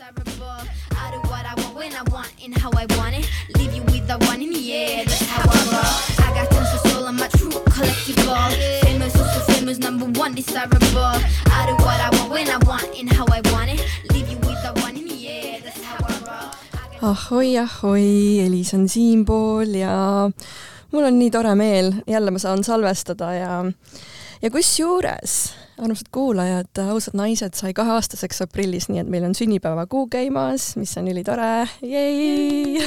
[0.00, 3.28] I do what I want when I want and how I want it.
[3.58, 6.24] Leave you with the one in the air, that's how I roll.
[6.24, 8.80] I got tons of soul, I'm a true collectible.
[8.82, 11.18] Famous, also famous, number one desirable.
[11.50, 13.82] I do what I want when I want and how I want it.
[14.12, 17.10] Leave you with the one in the air, that's how I roll.
[17.10, 20.30] ahoi, ahoi, Elis on siinpool ja
[20.92, 23.64] mul on nii tore meel, jälle ma saan salvestada ja
[24.42, 30.72] ja kusjuures, armsad kuulajad, ausad naised sai kaheaastaseks aprillis, nii et meil on sünnipäevakuu käimas,
[30.80, 32.78] mis on ülitore, jei!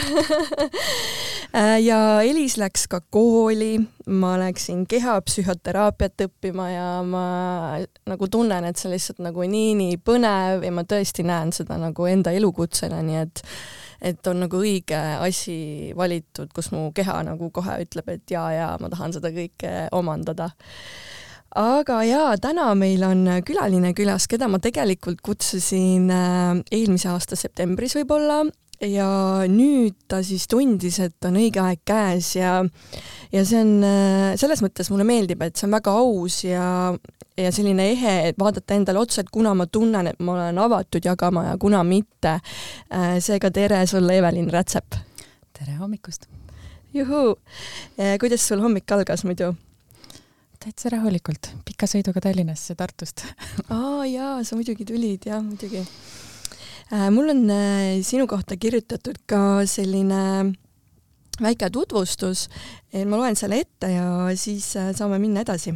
[1.83, 3.73] Ja Elis läks ka kooli,
[4.07, 7.23] ma läksin kehapsühhoteraapiat õppima ja ma
[8.07, 11.75] nagu tunnen, et see on lihtsalt nagu nii, nii põnev ja ma tõesti näen seda
[11.81, 13.43] nagu enda elukutsena, nii et
[14.01, 18.71] et on nagu õige asi valitud, kus mu keha nagu kohe ütleb, et jaa, jaa,
[18.81, 20.49] ma tahan seda kõike omandada.
[21.57, 27.95] Aga jaa, täna meil on külaline külas, keda ma tegelikult kutsusin äh, eelmise aasta septembris
[27.97, 28.43] võib-olla
[28.81, 29.07] ja
[29.51, 32.61] nüüd ta siis tundis, et on õige aeg käes ja
[33.33, 36.67] ja see on, äh, selles mõttes mulle meeldib, et see on väga aus ja
[37.39, 41.05] ja selline ehe, et vaadata endale otsa, et kuna ma tunnen, et ma olen avatud
[41.05, 42.35] jagama ja kuna mitte.
[42.91, 44.99] Äh, seega tere sulle, Evelin Rätsep!
[45.57, 46.29] tere hommikust!
[46.93, 47.35] juhuu!
[48.19, 49.53] kuidas sul hommik algas muidu?
[50.61, 53.23] Täitsa rahulikult, pika sõiduga Tallinnasse Tartust.
[53.73, 55.83] Aa jaa, sa muidugi tulid, jah, muidugi.
[57.15, 60.51] mul on äh, sinu kohta kirjutatud ka selline
[61.41, 62.47] väike tutvustus,
[62.93, 64.05] ma loen selle ette ja
[64.37, 65.73] siis äh, saame minna edasi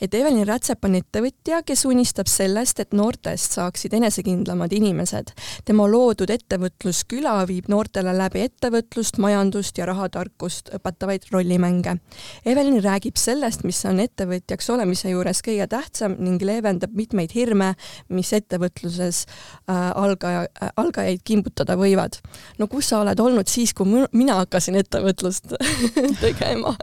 [0.00, 5.32] et Evelin Rätsep on ettevõtja, kes unistab sellest, et noortest saaksid enesekindlamad inimesed.
[5.64, 11.96] tema loodud ettevõtlusküla viib noortele läbi ettevõtlust, majandust ja rahatarkust õpetavaid rollimänge.
[12.44, 17.74] Evelin räägib sellest, mis on ettevõtjaks olemise juures kõige tähtsam ning leevendab mitmeid hirme,
[18.08, 22.20] mis ettevõtluses äh, algaja äh,, algajaid kimbutada võivad.
[22.58, 25.54] no kus sa oled olnud siis, kui mina hakkasin ettevõtlust
[26.24, 26.74] tegema?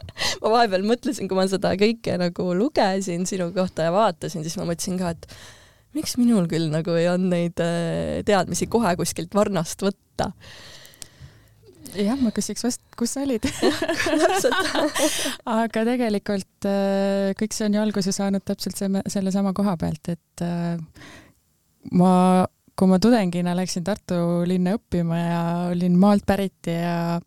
[0.41, 4.57] ma vahepeal mõtlesin, kui ma seda kõike nagu lugesin, lugesin sinu kohta ja vaatasin, siis
[4.59, 5.27] ma mõtlesin ka, et
[5.97, 10.31] miks minul küll nagu ei olnud neid äh, teadmisi kohe kuskilt varnast võtta.
[11.97, 13.47] jah, ma küsiks vast, kus sa olid
[15.61, 20.45] aga tegelikult äh, kõik see on ju alguse saanud täpselt selle, sellesama koha pealt, et
[20.45, 20.77] äh,
[21.97, 22.11] ma,
[22.77, 27.17] kui ma tudengina läksin Tartu linna õppima ja olin maalt pärit ja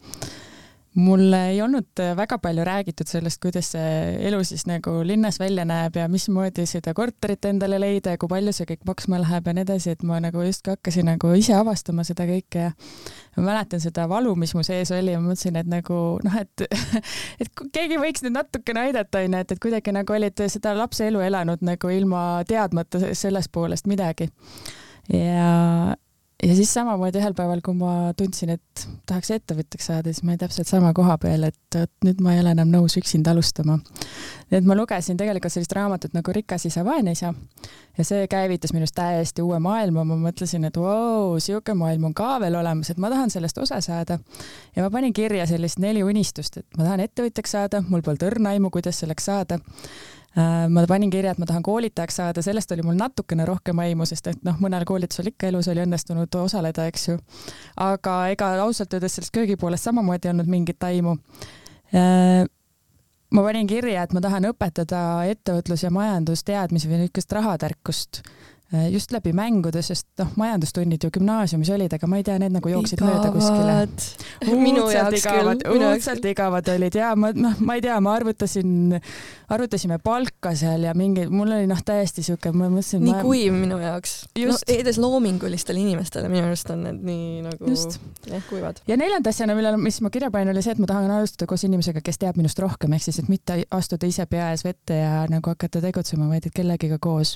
[0.94, 3.90] mul ei olnud äh, väga palju räägitud sellest, kuidas see
[4.26, 8.52] elu siis nagu linnas välja näeb ja mismoodi seda korterit endale leida ja kui palju
[8.56, 12.04] see kõik maksma läheb ja nii edasi, et ma nagu justkui hakkasin nagu ise avastama
[12.06, 12.72] seda kõike ja
[13.36, 16.66] ma mäletan seda valu, mis mu sees oli ja ma mõtlesin, et nagu noh, et
[17.46, 21.22] et keegi võiks nüüd natukene aidata, onju, et, et kuidagi nagu olid seda lapse elu
[21.30, 24.26] elanud nagu ilma teadmata sellest poolest midagi.
[25.14, 25.94] ja
[26.42, 30.40] ja siis samamoodi ühel päeval, kui ma tundsin, et tahaks ettevõtjaks saada, siis ma olin
[30.40, 33.78] täpselt sama koha peal, et nüüd ma ei ole enam nõus üksinda alustama.
[34.50, 37.32] et ma lugesin tegelikult sellist raamatut nagu Rikas isa, vaene isa
[37.98, 42.38] ja see käivitas minust täiesti uue maailma, ma mõtlesin, et vau, sihuke maailm on ka
[42.40, 44.18] veel olemas, et ma tahan sellest osa saada.
[44.76, 48.56] ja ma panin kirja sellist neli unistust, et ma tahan ettevõtjaks saada, mul polnud õrna
[48.56, 49.60] aimu, kuidas selleks saada
[50.36, 54.30] ma panin kirja, et ma tahan koolitajaks saada, sellest oli mul natukene rohkem aimu, sest
[54.30, 57.16] et noh, mõnel koolitusel ikka elus oli õnnestunud osaleda, eks ju.
[57.82, 61.16] aga ega ausalt öeldes sellest köögipoolest samamoodi ei olnud mingit aimu.
[61.90, 62.44] Äh,
[63.30, 65.02] ma panin kirja, et ma tahan õpetada
[65.32, 71.72] ettevõtlus- ja majandusteadmisi või niisugust rahatarkust Äh, just läbi mängude, sest noh, majandustunnid ju gümnaasiumis
[71.74, 73.76] olid, aga ma ei tea, need nagu jooksid mööda kuskile.
[74.60, 75.64] minu jaoks küll.
[75.74, 78.94] õudselt igavad olid ja ma, noh, ma ei tea, ma arvutasin,
[79.50, 83.02] arvutasime palka seal ja mingi, mul oli noh, täiesti siuke, ma mõtlesin.
[83.02, 83.24] nii ma...
[83.26, 84.14] kuiv minu jaoks.
[84.38, 87.98] no edes loomingulistele inimestele minu arust on need nii nagu just.
[88.30, 88.84] jah, kuivad.
[88.86, 91.66] ja neljanda asjana, millele, mis ma kirja panin, oli see, et ma tahan alustada koos
[91.66, 95.24] inimesega, kes teab minust rohkem, ehk siis, et mitte astuda ise pea ees vette ja
[95.30, 97.34] nagu hakata tegutsema, vaid et kellegiga koos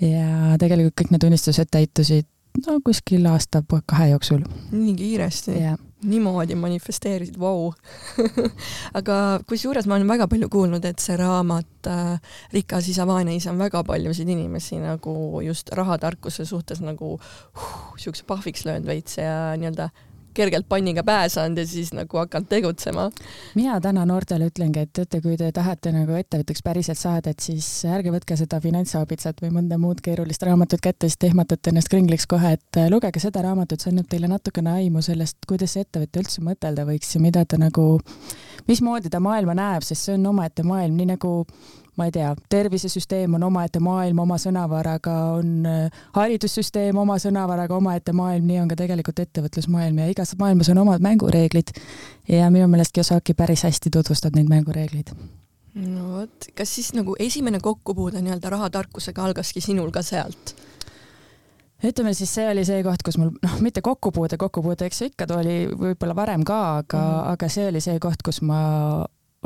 [0.00, 2.28] ja tegelikult kõik need unistused täitusid
[2.66, 4.44] no kuskil aasta-kahe jooksul.
[4.72, 5.78] nii kiiresti yeah.?
[6.06, 7.72] niimoodi manifesteerisid, vau
[8.98, 9.16] aga
[9.48, 13.58] kusjuures ma olen väga palju kuulnud, et see raamat äh, Rikas isa, vaene isa on
[13.58, 17.16] väga paljusid inimesi nagu just rahatarkuse suhtes nagu
[17.98, 19.88] siukse pahviks löönud veits ja nii-öelda
[20.36, 23.08] kergelt panniga pähe saanud ja siis nagu hakanud tegutsema.
[23.54, 27.68] mina täna noortele ütlengi, et teate, kui te tahate nagu ettevõtjaks päriselt saada, et siis
[27.88, 32.28] ärge võtke seda finantsabitsat või mõnda muud keerulist raamatut kätte, siis te ehmatate ennast kringliks
[32.30, 36.44] kohe, et lugege seda raamatut, see annab teile natukene aimu sellest, kuidas see ettevõtja üldse
[36.44, 37.88] mõtelda võiks ja mida ta nagu,
[38.68, 41.34] mismoodi ta maailma näeb, sest see on omaette maailm, nii nagu
[41.96, 48.12] ma ei tea, tervisesüsteem on omaette maailm oma sõnavaraga, on äh, haridussüsteem oma sõnavaraga omaette
[48.16, 51.72] maailm, nii on ka tegelikult ettevõtlusmaailm ja igas maailmas on omad mängureeglid.
[52.28, 55.14] ja minu meelest Kiyosaki päris hästi tutvustab neid mängureegleid.
[55.74, 60.56] no vot, kas siis nagu esimene kokkupuude nii-öelda rahatarkusega algaski sinul ka sealt?
[61.84, 65.28] ütleme siis, see oli see koht, kus mul noh, mitte kokkupuude, kokkupuude, eks see ikka
[65.36, 67.32] oli võib-olla varem ka, aga mm, -hmm.
[67.32, 68.60] aga see oli see koht, kus ma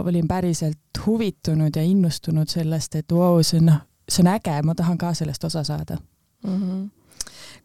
[0.09, 4.63] olin päriselt huvitunud ja innustunud sellest, et vau wow,, see on noh, see on äge,
[4.63, 5.97] ma tahan ka sellest osa saada
[6.45, 6.57] mm.
[6.57, 6.89] -hmm.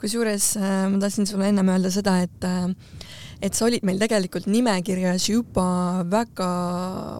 [0.01, 2.67] Kusjuures äh, ma tahtsin sulle ennem öelda seda, et äh,
[3.45, 5.65] et sa olid meil tegelikult nimekirjas juba
[6.09, 6.47] väga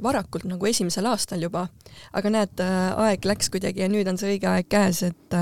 [0.04, 1.68] varakult, nagu esimesel aastal juba.
[2.16, 5.38] aga näed, äh, aeg läks kuidagi ja nüüd on see õige aeg käes, et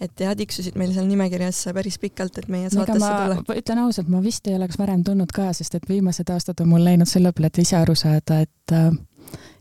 [0.00, 3.42] et jah, tiksusid meil seal nimekirjas päris pikalt, et meie saatesse tulla.
[3.56, 6.84] ütlen ausalt, ma vist ei oleks varem tulnud ka, sest et viimased aastad on mul
[6.84, 8.76] läinud selle peale, et ise aru saada, et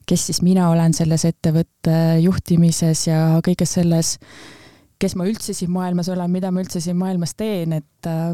[0.07, 4.15] kes siis mina olen selles ettevõtte juhtimises ja kõiges selles,
[4.99, 8.33] kes ma üldse siin maailmas olen, mida ma üldse siin maailmas teen, et äh,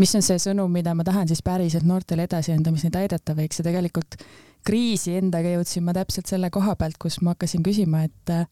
[0.00, 3.36] mis on see sõnum, mida ma tahan siis päriselt noortele edasi anda, mis neid aidata
[3.38, 4.18] võiks ja tegelikult
[4.66, 8.44] kriisi endaga jõudsin ma täpselt selle koha pealt, kus ma hakkasin küsima, et äh,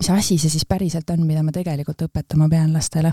[0.00, 3.12] mis asi see siis päriselt on, mida ma tegelikult õpetama pean lastele.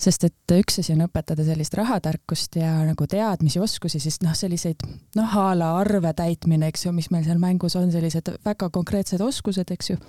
[0.00, 4.84] sest et üks asi on õpetada sellist rahatarkust ja nagu teadmisi, oskusi, siis noh, selliseid
[5.16, 9.20] noh, a la arve täitmine, eks ju, mis meil seal mängus on, sellised väga konkreetsed
[9.20, 10.00] oskused, eks ju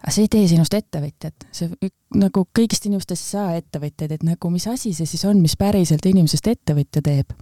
[0.00, 4.50] aga see ei tee sinust ettevõtjat, see nagu kõigist inimestest ei saa ettevõtjaid, et nagu
[4.52, 7.34] mis asi see siis on, mis päriselt inimesest ettevõtja teeb.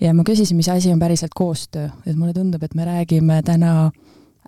[0.00, 3.90] ja ma küsisin, mis asi on päriselt koostöö, et mulle tundub, et me räägime täna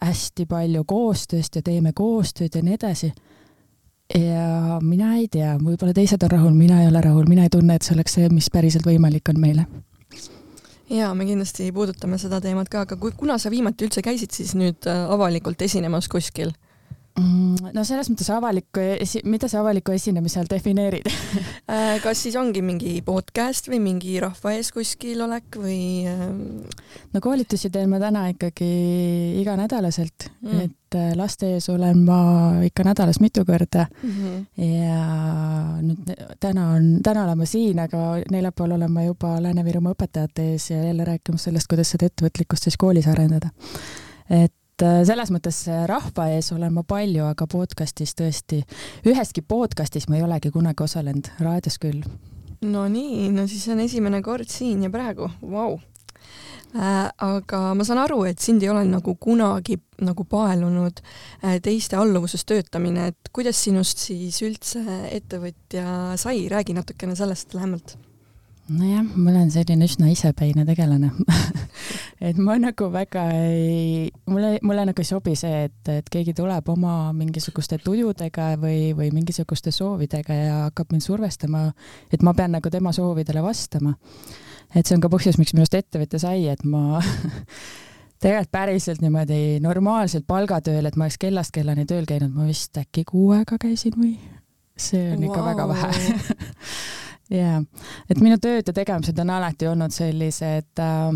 [0.02, 3.12] hästi palju koostööst ja teeme koostööd ja nii edasi.
[4.14, 7.74] ja mina ei tea, võib-olla teised on rahul, mina ei ole rahul, mina ei tunne,
[7.74, 9.66] et see oleks see, mis päriselt võimalik on meile
[10.90, 14.52] jaa, me kindlasti puudutame seda teemat ka, aga kui, kuna sa viimati üldse käisid siis
[14.58, 16.52] nüüd äh, avalikult esinemas kuskil?
[17.14, 18.82] Mm, no selles mõttes avaliku,
[19.30, 21.06] mida sa avaliku esinemise all defineerid
[21.70, 25.76] äh, kas siis ongi mingi podcast või mingi rahva ees kuskil olek või?
[26.10, 26.64] Ähm,
[27.14, 28.70] no koolitusi teen ma täna ikkagi
[29.38, 32.18] iganädalaselt mm., et äh, laste ees olen ma
[32.66, 34.18] ikka nädalas mitu korda mm.
[34.18, 34.66] -hmm.
[34.66, 34.98] ja
[35.86, 36.12] nüüd
[36.42, 40.82] täna on, täna olen ma siin, aga neljapäeval olen ma juba Lääne-Virumaa õpetajate ees ja
[40.82, 43.54] jälle rääkimas sellest, kuidas seda ettevõtlikkust siis koolis arendada.
[44.30, 48.64] et et äh, selles mõttes äh, rahva ees olen ma palju, aga podcastis tõesti,
[49.06, 52.02] üheski podcastis ma ei olegi kunagi osalenud, raadios küll.
[52.64, 55.78] no nii, no siis on esimene kord siin ja praegu, vau.
[56.74, 60.98] Äh, aga ma saan aru, et sind ei ole nagu kunagi nagu paelunud
[61.62, 64.82] teiste alluvuses töötamine, et kuidas sinust siis üldse
[65.14, 67.94] ettevõtja sai, räägi natukene sellest lähemalt
[68.72, 71.10] nojah, ma olen selline üsna isepäine tegelane
[72.28, 76.68] et ma nagu väga ei, mulle, mulle nagu ei sobi see, et, et keegi tuleb
[76.72, 81.66] oma mingisuguste tujudega või, või mingisuguste soovidega ja hakkab mind survestama,
[82.12, 83.94] et ma pean nagu tema soovidele vastama.
[84.74, 87.02] et see on ka põhjus, miks minust ettevõtja sai, et ma
[88.24, 93.04] tegelikult päriselt niimoodi normaalselt palgatööl, et ma oleks kellast kellani tööl käinud, ma vist äkki
[93.12, 94.16] kuu aega käisin või?
[94.74, 95.28] see on wow.
[95.28, 95.88] ikka väga vähe
[97.34, 97.60] jaa,
[98.10, 101.12] et minu tööd ja tegemised on alati olnud sellised äh,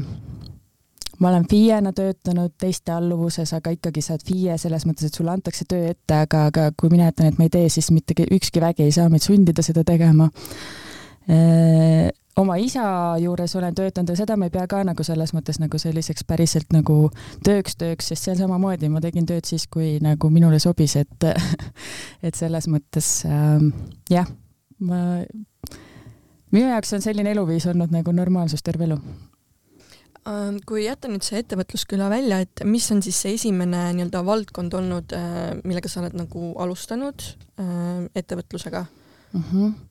[1.19, 5.33] ma olen FIE-na töötanud teiste alluvuses, aga ikkagi sa oled FIE selles mõttes, et sulle
[5.35, 8.63] antakse töö ette, aga, aga kui mina ütlen, et ma ei tee, siis mitte ükski
[8.63, 10.31] vägi ei saa meid sundida seda tegema.
[11.29, 12.85] E oma isa
[13.19, 16.71] juures olen töötanud ja seda ma ei pea ka nagu selles mõttes nagu selliseks päriselt
[16.75, 17.09] nagu
[17.47, 21.29] tööks tööks, sest seal samamoodi ma tegin tööd siis, kui nagu minule sobis, et
[22.27, 23.67] et selles mõttes äh,
[24.15, 24.31] jah,
[24.79, 25.03] ma
[26.55, 28.99] minu jaoks on selline eluviis olnud nagu normaalsus terve elu.
[30.29, 34.75] Ähm, kui jätta nüüd see ettevõtlusküla välja, et mis on siis see esimene nii-öelda valdkond
[34.77, 37.25] olnud, äh, millega sa oled nagu alustanud
[37.61, 39.45] äh, ettevõtlusega mm?
[39.45, 39.88] -hmm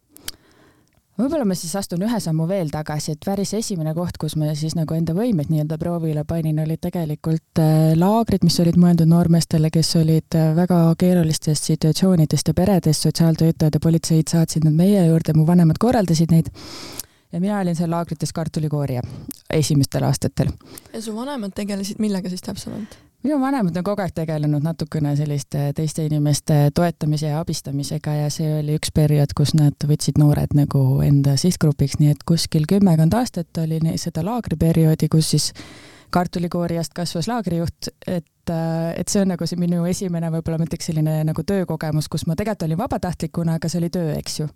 [1.17, 4.75] võib-olla ma siis astun ühe sammu veel tagasi, et päris esimene koht, kus ma siis
[4.77, 9.95] nagu enda võimeid nii-öelda proovile panin, olid tegelikult äh, laagrid, mis olid mõeldud noormeestele, kes
[10.01, 15.47] olid äh, väga keerulistest situatsioonidest ja peredest, sotsiaaltöötajad ja politseid saatsid nad meie juurde, mu
[15.47, 16.53] vanemad korraldasid neid
[17.31, 19.01] ja mina olin seal laagrites kartulikoorija
[19.53, 20.53] esimestel aastatel.
[20.93, 22.97] ja su vanemad tegelesid millega siis täpsemalt?
[23.23, 28.59] Minu vanemad on kogu aeg tegelenud natukene selliste teiste inimeste toetamise ja abistamisega ja see
[28.59, 33.63] oli üks periood, kus nad võtsid noored nagu enda sihtgrupiks, nii et kuskil kümmekond aastat
[33.63, 35.51] oli seda laagriperioodi, kus siis
[36.13, 38.53] kartulikoorijast kasvas laagrijuht, et,
[38.95, 42.37] et see on nagu see minu esimene võib-olla ma ütleks selline nagu töökogemus, kus ma
[42.37, 44.47] tegelikult olin vabatahtlikuna, aga see oli töö, eks ju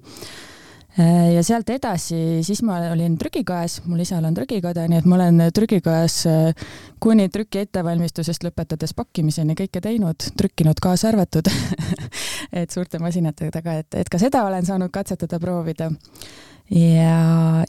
[0.97, 5.43] ja sealt edasi, siis ma olin trükikojas, mul isal on trükikoda, nii et ma olen
[5.55, 11.47] trükikojas äh, kuni trüki ettevalmistusest lõpetades pakkimiseni kõike teinud, trükkinud kaasa arvatud
[12.59, 15.87] et suurte masinate taga, et, et ka seda olen saanud katsetada, proovida.
[16.75, 17.13] ja,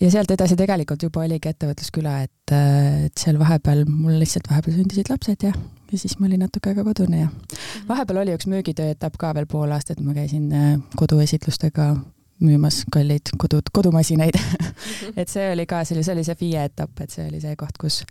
[0.01, 4.81] ja sealt edasi tegelikult juba oligi ettevõtlusküla, et, äh, et seal vahepeal mul lihtsalt vahepeal
[4.81, 5.53] sündisid lapsed ja,
[5.93, 7.87] ja siis ma olin natuke aega kodune ja mhm.
[7.87, 10.51] vahepeal oli üks müügitöö etapp ka veel pool aastat, ma käisin
[10.99, 11.93] koduesitlustega
[12.43, 14.39] müümas kalleid kodud, kodumasinaid.
[15.21, 17.57] Et see oli ka, see oli, see oli see FIE etapp, et see oli see
[17.59, 18.03] koht, kus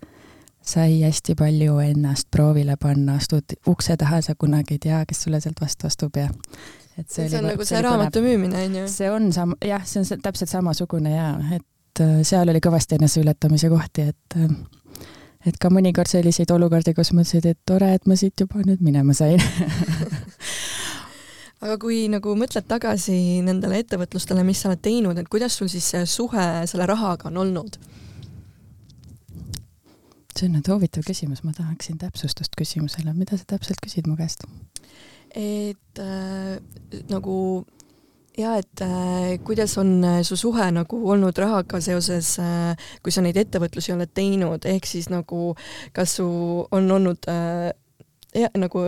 [0.62, 5.42] sai hästi palju ennast proovile panna, astud ukse taha, sa kunagi ei tea, kes sulle
[5.42, 6.28] sealt vastu astub ja
[6.98, 8.86] et see, see oli, on nagu see, see raamatu müümine, on ju?
[8.92, 13.00] see on sam-, jah, see on see, täpselt samasugune ja et äh, seal oli kõvasti
[13.00, 14.54] eneseületamise kohti, et äh,
[15.50, 19.16] et ka mõnikord selliseid olukordi, kus mõtlesid, et tore, et ma siit juba nüüd minema
[19.18, 19.42] sain
[21.62, 23.16] aga kui nagu mõtled tagasi
[23.46, 27.42] nendele ettevõtlustele, mis sa oled teinud, et kuidas sul siis see suhe selle rahaga on
[27.46, 27.80] olnud?
[30.32, 34.48] see on nüüd huvitav küsimus, ma tahaksin täpsustust küsimusele, mida sa täpselt küsid mu käest?
[35.38, 36.58] et äh,
[37.12, 37.36] nagu
[38.38, 43.24] ja et äh, kuidas on äh, su suhe nagu olnud rahaga seoses äh,, kui sa
[43.24, 45.54] neid ettevõtlusi oled teinud, ehk siis nagu
[45.94, 46.28] kas su
[46.72, 47.72] on olnud äh,
[48.36, 48.84] ja, nagu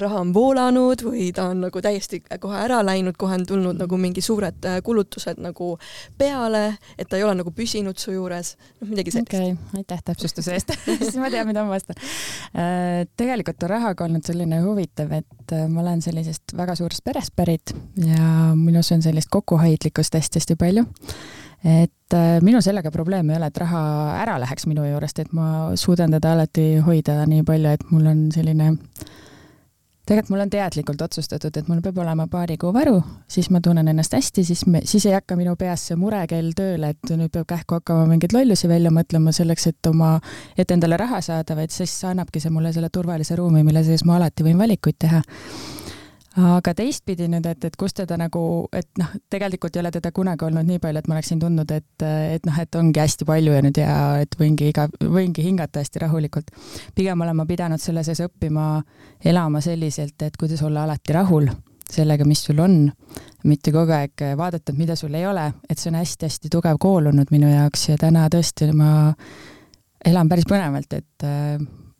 [0.00, 3.98] raha on voolanud või ta on nagu täiesti kohe ära läinud, kohe on tulnud nagu
[4.00, 5.74] mingi suured äh, kulutused nagu
[6.18, 6.64] peale,
[6.98, 9.32] et ta ei ole nagu püsinud su juures, noh midagi sellist.
[9.34, 10.72] okei okay,, aitäh täpsustuse eest
[11.04, 11.98] siis ma tean, mida ma vastan.
[12.56, 17.36] Äh, tegelikult on rahaga olnud selline huvitav, et äh, ma olen sellisest väga suurest perest
[17.36, 20.86] pärit ja minus on sellist kokkuhoidlikkust hästi-hästi palju
[21.66, 23.82] et äh, minul sellega probleem ei ole, et raha
[24.22, 28.26] ära läheks minu juurest, et ma suudan teda alati hoida nii palju, et mul on
[28.34, 28.74] selline
[30.06, 33.88] tegelikult mul on teadlikult otsustatud, et mul peab olema paari kuu varu, siis ma tunnen
[33.90, 37.48] ennast hästi, siis me, siis ei hakka minu peas see murekell tööle, et nüüd peab
[37.50, 40.12] kähku hakkama mingeid lollusi välja mõtlema selleks, et oma,
[40.56, 44.20] et endale raha saada, vaid siis annabki see mulle selle turvalise ruumi, mille sees ma
[44.20, 45.24] alati võin valikuid teha
[46.36, 48.40] aga teistpidi nüüd, et, et kus teda nagu,
[48.76, 52.04] et noh, tegelikult ei ole teda kunagi olnud nii palju, et ma oleksin tundnud, et,
[52.04, 56.04] et noh, et ongi hästi palju ja nüüd ja et võingi iga, võingi hingata hästi
[56.04, 56.52] rahulikult.
[56.94, 58.82] pigem olen ma pidanud selle sees õppima
[59.24, 61.48] elama selliselt, et kuidas olla alati rahul
[61.90, 62.90] sellega, mis sul on,
[63.46, 67.12] mitte kogu aeg vaadata, et mida sul ei ole, et see on hästi-hästi tugev kool
[67.12, 68.90] olnud minu jaoks ja täna tõesti ma
[70.04, 71.28] elan päris põnevalt, et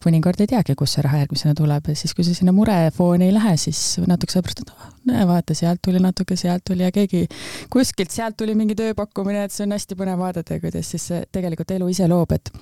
[0.07, 3.35] mõnikord ei teagi, kust see raha järgmisena tuleb ja siis, kui sa sinna murefooni ei
[3.35, 7.25] lähe, siis natuke sellepärast, et oh, näe, vaata, sealt tuli natuke, sealt tuli ja keegi
[7.73, 11.75] kuskilt sealt tuli mingi tööpakkumine, et see on hästi põnev vaadata, kuidas siis see tegelikult
[11.79, 12.53] elu ise loob, et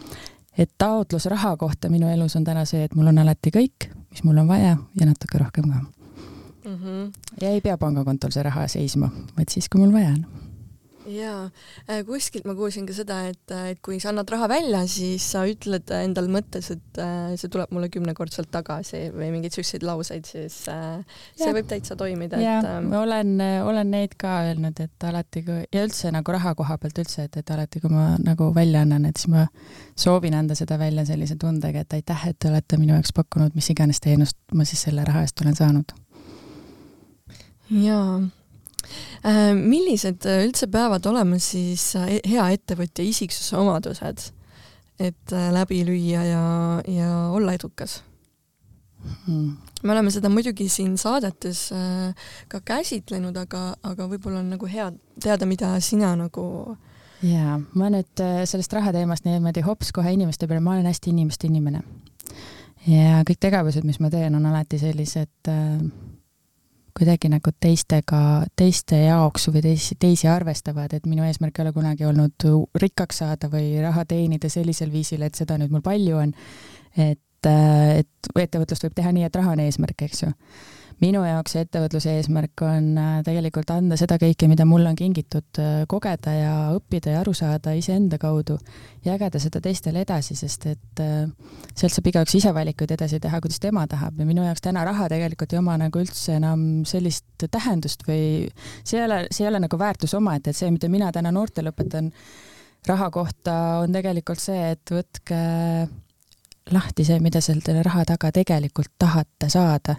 [0.59, 4.23] et taotlus raha kohta minu elus on täna see, et mul on alati kõik, mis
[4.23, 6.77] mul on vaja ja natuke rohkem ka mm.
[6.77, 7.13] -hmm.
[7.41, 10.25] ja ei pea pangakontol see raha seisma, vaid siis, kui mul vaja on
[11.11, 11.51] jaa,
[11.89, 15.27] äh, kuskilt ma kuulsin ka seda, et, äh, et kui sa annad raha välja, siis
[15.35, 20.27] sa ütled endal mõttes, et äh, see tuleb mulle kümnekordselt tagasi või mingeid siukseid lauseid,
[20.29, 21.55] siis see ja.
[21.57, 22.41] võib täitsa toimida.
[22.43, 23.35] jaa et..., ma olen,
[23.69, 27.41] olen neid ka öelnud, et alati kui ja üldse nagu raha koha pealt üldse, et,
[27.41, 29.47] et alati, kui ma nagu välja annan, et siis ma
[29.97, 33.71] soovin anda seda välja sellise tundega, et aitäh, et te olete minu jaoks pakkunud mis
[33.75, 35.93] iganes teenust ma siis selle raha eest olen saanud.
[37.71, 38.23] jaa
[39.57, 44.31] millised äh, üldse peavad olema siis äh, hea ettevõtja isiksuse omadused,
[45.01, 46.43] et läbi lüüa ja,
[46.87, 47.97] ja olla edukas
[49.27, 49.57] hmm.?
[49.83, 51.67] me oleme seda muidugi siin saadetes
[52.49, 54.87] ka käsitlenud, aga, aga võib-olla on nagu hea
[55.21, 56.45] teada, mida sina nagu
[57.27, 61.83] jaa, ma nüüd sellest rahateemast niimoodi hops kohe inimeste peale, ma olen hästi inimeste inimene.
[62.87, 65.83] ja kõik tegevused, mis ma teen, on alati sellised äh,
[66.95, 68.21] kuidagi nagu teistega,
[68.57, 72.47] teiste jaoks või teisi, teisi arvestavad, et minu eesmärk ei ole kunagi olnud
[72.81, 76.35] rikkaks saada või raha teenida sellisel viisil, et seda nüüd mul palju on.
[76.97, 80.33] et, et ettevõtlust võib teha nii, et raha on eesmärk, eks ju
[81.03, 85.83] minu jaoks ettevõtluse eesmärk on äh, tegelikult anda seda kõike, mida mulle on kingitud, äh,
[85.91, 88.59] kogeda ja õppida ja aru saada iseenda kaudu,
[89.07, 91.27] jagada seda teistele edasi, sest et äh,
[91.75, 94.19] sealt saab igaüks ise valikuid edasi teha, kuidas tema tahab.
[94.21, 98.49] Ja minu jaoks täna raha tegelikult ei oma nagu üldse enam sellist tähendust või
[98.85, 101.75] see ei ole, see ei ole nagu väärtus omaette, et see, mida mina täna noortele
[101.75, 102.13] õpetan
[102.87, 105.39] raha kohta, on tegelikult see, et võtke
[106.73, 109.99] lahti see, mida selle raha taga tegelikult tahate saada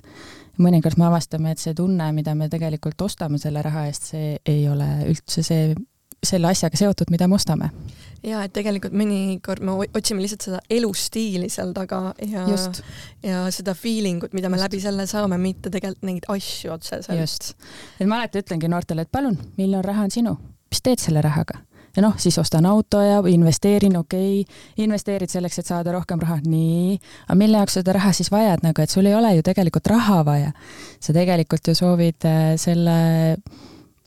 [0.61, 4.63] mõnikord me avastame, et see tunne, mida me tegelikult ostame selle raha eest, see ei
[4.71, 5.75] ole üldse see,
[6.25, 7.69] selle asjaga seotud, mida me ostame.
[8.25, 12.47] ja et tegelikult mõnikord me otsime lihtsalt seda elustiili seal taga ja,
[13.21, 14.65] ja seda feeling ut, mida me Just.
[14.65, 17.19] läbi selle saame, mitte tegelikult neid asju otseselt.
[17.19, 17.53] just,
[17.99, 20.37] et ma alati ütlengi noortele, et palun, miljon raha on sinu
[20.71, 21.61] mis teed selle rahaga?
[21.95, 24.41] Ja noh, siis ostan auto ja investeerin, okei.
[24.41, 26.97] Okay,, investeerid selleks, et saada rohkem raha, nii,
[27.27, 30.23] aga mille jaoks seda raha siis vajad, nagu et sul ei ole ju tegelikult raha
[30.25, 30.51] vaja.
[30.99, 32.97] sa tegelikult ju soovid äh, selle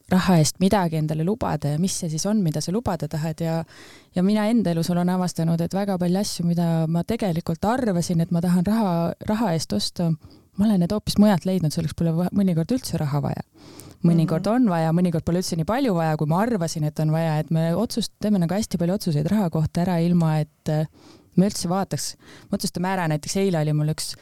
[0.09, 3.40] raha eest midagi endale lubada ja mis see siis on, mida sa lubada tahad.
[3.40, 3.64] Ja
[4.16, 8.30] ja mina enda elus olen avastanud, et väga palju asju, mida ma tegelikult arvasin, et
[8.30, 8.95] ma tahan raha,
[9.28, 10.11] raha eest osta,
[10.57, 13.45] ma olen need hoopis mujalt leidnud, selleks pole mõnikord üldse raha vaja
[14.05, 14.55] mõnikord mm -hmm.
[14.55, 17.50] on vaja, mõnikord pole üldse nii palju vaja, kui ma arvasin, et on vaja, et
[17.50, 20.87] me otsust-, teeme nagu hästi palju otsuseid raha kohta ära, ilma et äh,
[21.37, 22.17] me üldse vaataks,
[22.50, 24.14] me otsustame ära, näiteks eile oli mul üks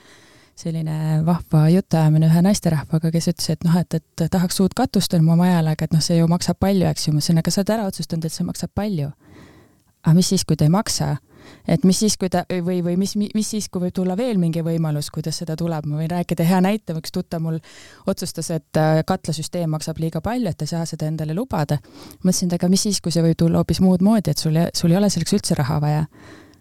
[0.56, 5.36] selline vahva jutuajamine ühe naisterahvaga, kes ütles, et noh, et, et tahaks uut katust oma
[5.36, 7.72] majale, aga et noh, see ju maksab palju, eks ju, ma ütlesin, aga sa oled
[7.76, 9.10] ära otsustanud, et see maksab palju.
[10.06, 11.16] aga mis siis, kui ta ei maksa?
[11.68, 14.62] Et mis siis, kui ta või, või mis, mis siis, kui võib tulla veel mingi
[14.66, 17.60] võimalus, kuidas seda tuleb, ma võin rääkida hea näite, üks tuttav mul
[18.06, 21.78] otsustas, et äh, katlasüsteem maksab liiga palju, et ei saa seda endale lubada.
[22.24, 24.94] mõtlesin, et aga mis siis, kui see võib tulla hoopis muud moodi, et sul, sul
[24.94, 26.04] ei ole selleks üldse raha vaja.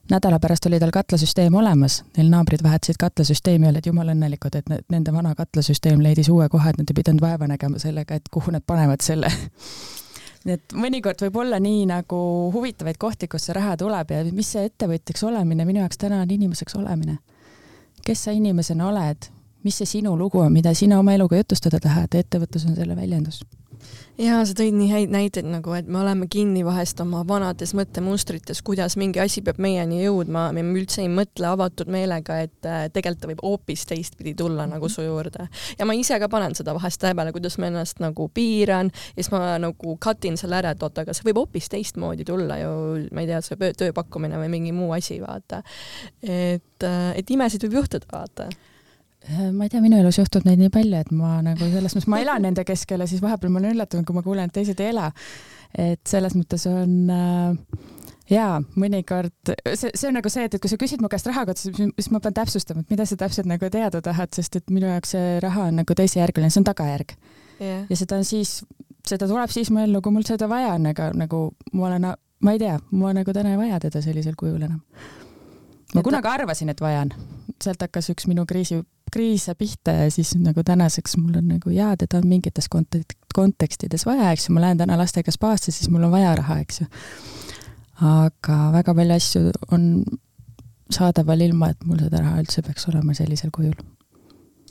[0.09, 5.13] Nädala pärast oli tal katlasüsteem olemas, neil naabrid vahetasid katlasüsteemi, olid jumala õnnelikud, et nende
[5.13, 8.61] vana katlasüsteem leidis uue koha, et nad ei pidanud vaeva nägema sellega, et kuhu nad
[8.67, 9.31] panevad selle
[10.45, 12.17] nii et mõnikord võib olla nii nagu
[12.53, 16.31] huvitavaid kohti, kust see raha tuleb ja mis see ettevõtjaks olemine minu jaoks täna on
[16.31, 17.17] inimeseks olemine.
[18.05, 19.29] kes sa inimesena oled,
[19.63, 23.41] mis see sinu lugu on, mida sina oma eluga jutustada tahad, ettevõtlus on selle väljendus
[24.19, 28.61] jaa, sa tõid nii häid näiteid nagu, et me oleme kinni vahest oma vanades mõttemustrites,
[28.65, 33.23] kuidas mingi asi peab meieni jõudma, me üldse ei mõtle avatud meelega, et äh, tegelikult
[33.25, 34.75] ta võib hoopis teistpidi tulla -hmm.
[34.77, 35.47] nagu su juurde.
[35.79, 39.31] ja ma ise ka panen seda vahest tähele, kuidas ma ennast nagu piiran ja siis
[39.31, 42.69] ma nagu cut in selle ära, et oot, aga see võib hoopis teistmoodi tulla ju,
[43.11, 45.63] ma ei tea, see tööpakkumine või mingi muu asi, vaata.
[46.23, 48.49] et, äh, et imesid võib juhtuda, vaata
[49.55, 52.21] ma ei tea, minu elus juhtub neid nii palju, et ma nagu selles mõttes, ma
[52.21, 54.91] elan nende keskel ja siis vahepeal ma olen üllatunud, kui ma kuulen, et teised ei
[54.93, 55.11] ela.
[55.75, 57.95] et selles mõttes on äh,
[58.31, 61.45] jaa, mõnikord, see, see on nagu see, et, et kui sa küsid mu käest raha
[61.49, 64.89] kohta, siis ma pean täpsustama, et mida sa täpselt nagu teada tahad, sest et minu
[64.89, 67.15] jaoks see raha on nagu teisejärguline, see on tagajärg
[67.59, 67.83] yeah..
[67.89, 68.59] ja seda on siis,
[69.05, 72.09] seda tuleb siis mu ellu, kui mul seda vaja on, aga nagu ma olen,
[72.45, 74.81] ma ei tea, ma nagu täna ei vaja teda sellisel kujul enam.
[75.93, 77.13] ma kunagi arvasin, et vajan,
[77.61, 78.81] sealt hakkas üks minu kriisi
[79.15, 84.05] kriise pihta ja siis nagu tänaseks mul on nagu jaa, teda on mingites kont-, kontekstides
[84.07, 86.87] vaja, eks ju, ma lähen täna lastega spaasse, siis mul on vaja raha, eks ju.
[88.11, 89.43] aga väga palju asju
[89.75, 89.89] on
[90.91, 93.75] saadaval ilma, et mul seda raha üldse peaks olema sellisel kujul.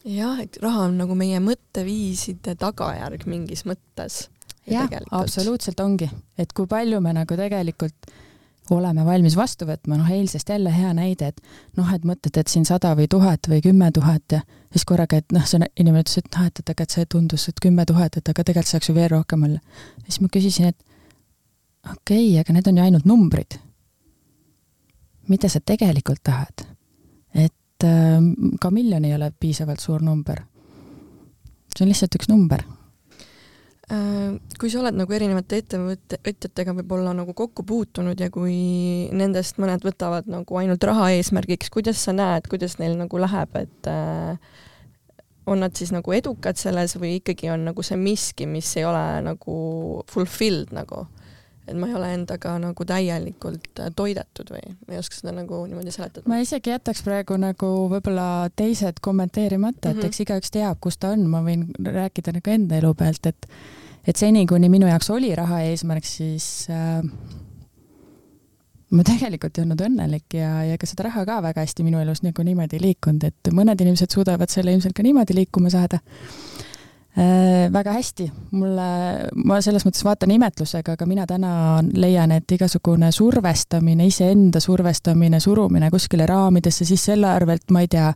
[0.04, 4.26] jah, et raha on nagu meie mõtteviiside tagajärg mingis mõttes.
[4.70, 8.12] jah, absoluutselt ongi, et kui palju me nagu tegelikult
[8.70, 11.40] oleme valmis vastu võtma, noh eilsest jälle hea näide, et
[11.76, 14.40] noh, et mõtled, et siin sada või tuhat või kümme tuhat ja
[14.72, 17.48] siis korraga, et noh, see inimene ütles, et noh, et, et aga et see tundus,
[17.50, 19.60] et kümme tuhat, et aga tegelikult saaks ju veel rohkem olla.
[20.06, 20.80] siis ma küsisin, et
[21.90, 23.58] okei okay,, aga need on ju ainult numbrid.
[25.28, 26.66] mida sa tegelikult tahad?
[27.34, 30.42] et äh, ka miljon ei ole piisavalt suur number.
[31.76, 32.64] see on lihtsalt üks number
[33.84, 38.54] kui sa oled nagu erinevate ettevõtjatega võib-olla nagu kokku puutunud ja kui
[39.12, 43.90] nendest mõned võtavad nagu ainult raha eesmärgiks, kuidas sa näed, kuidas neil nagu läheb, et
[43.90, 44.38] äh,
[45.46, 49.04] on nad siis nagu edukad selles või ikkagi on nagu see miski, mis ei ole
[49.26, 49.58] nagu
[50.10, 51.04] fulfilled nagu?
[51.68, 55.62] Et ma ei ole endaga nagu täielikult äh, toidetud või ma ei oska seda nagu
[55.68, 56.28] niimoodi seletada.
[56.30, 60.12] ma isegi jätaks praegu nagu võib-olla teised kommenteerimata, et mm -hmm.
[60.12, 63.48] eks igaüks teab, kus ta on, ma võin rääkida nagu enda elu pealt, et
[64.04, 67.00] et seni, kuni minu jaoks oli raha eesmärk, siis äh,
[68.90, 72.22] ma tegelikult ei olnud õnnelik ja, ja ega seda raha ka väga hästi minu elus
[72.22, 76.02] nagu niimoodi ei liikunud, et mõned inimesed suudavad selle ilmselt ka niimoodi liikuma saada
[77.72, 78.86] väga hästi, mulle,
[79.46, 81.50] ma selles mõttes vaatan imetlusega, aga mina täna
[81.94, 88.08] leian, et igasugune survestamine, iseenda survestamine, surumine kuskile raamidesse, siis selle arvelt, ma ei tea,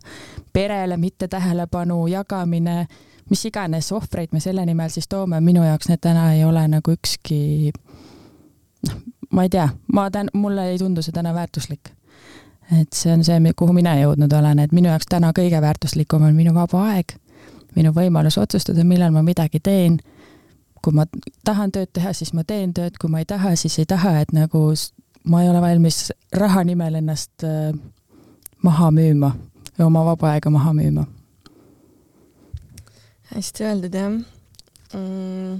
[0.53, 2.81] perele mitte tähelepanu jagamine,
[3.29, 6.91] mis iganes ohvreid me selle nimel siis toome, minu jaoks need täna ei ole nagu
[6.91, 7.71] ükski
[8.87, 8.99] noh,
[9.31, 11.93] ma ei tea, ma tän-, mulle ei tundu see täna väärtuslik.
[12.81, 16.35] et see on see, kuhu mina jõudnud olen, et minu jaoks täna kõige väärtuslikum on
[16.35, 17.15] minu vaba aeg
[17.75, 19.99] minu võimalus otsustada, millal ma midagi teen.
[20.81, 21.03] kui ma
[21.43, 24.31] tahan tööd teha, siis ma teen tööd, kui ma ei taha, siis ei taha, et
[24.31, 24.61] nagu
[25.27, 27.73] ma ei ole valmis raha nimel ennast äh,
[28.63, 29.33] maha müüma
[29.77, 31.05] või oma vaba aega maha müüma.
[33.35, 34.13] hästi öeldud, jah
[34.93, 35.59] mm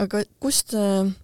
[0.00, 0.74] aga kust,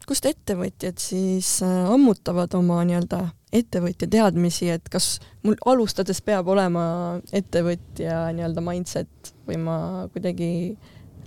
[0.08, 3.22] kust ettevõtjad siis äh, ammutavad oma nii-öelda
[3.56, 6.84] ettevõtja teadmisi, et kas mul alustades peab olema
[7.32, 9.78] ettevõtja nii-öelda mindset või ma
[10.12, 10.76] kuidagi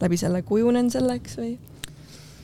[0.01, 1.57] läbi selle kujunen selleks või?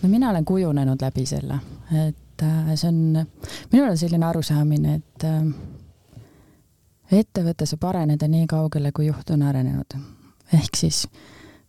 [0.02, 1.60] no mina olen kujunenud läbi selle,
[2.08, 3.26] et äh, see on,
[3.72, 5.42] minul on selline arusaamine, et äh,
[7.22, 9.98] ettevõte saab areneda nii kaugele, kui juht on arenenud.
[10.54, 11.06] ehk siis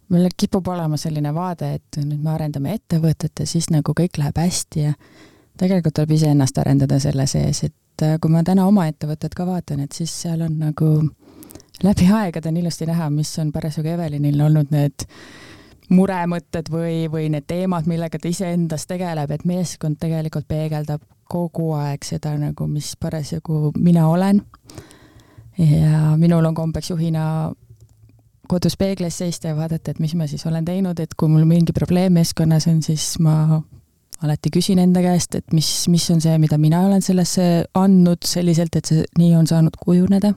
[0.09, 4.39] meil kipub olema selline vaade, et nüüd me arendame ettevõtet ja siis nagu kõik läheb
[4.39, 4.93] hästi ja
[5.59, 9.81] tegelikult tuleb iseennast arendada selle sees, et äh, kui ma täna oma ettevõtet ka vaatan,
[9.87, 10.91] et siis seal on nagu
[11.83, 15.07] läbi aegade on ilusti näha, mis on parasjagu Evelinil olnud need
[15.93, 22.05] muremõtted või, või need teemad, millega ta iseendas tegeleb, et meeskond tegelikult peegeldab kogu aeg
[22.07, 24.43] seda nagu, mis parasjagu mina olen.
[25.59, 27.53] ja minul on kombeks juhina
[28.49, 31.73] kodus peeglis seista ja vaadata, et mis ma siis olen teinud, et kui mul mingi
[31.73, 33.63] probleem meeskonnas on, siis ma
[34.23, 38.77] alati küsin enda käest, et mis, mis on see, mida mina olen sellesse andnud selliselt,
[38.77, 40.33] et see nii on saanud kujuneda.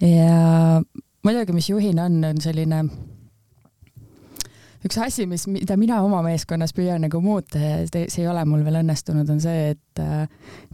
[0.00, 0.82] Ja
[1.24, 2.84] muidugi, mis juhina on, on selline
[4.86, 8.62] üks asi, mis, mida mina oma meeskonnas püüan nagu muuta ja see ei ole mul
[8.64, 10.24] veel õnnestunud, on see, et äh,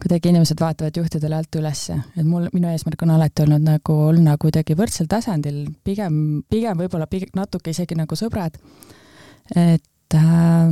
[0.01, 4.37] kuidagi inimesed vaatavad juhtidele alt ülesse, et mul, minu eesmärk on alati olnud nagu olla
[4.39, 8.59] kuidagi võrdsel tasandil, pigem, pigem võib-olla pigem natuke isegi nagu sõbrad.
[9.55, 10.71] et äh,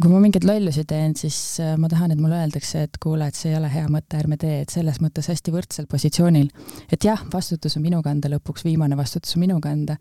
[0.00, 3.36] kui ma mingeid lollusi teen, siis äh, ma tahan, et mulle öeldakse, et kuule, et
[3.36, 6.50] see ei ole hea mõte, ärme tee, et selles mõttes hästi võrdsel positsioonil.
[6.92, 9.98] et jah, vastutus on minu kanda lõpuks, viimane vastutus on minu kanda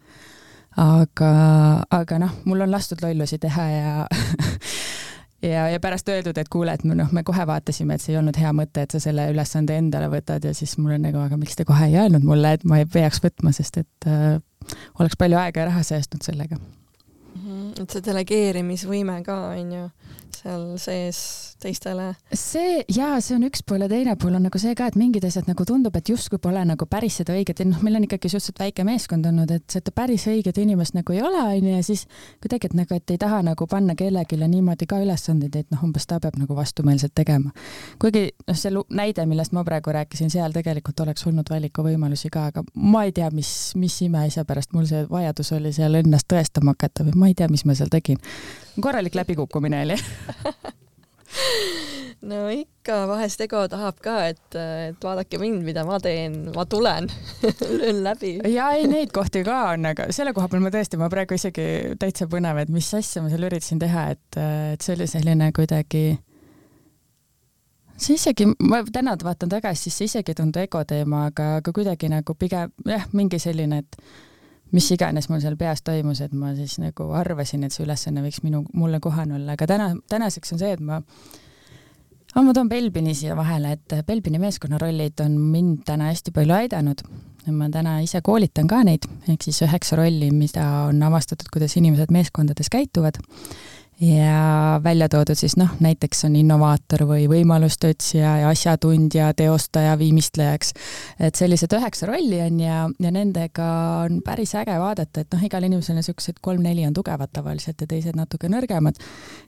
[0.77, 1.31] aga,
[1.91, 3.93] aga noh, mul on lastud lollusi teha ja
[5.51, 8.37] ja, ja pärast öeldud, et kuule, et noh, me kohe vaatasime, et see ei olnud
[8.39, 11.57] hea mõte, et sa selle ülesande endale võtad ja siis mul on nagu, aga miks
[11.59, 14.37] te kohe ei öelnud mulle, et ma ei peaks võtma, sest et äh,
[14.99, 16.59] oleks palju aega ja raha säästnud sellega.
[17.49, 17.83] -hmm.
[17.83, 19.85] et see delegeerimisvõime ka on ju
[20.39, 21.19] seal sees
[21.59, 22.13] teistele.
[22.33, 25.25] see jaa, see on üks pool ja teine pool on nagu see ka, et mingid
[25.27, 28.31] asjad nagu tundub, et justkui pole nagu päris seda õiget ja noh, meil on ikkagi
[28.31, 32.05] suhteliselt väike meeskond olnud, et seda päris õiget inimest nagu ei ole, onju, ja siis
[32.43, 36.07] kuidagi, et nagu, et ei taha nagu panna kellelegi niimoodi ka ülesandeid, et noh, umbes
[36.07, 37.51] ta peab nagu vastumeelselt tegema.
[37.99, 42.63] kuigi noh, see näide, millest ma praegu rääkisin, seal tegelikult oleks olnud valikuvõimalusi ka, aga
[42.75, 47.09] ma ei tea, mis, mis imeasja pärast mul see vajadus oli seal ennast tõestama hakata
[47.09, 48.19] või ma ei tea, mis ma seal tegin.
[48.81, 49.97] korralik läbikukkumine oli
[52.29, 57.09] no ikka, vahest ego tahab ka, et, et vaadake mind, mida ma teen, ma tulen
[57.79, 58.35] löön läbi.
[58.51, 61.67] ja ei, neid kohti ka on, aga selle koha peal ma tõesti, ma praegu isegi
[61.99, 64.41] täitsa põnev, et mis asja ma seal üritasin teha, et,
[64.73, 66.03] et see oli selline kuidagi
[67.99, 71.75] see isegi, ma täna vaatan tagasi, siis see isegi ei tundu ego teema, aga, aga
[71.75, 74.01] kuidagi nagu pigem jah, mingi selline, et
[74.75, 78.43] mis iganes mul seal peas toimus, et ma siis nagu arvasin, et see ülesanne võiks
[78.45, 80.99] minu, mulle kohane olla, aga täna, tänaseks on see, et ma
[82.35, 87.03] oh, ma toon Belbini siia vahele, et Belbini meeskonnarollid on mind täna hästi palju aidanud.
[87.49, 92.11] ma täna ise koolitan ka neid, ehk siis üheksa rolli, mida on avastatud, kuidas inimesed
[92.13, 93.17] meeskondades käituvad
[94.01, 100.71] ja välja toodud siis noh, näiteks on innovaator või võimaluste otsija ja asjatundja, teostaja, viimistlejaks.
[101.19, 103.67] et sellised üheksa rolli on ja, ja nendega
[104.05, 107.87] on päris äge vaadata, et noh, igal inimesel on niisugused kolm-neli on tugevad tavaliselt ja
[107.87, 108.95] teised natuke nõrgemad.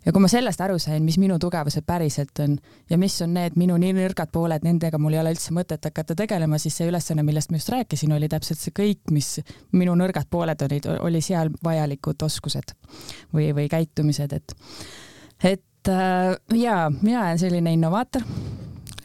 [0.06, 2.58] ja kui ma sellest aru sain, mis minu tugevused päriselt on
[2.90, 6.16] ja mis on need minu nii nõrgad pooled, nendega mul ei ole üldse mõtet hakata
[6.26, 9.38] tegelema, siis see ülesanne, millest ma just rääkisin, oli täpselt see kõik, mis
[9.72, 12.76] minu nõrgad pooled olid, oli seal vajalikud oskused
[13.32, 14.41] või, või käitumised,
[15.44, 18.22] et et äh, jaa, mina olen selline innovaator,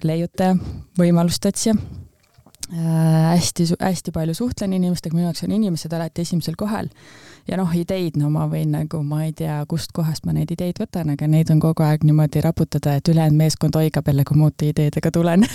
[0.05, 0.57] leiutaja,
[0.99, 3.31] võimaluste otsija äh,.
[3.33, 6.91] hästi-hästi palju suhtlen inimestega, minu jaoks on inimesed alati esimesel kohal
[7.49, 11.15] ja noh, ideid, no ma võin nagu, ma ei tea, kustkohast ma neid ideid võtan,
[11.15, 14.69] aga neid on kogu aeg niimoodi raputada, et ülejäänud meeskond oigab jälle, kui ma uute
[14.69, 15.49] ideedega tulen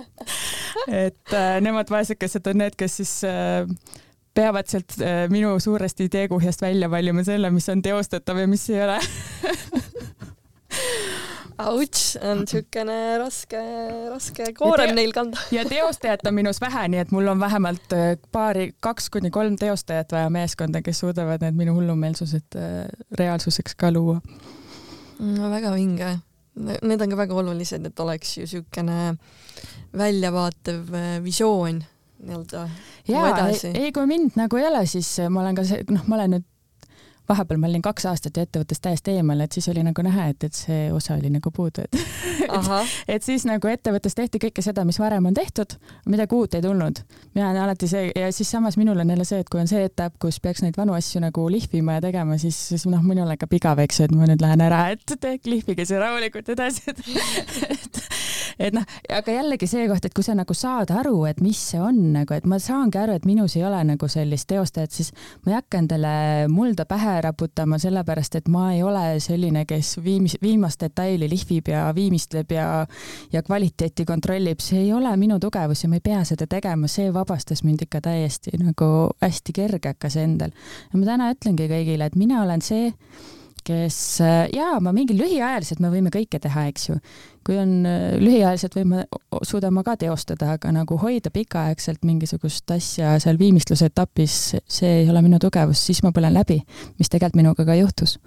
[1.04, 3.68] et äh, nemad vaesekesed on need, kes siis äh,
[4.38, 8.82] peavad sealt äh, minu suurest ideekuhjast välja valima selle, mis on teostatav ja mis ei
[8.84, 8.98] ole
[11.58, 13.60] Auts, on niisugune raske,
[14.12, 15.40] raske koorem neil kanda.
[15.50, 19.56] ja teostajat on minus vähe, nii et mul on vähemalt äh, paari, kaks kuni kolm
[19.58, 22.86] teostajat vaja meeskonda, kes suudavad need minu hullumeelsused äh,
[23.18, 24.20] reaalsuseks ka luua.
[25.18, 26.14] no väga vinge.
[26.58, 29.14] Need on ka väga olulised, et oleks ju niisugune
[29.98, 30.94] väljavaatev
[31.26, 31.82] visioon
[32.18, 32.68] nii-öelda
[33.08, 36.38] jaa, ei kui mind nagu ei ole, siis ma olen ka see, noh, ma olen
[36.38, 36.46] nüüd
[37.28, 40.56] vahepeal ma olin kaks aastat ettevõttest täiesti eemal, et siis oli nagu näha, et, et
[40.56, 41.98] see osa oli nagu puudu, et
[42.58, 42.70] et,
[43.16, 45.76] et siis nagu ettevõttes tehti kõike seda, mis varem on tehtud,
[46.08, 47.02] midagi uut ei tulnud.
[47.34, 49.84] mina olen alati see ja siis samas minul on jälle see, et kui on see
[49.84, 53.58] etapp, kus peaks neid vanu asju nagu lihvima ja tegema, siis, siis noh, minul hakkab
[53.58, 57.04] igav, eks ju, et ma nüüd lähen ära, et te lihvige see rahulikult edasi, et,
[57.72, 58.02] et
[58.58, 61.80] et noh, aga jällegi see koht, et kui sa nagu saad aru, et mis see
[61.82, 65.12] on nagu, et ma saangi aru, et minus ei ole nagu sellist teostajat, siis
[65.44, 66.12] ma ei hakka endale
[66.52, 71.86] mulda pähe raputama, sellepärast et ma ei ole selline, kes viimis, viimast detaili lihvib ja
[71.94, 72.68] viimistleb ja
[73.32, 77.12] ja kvaliteeti kontrollib, see ei ole minu tugevus ja ma ei pea seda tegema, see
[77.14, 80.54] vabastas mind ikka täiesti nagu hästi kergekas endal.
[80.92, 82.92] ja ma täna ütlengi kõigile, et mina olen see,
[83.64, 83.98] kes
[84.54, 86.98] jaa, ma mingi lühiajaliselt me võime kõike teha, eks ju.
[87.46, 87.86] kui on
[88.20, 89.06] lühiajaliselt võime,
[89.46, 95.22] suudame ka teostada, aga nagu hoida pikaaegselt mingisugust asja seal viimistluse etapis, see ei ole
[95.24, 96.60] minu tugevus, siis ma põlen läbi,
[96.98, 98.18] mis tegelikult minuga ka juhtus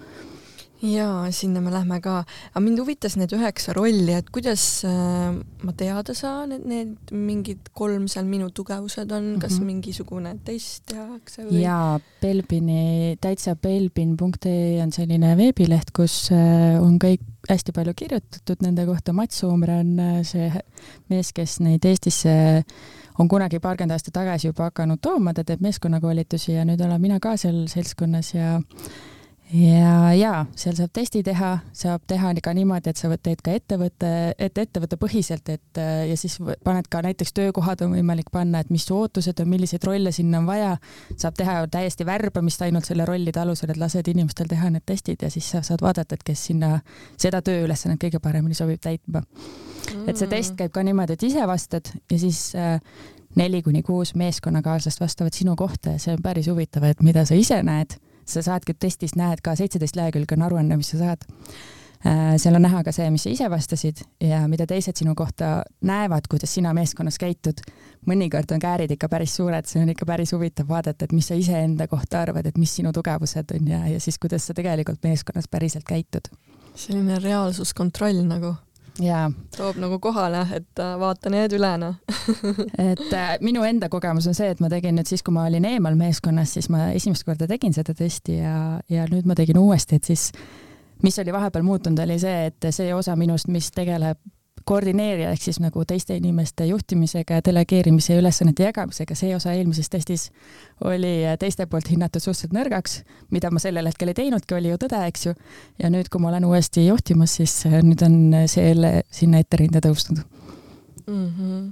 [0.81, 2.21] jaa, sinna me lähme ka.
[2.51, 5.33] aga mind huvitas need üheksa rolli, et kuidas äh,
[5.65, 9.65] ma teada saan, et need mingid kolm seal minu tugevused on, kas mm -hmm.
[9.65, 11.61] mingisugune test tehakse või?
[11.61, 18.85] jaa, Belbini, täitsa belbin.ee on selline veebileht, kus äh, on kõik hästi palju kirjutatud nende
[18.85, 20.51] kohta, Mats Soomre on äh, see
[21.09, 22.63] mees, kes neid Eestisse
[23.19, 27.19] on kunagi paarkümmend aastat tagasi juba hakanud tooma, ta teeb meeskonnakoolitusi ja nüüd olen mina
[27.19, 28.61] ka seal seltskonnas ja
[29.53, 34.11] ja, ja seal saab testi teha, saab teha ka niimoodi, et sa teed ka ettevõtte,
[34.39, 38.87] et ettevõtte põhiselt, et ja siis paned ka näiteks töökohad on võimalik panna, et mis
[38.91, 40.75] ootused on, milliseid rolle sinna on vaja.
[41.17, 45.29] saab teha täiesti värbamist ainult selle rollide alusel, et lased inimestel teha need testid ja
[45.29, 46.79] siis sa saad vaadata, et kes sinna
[47.17, 49.23] seda tööülesannet kõige paremini sobib täitma.
[49.91, 50.07] Mm..
[50.07, 52.77] et see test käib ka niimoodi, et ise vastad ja siis äh,
[53.35, 57.35] neli kuni kuus meeskonnakaaslast vastavad sinu kohta ja see on päris huvitav, et mida sa
[57.35, 61.25] ise näed sa saadki testis, näed ka seitseteist lehekülge on aruanne, mis sa saad.
[62.01, 65.59] Äh, seal on näha ka see, mis sa ise vastasid ja mida teised sinu kohta
[65.85, 67.61] näevad, kuidas sina meeskonnas käitud.
[68.09, 71.37] mõnikord on käärid ikka päris suured, see on ikka päris huvitav vaadata, et mis sa
[71.37, 75.45] iseenda kohta arvad, et mis sinu tugevused on ja, ja siis kuidas sa tegelikult meeskonnas
[75.47, 76.31] päriselt käitud.
[76.75, 78.55] selline reaalsuskontroll nagu
[78.99, 79.31] jaa.
[79.57, 81.95] toob nagu kohale, et äh, vaata need üle, noh
[82.91, 85.67] et äh, minu enda kogemus on see, et ma tegin nüüd siis, kui ma olin
[85.69, 88.57] eemal meeskonnas, siis ma esimest korda tegin seda testi ja,
[88.91, 90.29] ja nüüd ma tegin uuesti, et siis
[91.03, 94.19] mis oli vahepeal muutunud, oli see, et see osa minust, mis tegeleb
[94.65, 99.89] koordineerija ehk siis nagu teiste inimeste juhtimisega ja delegeerimise ja ülesannete jagamisega, see osa eelmises
[99.89, 100.29] testis
[100.85, 105.03] oli teiste poolt hinnatud suhteliselt nõrgaks, mida ma sellel hetkel ei teinudki, oli ju tõde,
[105.11, 105.35] eks ju.
[105.81, 108.17] ja nüüd, kui ma olen uuesti juhtimas, siis nüüd on
[108.51, 110.23] selle sinna etterinde tõusnud
[111.07, 111.29] mm.
[111.37, 111.69] -hmm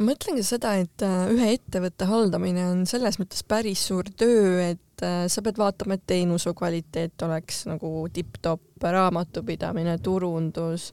[0.00, 5.42] ma mõtlengi seda, et ühe ettevõtte haldamine on selles mõttes päris suur töö, et sa
[5.44, 10.90] pead vaatama, et teenuse kvaliteet oleks nagu tipp-topp, raamatupidamine, turundus,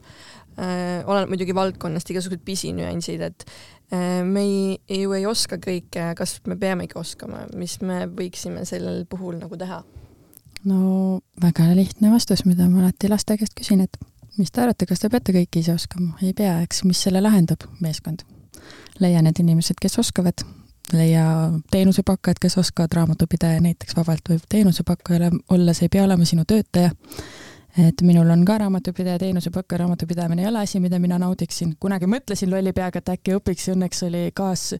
[0.58, 3.44] oleneb muidugi valdkonnast, igasugused pisinüansid, et
[3.92, 9.04] äh, me ei, ju ei oska kõike, kas me peamegi oskama, mis me võiksime sellel
[9.10, 9.82] puhul nagu teha?
[10.66, 13.98] no väga lihtne vastus, mida ma alati laste käest küsin, et
[14.38, 16.16] mis te arvate, kas te peate kõike ise oskama?
[16.22, 18.26] ei pea, eks, mis selle lahendab, meeskond.
[18.98, 20.42] leia need inimesed, kes oskavad,
[20.92, 21.24] leia
[21.70, 26.90] teenusepakkujad, kes oskavad, raamatupidaja näiteks vabalt võib teenusepakkuja olla, see ei pea olema sinu töötaja
[27.78, 31.74] et minul on ka raamatupidaja teenusepakkuja, raamatupidamine ei ole asi, mida mina naudiksin.
[31.80, 34.72] kunagi mõtlesin lolli peaga, et äkki õpiks, õnneks oli kaas,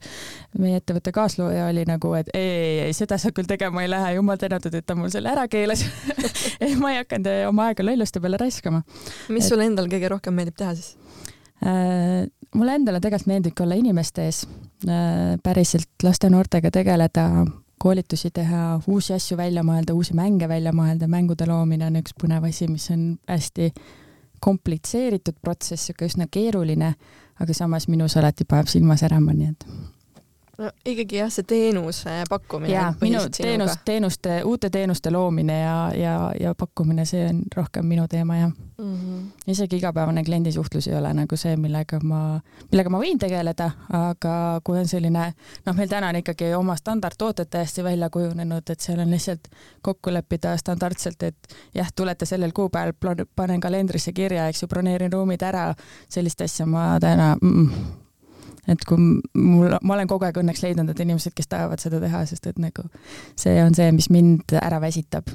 [0.58, 4.14] meie ettevõtte kaaslooja oli nagu, et ei, ei, ei, seda sa küll tegema ei lähe,
[4.18, 5.84] jumal tänatud, et ta mul selle ära keelas
[6.64, 8.82] ei, ma ei hakanud oma aega lolluste peale raiskama.
[9.28, 9.50] mis et...
[9.52, 10.96] sulle endal kõige rohkem meeldib teha siis
[11.62, 12.26] äh,?
[12.56, 14.42] mulle endale tegelikult meeldibki olla inimeste ees
[14.88, 17.28] äh,, päriselt laste-noortega tegeleda
[17.78, 22.48] koolitusi teha, uusi asju välja mõelda, uusi mänge välja mõelda, mängude loomine on üks põnev
[22.48, 23.70] asi, mis on hästi
[24.40, 26.94] komplitseeritud protsess, sihuke üsna keeruline,
[27.38, 29.66] aga samas minus alati paneb silma särama, nii et
[30.58, 32.72] no ikkagi jah, see teenuse pakkumine.
[32.72, 38.08] jaa, minu teenus, teenuste, uute teenuste loomine ja, ja, ja pakkumine, see on rohkem minu
[38.10, 38.94] teema jah mm.
[38.94, 39.26] -hmm.
[39.46, 42.40] isegi igapäevane kliendisuhtlus ei ole nagu see, millega ma,
[42.72, 45.32] millega ma võin tegeleda, aga kui on selline,
[45.66, 49.48] noh, meil täna on ikkagi oma standardtooted täiesti välja kujunenud, et seal on lihtsalt
[49.82, 55.42] kokku leppida standardselt, et jah, tulete sellel kuupäeval, panen kalendrisse kirja, eks ju, broneerin ruumid
[55.42, 55.74] ära,
[56.08, 58.07] sellist asja ma täna mm, -mm
[58.68, 58.98] et kui
[59.34, 62.58] mul, ma olen kogu aeg õnneks leidnud need inimesed, kes tahavad seda teha, sest et
[62.62, 62.88] nagu
[63.38, 65.30] see on see, mis mind ära väsitab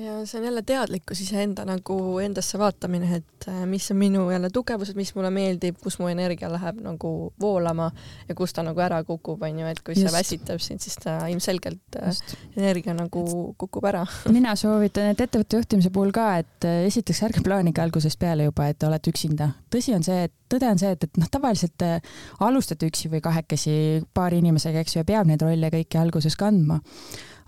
[0.00, 4.50] ja see on jälle teadlikkus iseenda nagu endasse vaatamine, et äh, mis on minu jälle
[4.50, 7.90] tugevused, mis mulle meeldib, kus mu energia läheb nagu voolama
[8.28, 10.06] ja kus ta nagu ära kukub, onju, et kui Just.
[10.06, 12.36] see väsitab sind, siis ta ilmselgelt äh, Just.
[12.56, 13.24] energia nagu
[13.58, 14.04] kukub ära.
[14.38, 18.70] mina soovitan, et ettevõtte juhtimise puhul ka, et äh, esiteks ärge plaanige algusest peale juba,
[18.70, 19.52] et te olete üksinda.
[19.70, 21.84] tõsi on see, et tõde on see, et, et noh, tavaliselt
[22.40, 23.74] alustate üksi või kahekesi
[24.14, 26.80] paari inimesega, eks ju, ja peab neid rolle kõiki alguses kandma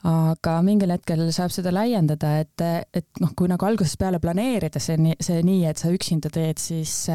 [0.08, 4.98] aga mingil hetkel saab seda laiendada, et, et noh, kui nagu algusest peale planeerida see
[4.98, 7.06] nii, see nii, et sa üksinda teed, siis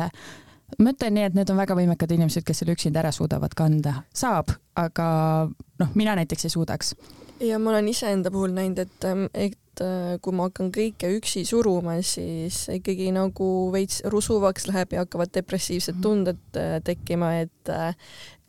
[0.80, 4.02] ma ütlen nii, et need on väga võimekad inimesed, kes selle üksinda ära suudavad kanda.
[4.16, 5.08] saab, aga
[5.52, 6.96] noh, mina näiteks ei suudaks.
[7.44, 11.46] ja ma olen iseenda puhul näinud, et, ähm, et äh, kui ma hakkan kõike üksi
[11.46, 16.04] suruma, siis ikkagi nagu veits rusuvaks läheb ja hakkavad depressiivsed mhm.
[16.04, 17.94] tunded äh, tekkima, et äh,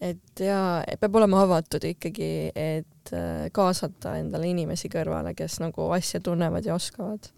[0.01, 3.13] et jaa, peab olema avatud ikkagi, et
[3.53, 7.31] kaasata endale inimesi kõrvale, kes nagu asja tunnevad ja oskavad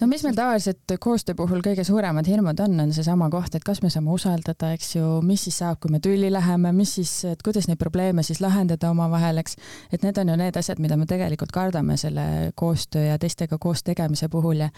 [0.00, 3.82] no mis meil tavaliselt koostöö puhul kõige suuremad hirmud on, on seesama koht, et kas
[3.82, 7.42] me saame usaldada, eks ju, mis siis saab, kui me tülli läheme, mis siis, et
[7.44, 9.58] kuidas neid probleeme siis lahendada omavahel, eks.
[9.92, 13.82] et need on ju need asjad, mida me tegelikult kardame selle koostöö ja teistega koos
[13.86, 14.70] tegemise puhul ja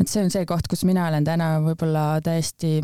[0.00, 2.78] et see on see koht, kus mina olen täna võib-olla täiesti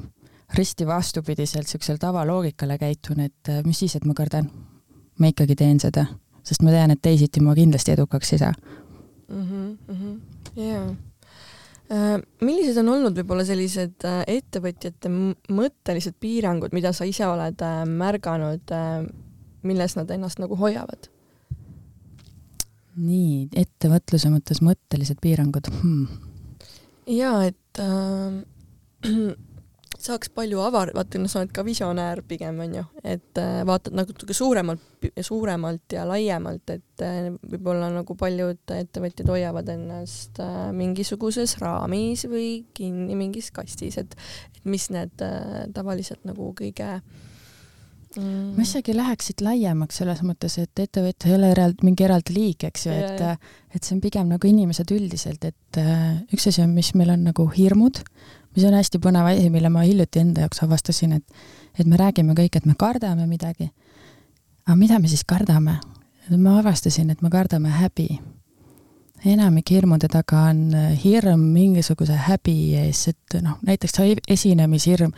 [0.54, 4.50] risti vastupidiselt siuksele tavaloogikale käitun, et mis siis, et ma kardan.
[5.18, 6.06] ma ikkagi teen seda,
[6.44, 8.52] sest ma tean, et teisiti ma kindlasti edukaks ei saa
[9.28, 9.42] mm.
[9.42, 10.20] -hmm, mm -hmm.
[10.56, 10.96] Yeah
[11.86, 15.10] Äh, millised on olnud võib-olla sellised äh, ettevõtjate
[15.54, 18.72] mõttelised piirangud, mida sa ise oled äh, märganud,
[19.66, 21.12] milles nad ennast nagu hoiavad?
[22.96, 26.06] nii, ettevõtluse mõttes mõttelised piirangud hmm..
[27.12, 28.40] ja et äh,
[30.06, 33.96] saaks palju avar-, vaata, no sa oled ka visionäär pigem, on ju, et äh, vaatad
[33.96, 34.82] natuke suuremalt,
[35.28, 42.50] suuremalt ja laiemalt, et äh, võib-olla nagu paljud ettevõtjad hoiavad ennast äh, mingisuguses raamis või
[42.76, 44.16] kinni mingis kastis, et
[44.56, 45.22] et mis need
[45.74, 46.86] tavaliselt nagu kõige
[48.16, 48.54] mm.
[48.56, 52.66] ma isegi läheks siit laiemaks selles mõttes, et ettevõte ei ole eraldi, mingi eraldi liik,
[52.70, 55.80] eks ju, et, et see on pigem nagu inimesed üldiselt, et
[56.34, 58.02] üks asi on, mis meil on nagu hirmud,
[58.56, 61.42] mis on hästi põnev asi, mille ma hiljuti enda jaoks avastasin, et,
[61.78, 63.70] et me räägime kõik, et me kardame midagi.
[64.66, 65.78] aga mida me siis kardame?
[66.36, 68.20] ma avastasin, et me kardame häbi.
[69.24, 70.70] enamik hirmude taga on
[71.04, 75.12] hirm mingisuguse häbi ees, et noh, näiteks esinemishirm,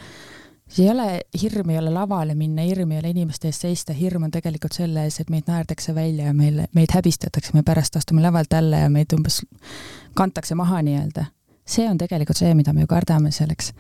[0.69, 4.23] see ei ole, hirm ei ole lavale minna, hirm ei ole inimeste ees seista, hirm
[4.23, 8.23] on tegelikult selle ees, et meid naerdakse välja ja meile, meid häbistatakse, me pärast astume
[8.23, 9.43] lavalt alla ja meid umbes
[10.15, 11.27] kantakse maha nii-öelda
[11.69, 13.73] see on tegelikult see, mida me ju kardame selleks.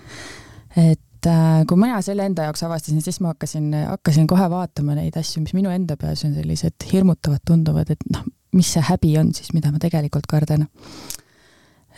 [0.77, 5.17] et äh, kui mina selle enda jaoks avastasin, siis ma hakkasin, hakkasin kohe vaatama neid
[5.19, 9.33] asju, mis minu enda peas on sellised hirmutavad tunduvad, et noh, mis see häbi on
[9.37, 10.69] siis, mida ma tegelikult kardan.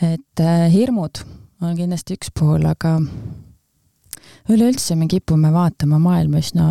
[0.01, 1.23] et äh, hirmud
[1.61, 2.97] on kindlasti üks pool, aga
[4.49, 6.67] üleüldse me kipume vaatama maailma üsna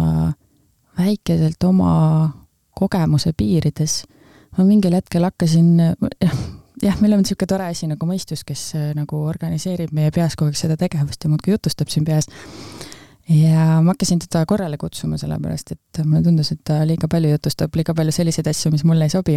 [0.99, 1.93] väikeselt oma
[2.77, 4.05] kogemuse piirides.
[4.59, 5.77] ma mingil hetkel hakkasin,
[6.83, 10.53] jah, meil on niisugune tore asi nagu mõistus, kes äh, nagu organiseerib meie peas kogu
[10.53, 12.31] aeg seda tegevust ja muudkui jutustab siin peas
[13.31, 17.77] ja ma hakkasin teda korrale kutsuma, sellepärast et mulle tundus, et ta liiga palju jutustab
[17.79, 19.37] liiga palju selliseid asju, mis mulle ei sobi.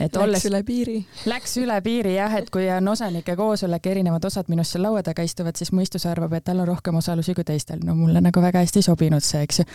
[0.00, 0.96] Läks olles, üle piiri.
[1.30, 5.24] Läks üle piiri jah, et kui on osanike koosolek erinevad osad minust seal laua taga
[5.24, 7.80] istuvad, siis mõistus arvab, et tal on rohkem osalusi kui teistel.
[7.84, 9.68] no mulle nagu väga hästi ei sobinud see, eks ju.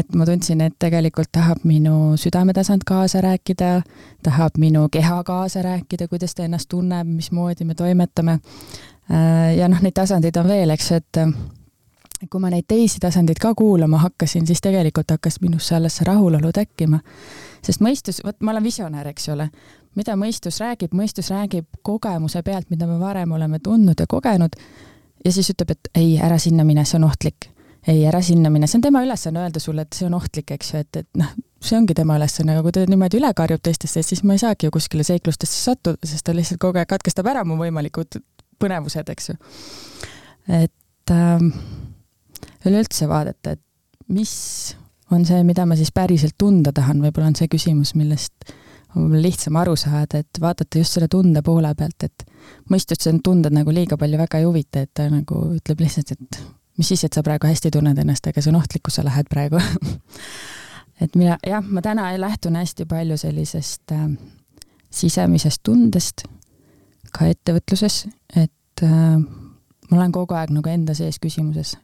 [0.00, 3.82] et ma tundsin, et tegelikult tahab minu südametasand kaasa rääkida,
[4.22, 8.40] tahab minu keha kaasa rääkida, kuidas ta ennast tunneb, mismoodi me toimetame.
[9.12, 11.24] Äh, ja noh, neid tasandeid on veel, eks, et
[12.26, 16.52] kui ma neid teisi tasandeid ka kuulama hakkasin, siis tegelikult hakkas minusse alles see rahulolu
[16.52, 16.98] tekkima.
[17.62, 19.48] sest mõistus, vot ma olen visionäär, eks ole,
[19.94, 24.58] mida mõistus räägib, mõistus räägib kogemuse pealt, mida me varem oleme tundnud ja kogenud
[25.24, 27.50] ja siis ütleb, et ei, ära sinna mine, see on ohtlik.
[27.88, 30.72] ei, ära sinna mine, see on tema ülesanne öelda sulle, et see on ohtlik, eks
[30.74, 31.30] ju, et, et noh,
[31.64, 34.68] see ongi tema ülesanne, aga kui ta niimoodi üle karjub teistesse, siis ma ei saagi
[34.68, 38.20] ju kuskile seiklustesse sattuda, sest ta lihtsalt kogu aeg katkestab ära mu võimalikud
[38.60, 39.38] põnevused, eks ju.
[40.58, 41.48] et ähm,
[42.70, 44.32] üleüldse vaadata, et mis
[45.12, 48.52] on see, mida ma siis päriselt tunda tahan, võib-olla on see küsimus, millest
[48.94, 52.24] on võib-olla lihtsam aru saada, et vaadata just selle tunde poole pealt, et
[52.72, 56.40] mõistust see tunded nagu liiga palju väga ei huvita, et ta nagu ütleb lihtsalt, et
[56.78, 59.28] mis siis, et sa praegu hästi tunned ennast, ega see on ohtlik, kus sa lähed
[59.30, 59.60] praegu.
[60.98, 64.08] Et mina, jah, ma täna lähtun hästi palju sellisest äh,
[64.90, 66.24] sisemisest tundest
[67.14, 68.02] ka ettevõtluses,
[68.36, 71.76] et äh, ma olen kogu aeg nagu enda sees küsimuses,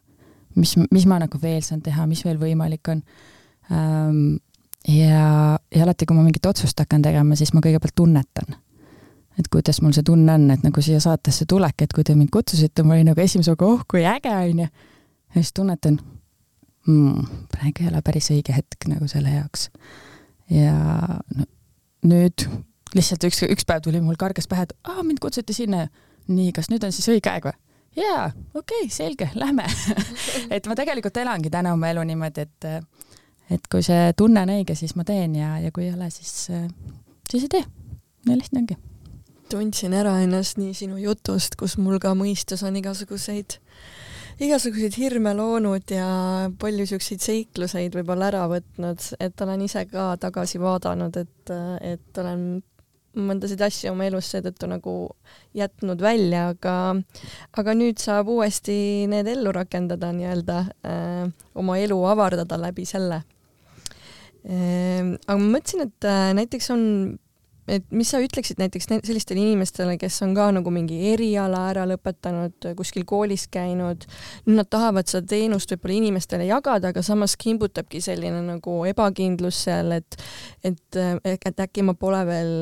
[0.55, 3.03] mis, mis ma nagu veel saan teha, mis veel võimalik on
[3.73, 4.37] ähm,.
[4.89, 8.59] ja, ja alati, kui ma mingit otsust hakkan tegema, siis ma kõigepealt tunnetan.
[9.39, 12.31] et kuidas mul see tunne on, et nagu siia saatesse tulek, et kui te mind
[12.35, 14.69] kutsusite, ma olin nagu esimese hooga, oh kui äge, onju.
[14.69, 15.99] ja siis tunnetan
[16.87, 19.69] hmm,, praegu ei ole päris õige hetk nagu selle jaoks.
[20.53, 20.77] ja
[21.35, 21.49] no,
[22.05, 22.47] nüüd
[22.95, 25.89] lihtsalt üks, üks päev tuli mul kargas pähe, et aa, mind kutsuti sinna.
[26.29, 27.57] nii, kas nüüd on siis õige aeg või?
[27.97, 29.67] Jaa, okei okay,, selge, lähme
[30.55, 32.71] et ma tegelikult elangi täna oma elu niimoodi, et
[33.53, 36.49] et kui see tunne on õige, siis ma teen ja, ja kui ei ole, siis,
[37.31, 37.65] siis ei tee.
[38.25, 38.79] nii lihtne ongi.
[39.53, 43.59] tundsin ära ennast nii sinu jutust, kus mul ka mõistus on igasuguseid
[44.43, 46.07] igasuguseid hirme loonud ja
[46.59, 51.53] palju siukseid seikluseid võib-olla ära võtnud, et olen ise ka tagasi vaadanud, et,
[51.95, 52.63] et olen
[53.15, 54.95] mõndasid asju oma elus seetõttu nagu
[55.57, 56.77] jätnud välja, aga
[57.57, 63.23] aga nüüd saab uuesti need ellu rakendada nii-öelda äh,, oma elu avardada läbi selle
[64.45, 65.15] äh,.
[65.27, 66.85] aga ma mõtlesin, et äh, näiteks on
[67.69, 72.69] et mis sa ütleksid näiteks sellistele inimestele, kes on ka nagu mingi eriala ära lõpetanud,
[72.77, 74.05] kuskil koolis käinud,
[74.51, 80.19] nad tahavad seda teenust võib-olla inimestele jagada, aga samas kimbutabki selline nagu ebakindlus seal, et
[80.65, 82.55] et, et äkki ma pole veel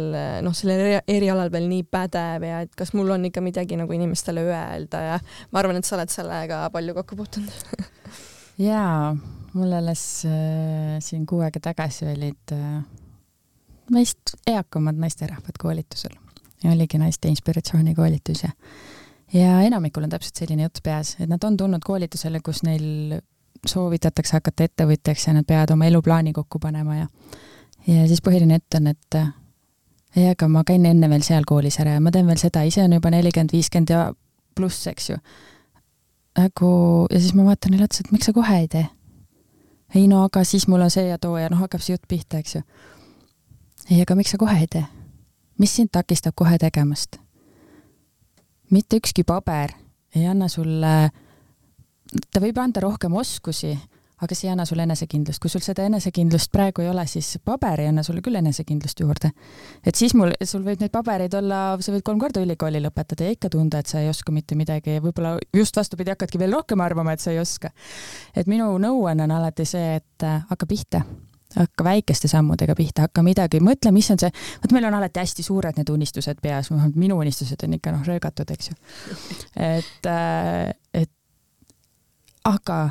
[0.45, 4.45] noh, sellel erialal veel nii pädev ja et kas mul on ikka midagi nagu inimestele
[4.47, 7.87] öelda ja ma arvan, et sa oled sellega palju kokku puutunud.
[8.69, 9.13] Jaa,
[9.57, 12.83] mul alles äh, siin kuu aega tagasi olid äh,
[13.91, 16.15] meist eakamad naisterahvad koolitusel
[16.65, 18.51] ja oligi naiste inspiratsioonikoolitus ja
[19.35, 23.21] ja enamikul on täpselt selline jutt peas, et nad on tulnud koolitusele, kus neil
[23.67, 27.07] soovitatakse hakata ettevõtjaks ja nad peavad oma eluplaani kokku panema ja
[27.87, 29.19] ja siis põhiline jutt on, et
[30.17, 32.85] ei, aga ma käin enne veel seal koolis ära ja ma teen veel seda, ise
[32.85, 34.03] on juba nelikümmend, viiskümmend ja
[34.55, 35.17] pluss, eks ju.
[36.39, 36.73] nagu,
[37.11, 38.87] ja siis ma vaatan neile otsa, et miks sa kohe ei tee?
[39.95, 42.39] ei no aga siis mul on see ja too ja noh, hakkab see jutt pihta,
[42.39, 42.63] eks ju
[43.91, 44.85] ei, aga miks sa kohe ei tee?
[45.59, 47.19] mis sind takistab kohe tegemast?
[48.71, 49.75] mitte ükski paber
[50.15, 50.93] ei anna sulle,
[52.33, 53.73] ta võib anda rohkem oskusi,
[54.23, 55.41] aga see ei anna sulle enesekindlust.
[55.43, 59.33] kui sul seda enesekindlust praegu ei ole, siis paber ei anna sulle küll enesekindlust juurde.
[59.85, 63.37] et siis mul, sul võib neid pabereid olla, sa võid kolm korda ülikooli lõpetada ja
[63.37, 66.81] ikka tunda, et sa ei oska mitte midagi ja võib-olla just vastupidi, hakkadki veel rohkem
[66.85, 67.73] arvama, et sa ei oska.
[68.37, 71.05] et minu nõuanne on alati see, et hakka pihta
[71.57, 74.33] hakka väikeste sammudega pihta, hakka midagi, mõtle, mis on see,
[74.63, 78.51] vot meil on alati hästi suured need unistused peas, minu unistused on ikka noh, röögatud,
[78.55, 78.77] eks ju.
[79.57, 81.11] et, äh, et
[82.49, 82.83] aga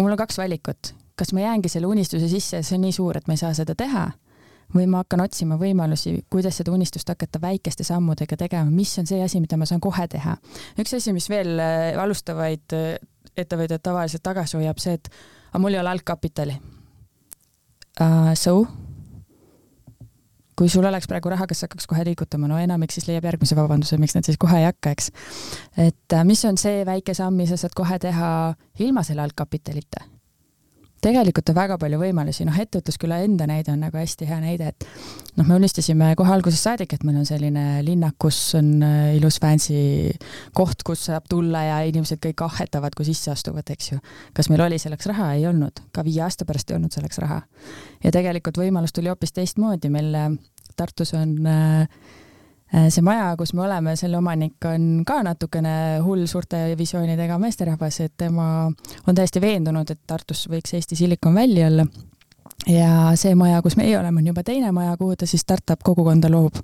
[0.00, 3.18] mul on kaks valikut, kas ma jäängi selle unistuse sisse ja see on nii suur,
[3.18, 4.08] et ma ei saa seda teha,
[4.74, 9.20] või ma hakkan otsima võimalusi, kuidas seda unistust hakata väikeste sammudega tegema, mis on see
[9.22, 10.36] asi, mida ma saan kohe teha.
[10.80, 12.94] üks asi, mis veel äh, alustavaid äh,
[13.36, 15.10] ettevõtjaid tavaliselt tagasi hoiab, see, et
[15.52, 16.56] aga mul ei ole algkapitali
[18.00, 18.32] uh,.
[18.38, 18.64] So?
[20.54, 23.98] kui sul oleks praegu raha, kas hakkaks kohe liigutama, no enamik siis leiab järgmise vabanduse,
[23.98, 25.10] miks nad siis kohe ei hakka, eks.
[25.74, 28.28] et uh, mis on see väike samm, mis sa saad kohe teha
[28.86, 30.13] ilma selle algkapitalita
[31.04, 34.86] tegelikult on väga palju võimalusi, noh, ettevõtlusküla enda näide on nagu hästi hea näide, et
[35.38, 39.38] noh, me unistasime kohe algusest saadik, et meil on selline linnak, kus on äh, ilus
[39.42, 40.14] fancy
[40.56, 44.00] koht, kus saab tulla ja inimesed kõik ahhetavad, kui sisse astuvad, eks ju.
[44.36, 45.32] kas meil oli selleks raha?
[45.38, 47.42] ei olnud, ka viie aasta pärast ei olnud selleks raha.
[48.04, 50.30] ja tegelikult võimalus tuli hoopis teistmoodi, meil äh,
[50.74, 51.86] Tartus on äh,
[52.72, 58.14] see maja, kus me oleme, selle omanik on ka natukene hull suurte visioonidega meesterahvas, et
[58.18, 58.48] tema
[59.06, 61.86] on täiesti veendunud, et Tartus võiks Eesti Silicon Valley olla.
[62.70, 66.30] ja see maja, kus meie oleme, on juba teine maja, kuhu ta siis startup kogukonda
[66.32, 66.58] loob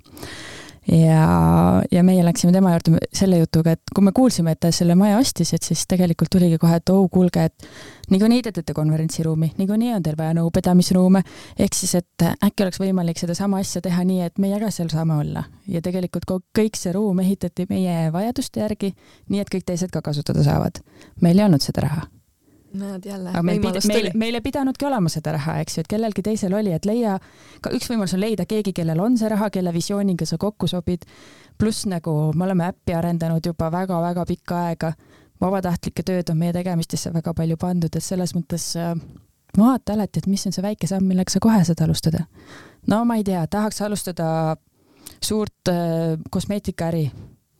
[0.87, 4.95] ja, ja meie läksime tema juurde selle jutuga, et kui me kuulsime, et ta selle
[4.99, 7.67] maja ostis, et siis tegelikult tuligi kohe, et oh kuulge, et
[8.13, 11.23] niikuinii te teete konverentsiruumi, niikuinii on teil vaja nõupidamisruume,
[11.59, 15.19] ehk siis, et äkki oleks võimalik sedasama asja teha nii, et meie ka seal saame
[15.21, 15.45] olla.
[15.67, 16.25] ja tegelikult
[16.57, 18.95] kõik see ruum ehitati meie vajaduste järgi,
[19.29, 20.81] nii et kõik teised ka kasutada saavad.
[21.21, 22.09] meil ei olnud seda raha
[22.77, 25.89] näed jälle, aga meil, pid, meil, meil ei pidanudki olema seda raha, eks ju, et
[25.91, 27.17] kellelgi teisel oli, et leia,
[27.63, 31.07] ka üks võimalus on leida keegi, kellel on see raha, kelle visiooniga sa kokku sobid.
[31.57, 34.93] pluss nagu me oleme äppi arendanud juba väga-väga pikka aega.
[35.41, 38.95] vabatahtlike tööd on meie tegemistesse väga palju pandud, et selles mõttes äh,
[39.57, 42.25] vaata alati, et mis on see väike samm, millega sa kohe saad alustada.
[42.87, 44.57] no ma ei tea, tahaks alustada
[45.21, 47.11] suurt äh, kosmeetikaäri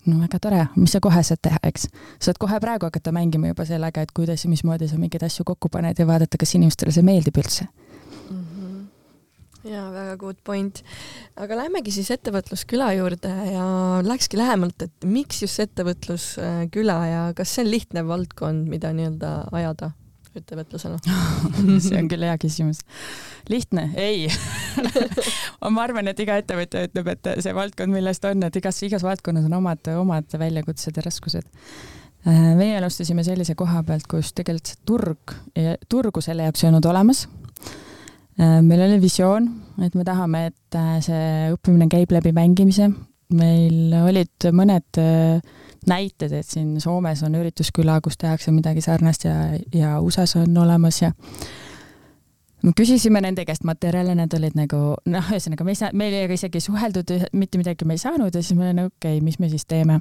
[0.09, 1.87] no väga tore, mis sa kohe saad teha, eks.
[2.21, 5.69] saad kohe praegu hakata mängima juba sellega, et kuidas ja mismoodi sa mingeid asju kokku
[5.73, 8.41] paned ja vaadata, kas inimestele see meeldib üldse mm.
[8.41, 9.69] -hmm.
[9.69, 10.83] ja väga good point.
[11.35, 13.65] aga lähmegi siis ettevõtlusküla juurde ja
[14.03, 19.91] lähekski lähemalt, et miks just ettevõtlusküla ja kas see on lihtne valdkond, mida nii-öelda ajada?
[20.39, 20.99] Ettevõtlusena
[21.85, 22.81] see on küll hea küsimus.
[23.51, 23.89] lihtne?
[23.99, 24.27] ei
[25.75, 29.47] ma arvan, et iga ettevõtja ütleb, et see valdkond, millest on, et igas, igas valdkonnas
[29.49, 31.47] on omad, omad väljakutsed ja raskused.
[32.27, 35.37] Äh, meie alustasime sellise koha pealt, kus tegelikult see turg,
[35.89, 37.25] turgu selle jaoks ei olnud olemas.
[38.39, 39.47] Äh, meil oli visioon,
[39.83, 42.91] et me tahame, et äh, see õppimine käib läbi mängimise.
[43.31, 45.39] meil olid mõned äh,
[45.87, 49.35] näited, et siin Soomes on üritusküla, kus tehakse midagi sarnast ja,
[49.73, 51.11] ja USA-s on olemas ja
[52.61, 56.61] me küsisime nende käest materjale, need olid nagu noh, ühesõnaga me ei saa, meiega isegi
[56.61, 59.65] suheldud, mitte midagi me ei saanud ja siis me olime okei okay,, mis me siis
[59.65, 59.99] teeme.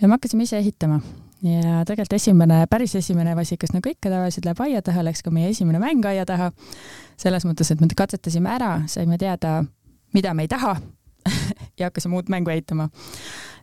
[0.00, 1.00] ja me hakkasime ise ehitama
[1.46, 5.48] ja tegelikult esimene, päris esimene vasikas, nagu ikka tavaliselt läheb aia taha, läks ka meie
[5.52, 6.50] esimene mäng aia taha.
[7.16, 9.62] selles mõttes, et me katsetasime ära, saime teada,
[10.14, 10.76] mida me ei taha
[11.78, 12.90] ja hakkasime uut mängu ehitama.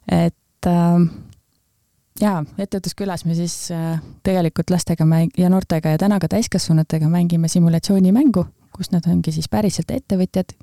[0.09, 1.05] et äh,
[2.21, 7.47] jaa, ettevõtluskülas me siis äh, tegelikult lastega mäng- ja noortega ja täna ka täiskasvanutega mängime
[7.47, 10.53] simulatsioonimängu kus nad ongi siis päriselt ettevõtjad,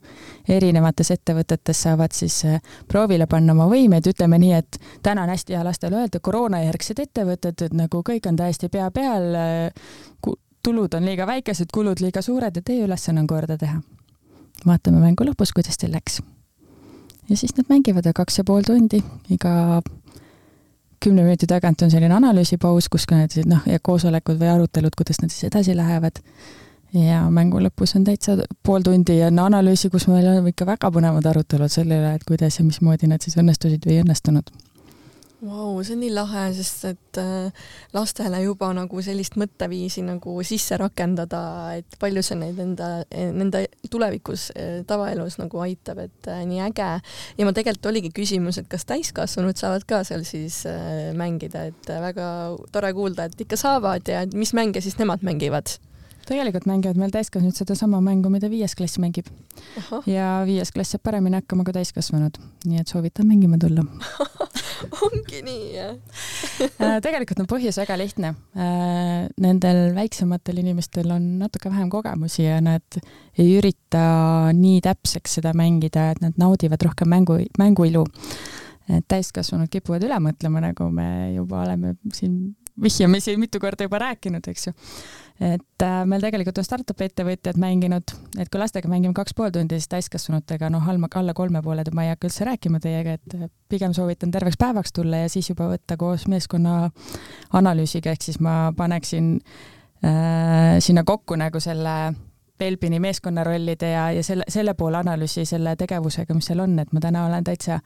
[0.51, 2.59] erinevates ettevõtetes saavad siis äh,
[2.91, 7.67] proovile panna oma võimeid, ütleme nii, et täna on hästi hea lastele öelda, koroonajärgsed ettevõtted,
[7.67, 12.57] et nagu kõik on täiesti pea peal, äh, tulud on liiga väikesed, kulud liiga suured
[12.57, 13.81] ja teie ülesanne on korda teha.
[14.67, 16.21] vaatame mängu lõpus, kuidas teil läks.
[17.29, 19.83] ja siis nad mängivad kaks ja pool tundi, iga
[21.05, 25.23] kümne minuti tagant on selline analüüsipaus, kus ka need noh, ja koosolekud või arutelud, kuidas
[25.23, 26.21] nad siis edasi lähevad
[26.95, 28.37] ja mängu lõpus on täitsa
[28.67, 32.59] pool tundi enne analüüsi, kus meil on ikka väga põnevad arutelud selle üle, et kuidas
[32.59, 34.51] ja mismoodi need siis õnnestusid või ei õnnestunud.
[35.41, 40.77] Vau, see on nii lahe, sest et äh, lastele juba nagu sellist mõtteviisi nagu sisse
[40.77, 41.41] rakendada,
[41.79, 46.91] et palju see neid enda, nende tulevikus äh, tavaelus nagu aitab, et äh, nii äge.
[47.41, 50.67] ja ma tegelikult oligi küsimus, et kas täiskasvanud saavad ka seal siis
[51.17, 52.27] mängida, et väga
[52.75, 55.73] tore kuulda, et ikka saavad ja mis mänge siis nemad mängivad
[56.29, 59.31] tegelikult mängivad meil täiskasvanud sedasama mängu, mida viies klass mängib.
[60.07, 63.85] ja viies klass saab paremini hakkama kui täiskasvanud, nii et soovitan mängima tulla
[65.05, 65.95] ongi nii, jah
[66.81, 68.33] äh, tegelikult on põhjus väga lihtne.
[68.57, 73.01] Äh, nendel väiksematel inimestel on natuke vähem kogemusi ja nad
[73.39, 74.05] ei ürita
[74.57, 78.07] nii täpseks seda mängida, et nad naudivad rohkem mängu, mänguilu.
[78.91, 81.07] et täiskasvanud kipuvad üle mõtlema, nagu me
[81.37, 84.73] juba oleme siin vihjamisi mitu korda juba rääkinud, eks ju.
[85.41, 89.79] Et äh, meil tegelikult on startup'i ettevõtjad mänginud, et kui lastega mängime kaks pool tundi,
[89.81, 93.95] siis täiskasvanutega noh, alla, alla kolme poole ma ei hakka üldse rääkima teiega, et pigem
[93.97, 96.91] soovitan terveks päevaks tulla ja siis juba võtta koos meeskonna
[97.57, 99.39] analüüsiga, ehk siis ma paneksin
[100.05, 102.13] äh, sinna kokku nagu selle
[102.61, 107.01] Belbini meeskonnarollide ja, ja selle, selle poole analüüsi selle tegevusega, mis seal on, et ma
[107.01, 107.81] täna olen täitsa,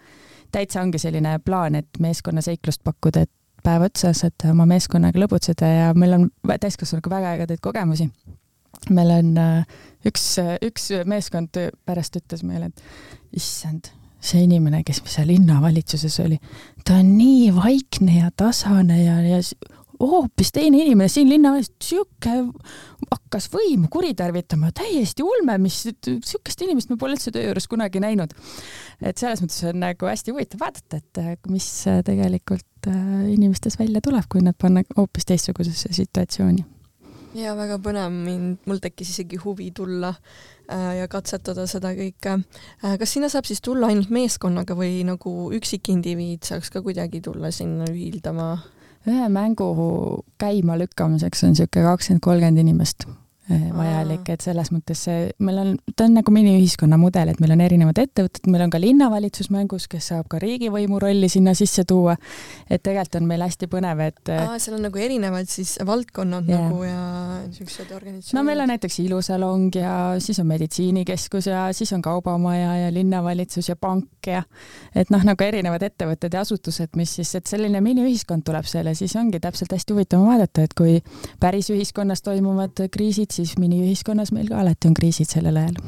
[0.52, 3.32] täitsa ongi selline plaan, et meeskonnaseiklust pakkuda, et
[3.64, 8.08] päev otsas, et oma meeskonnaga lõbutseda ja meil on täiskasvanuga väga ägedaid kogemusi.
[8.90, 10.24] meil on äh, üks,
[10.62, 11.56] üks meeskond
[11.86, 13.88] pärast ütles meile, et issand,
[14.24, 16.40] see inimene, kes seal linnavalitsuses oli,
[16.84, 19.40] ta on nii vaikne ja tasane ja, ja
[20.10, 22.36] hoopis teine inimene siin linnas, sihuke
[23.10, 28.34] hakkas võimu kuritarvitama, täiesti ulme, mis, sihukest inimest ma pole üldse töö juures kunagi näinud.
[29.02, 33.78] et selles mõttes on nagu hästi huvitav vaadata, et äh, mis äh, tegelikult äh, inimestes
[33.78, 36.64] välja tuleb, kui nad panna hoopis teistsugusesse situatsiooni.
[37.34, 40.14] ja väga põnev, mind, mul tekkis isegi huvi tulla
[40.64, 42.38] ja katsetada seda kõike.
[42.80, 47.90] kas sinna saab siis tulla ainult meeskonnaga või nagu üksikindiviid saaks ka kuidagi tulla sinna
[47.90, 48.54] ühildama?
[49.06, 49.68] Ühe mängu
[50.38, 53.06] käimalükkamiseks on niisugune kakskümmend, kolmkümmend inimest
[53.48, 57.62] vajalik, et selles mõttes see, meil on, ta on nagu miniühiskonna mudel, et meil on
[57.64, 62.16] erinevad ettevõtted, meil on ka linnavalitsus mängus, kes saab ka riigivõimu rolli sinna sisse tuua.
[62.70, 66.64] et tegelikult on meil hästi põnev, et Aa, seal on nagu erinevad siis valdkonnad yeah.
[66.64, 67.02] nagu ja
[67.44, 68.38] niisugused organisatsioonid?
[68.38, 73.68] no meil on näiteks ilusalong ja siis on meditsiinikeskus ja siis on kaubamaja ja linnavalitsus
[73.68, 74.42] ja pank ja
[74.96, 78.96] et noh, nagu erinevad ettevõtted ja asutused, mis siis, et selline miniühiskond tuleb seal ja
[78.96, 80.96] siis ongi täpselt hästi huvitav vaadata, et kui
[81.40, 85.80] päris ühiskonnas toimuvad kriisid, siis miniühiskonnas meil ka alati on kriisid sellel ajal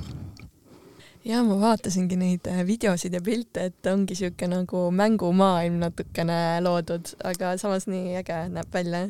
[1.26, 7.10] ja ma vaatasingi neid äh, videosid ja pilte, et ongi siuke nagu mängumaailm natukene loodud,
[7.26, 9.06] aga samas nii äge näeb välja.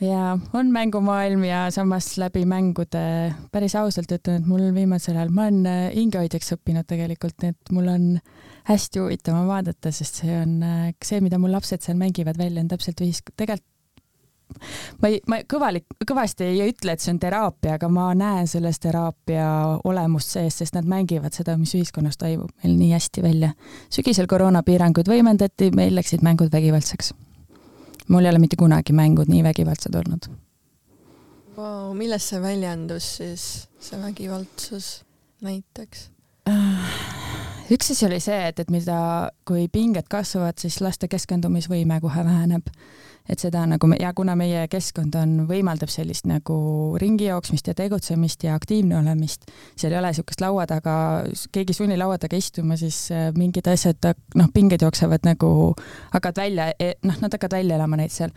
[0.00, 5.48] ja on mängumaailm ja samas läbi mängude, päris ausalt ütlen, et mul viimasel ajal, ma
[5.48, 8.06] olen äh, hingehoidjaks õppinud tegelikult, et mul on
[8.70, 12.70] hästi huvitav vaadata, sest see on äh, see, mida mul lapsed seal mängivad välja, on
[12.70, 13.66] täpselt ühisk-, tegelikult
[15.02, 18.80] ma ei, ma kõvalik, kõvasti ei ütle, et see on teraapia, aga ma näen selles
[18.82, 19.46] teraapia
[19.88, 23.54] olemust sees, sest nad mängivad seda, mis ühiskonnas toimub meil nii hästi välja.
[23.94, 27.14] sügisel koroonapiiranguid võimendati, meil läksid mängud vägivaldseks.
[28.08, 30.30] mul ei ole mitte kunagi mängud nii vägivaldsed olnud
[31.58, 31.94] wow,.
[31.94, 33.44] milles see väljendus siis,
[33.80, 34.88] see vägivaldsus
[35.44, 36.08] näiteks?
[37.74, 38.98] üks asi oli see, et, et mida,
[39.48, 42.70] kui pinged kasvavad, siis laste keskendumisvõime kohe väheneb
[43.28, 46.56] et seda nagu ja kuna meie keskkond on, võimaldab sellist nagu
[47.00, 50.96] ringi jooksmist ja tegutsemist ja aktiivne olemist, seal ei ole niisugust laua taga,
[51.52, 55.50] keegi ei sunni laua taga istuma, siis äh, mingid asjad, noh, pinged jooksevad nagu,
[56.14, 58.32] hakkavad välja, e, noh, nad hakkavad välja elama neid seal.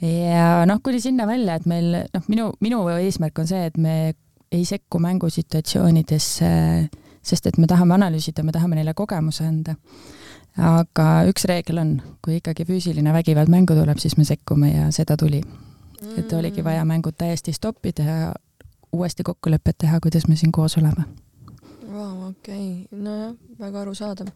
[0.00, 3.96] ja noh, kuni sinna välja, et meil noh, minu, minu eesmärk on see, et me
[4.52, 6.50] ei sekku mängusituatsioonidesse,
[7.26, 9.74] sest et me tahame analüüsida, me tahame neile kogemuse anda
[10.56, 11.92] aga üks reegel on,
[12.24, 15.42] kui ikkagi füüsiline vägivald mängu tuleb, siis me sekkume ja seda tuli.
[16.16, 18.34] et oligi vaja mängud täiesti stoppida ja
[18.92, 21.04] uuesti kokkulepet teha, kuidas me siin koos oleme
[21.96, 24.28] Vau, okei nojah, väga arusaadav.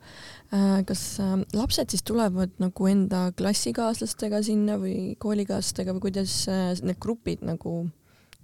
[0.54, 6.70] Äh, kas äh, lapsed siis tulevad nagu enda klassikaaslastega sinna või koolikaaslastega või kuidas äh,
[6.86, 7.82] need grupid nagu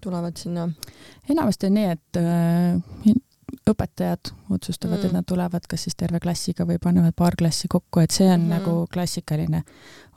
[0.04, 0.66] tulevad sinna?
[1.32, 2.20] enamasti on nii, et
[3.70, 8.00] õpetajad otsustavad mm., et nad tulevad kas siis terve klassiga või panevad paar klassi kokku,
[8.00, 8.58] et see on mm -hmm.
[8.58, 9.62] nagu klassikaline.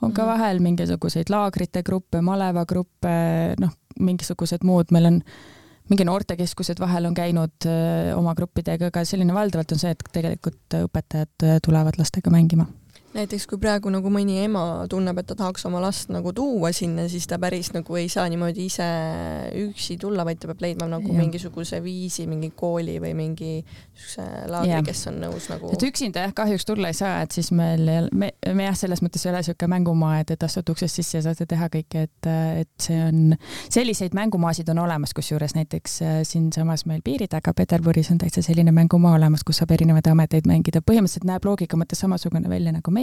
[0.02, 0.32] on ka mm -hmm.
[0.32, 3.14] vahel mingisuguseid laagrite gruppe, malevagruppe,
[3.60, 5.22] noh, mingisugused muud, meil on
[5.90, 10.78] mingi noortekeskused vahel on käinud öö, oma gruppidega, aga selline valdavalt on see, et tegelikult
[10.84, 12.66] õpetajad tulevad lastega mängima
[13.14, 17.08] näiteks kui praegu nagu mõni ema tunneb, et ta tahaks oma last nagu tuua sinna,
[17.10, 18.86] siis ta päris nagu ei saa niimoodi ise
[19.64, 21.18] üksi tulla, vaid ta peab leidma nagu ja.
[21.18, 25.72] mingisuguse viisi, mingi kooli või mingi niisuguse laagri, kes on nõus nagu.
[25.74, 29.26] et üksinda jah, kahjuks tulla ei saa, et siis meil, me, me jah, selles mõttes
[29.26, 32.30] ei ole niisugune mängumaa, et, et astud uksest sisse ja saate teha kõike, et,
[32.62, 33.34] et see on,
[33.68, 38.72] selliseid mängumaasid on olemas, kusjuures näiteks äh, siinsamas meil piiri taga Peterburis on täitsa selline
[38.76, 42.99] mängumaa olemas, kus saab erinevaid ameteid mängida, põhimõtteliselt näeb loogika mõttes samasugune välja nagu meil,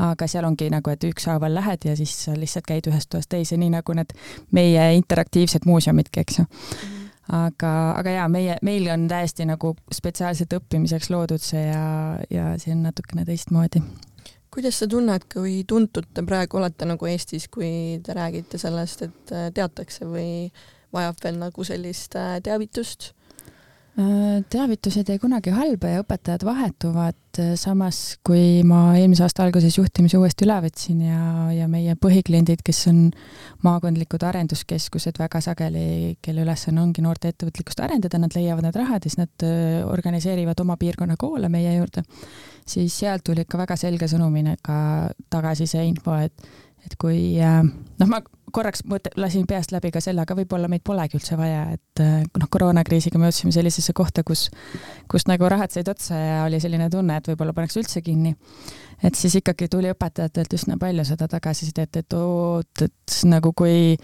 [0.00, 3.72] aga seal ongi nagu, et ükshaaval lähed ja siis lihtsalt käid ühest toast teise, nii
[3.74, 4.14] nagu need
[4.56, 7.08] meie interaktiivsed muuseumidki, eks ju mm.
[7.36, 11.84] aga, aga jaa, meie, meil on täiesti nagu spetsiaalselt õppimiseks loodud see ja,
[12.32, 13.82] ja see on natukene teistmoodi
[14.50, 19.34] kuidas sa tunned, kui tuntud te praegu olete nagu Eestis, kui te räägite sellest, et
[19.54, 20.50] teatakse või
[20.94, 23.12] vajab veel nagu sellist äh, teavitust?
[24.00, 29.42] Äh, teavitus ei tee kunagi halba ja õpetajad vahetuvad, äh, samas kui ma eelmise aasta
[29.44, 33.00] alguses juhtimise uuesti üle võtsin ja, ja meie põhikliendid, kes on
[33.66, 39.10] maakondlikud arenduskeskused väga sageli, kelle ülesanne ongi noorte ettevõtlikkust arendada, nad leiavad need rahad ja
[39.10, 42.06] siis nad äh, organiseerivad oma piirkonna koole meie juurde,
[42.64, 48.08] siis sealt tuli ikka väga selge sõnumina ka tagasi see info, et et kui noh,
[48.08, 48.22] ma
[48.52, 52.22] korraks mõte, lasin peast läbi ka selle, aga võib-olla meid polegi üldse vaja, et äh,
[52.24, 54.48] noh, koroonakriisiga me jõudsime sellisesse kohta, kus,
[55.10, 58.34] kus nagu rahad said otsa ja oli selline tunne, et võib-olla pannakse üldse kinni.
[59.02, 63.96] et siis ikkagi tuli õpetajatelt üsna palju seda tagasisidet, et oot, et nagu kui,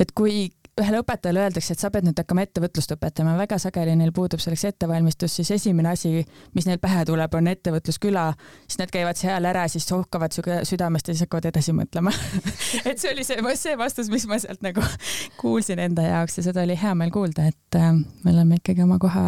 [0.00, 0.46] et kui
[0.80, 4.66] ühele õpetajale öeldakse, et sa pead nüüd hakkama ettevõtlust õpetama, väga sageli neil puudub selleks
[4.68, 6.20] ettevalmistus, siis esimene asi,
[6.56, 8.26] mis neil pähe tuleb, on ettevõtlusküla,
[8.66, 12.12] siis nad käivad seal ära, siis sohkavad südamest ja siis hakkavad edasi mõtlema
[12.88, 14.84] et see oli see, see vastus, mis ma sealt nagu
[15.40, 19.00] kuulsin enda jaoks ja seda oli hea meel kuulda, et äh, me oleme ikkagi oma
[19.00, 19.24] koha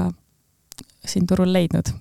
[1.08, 1.94] siin turul leidnud.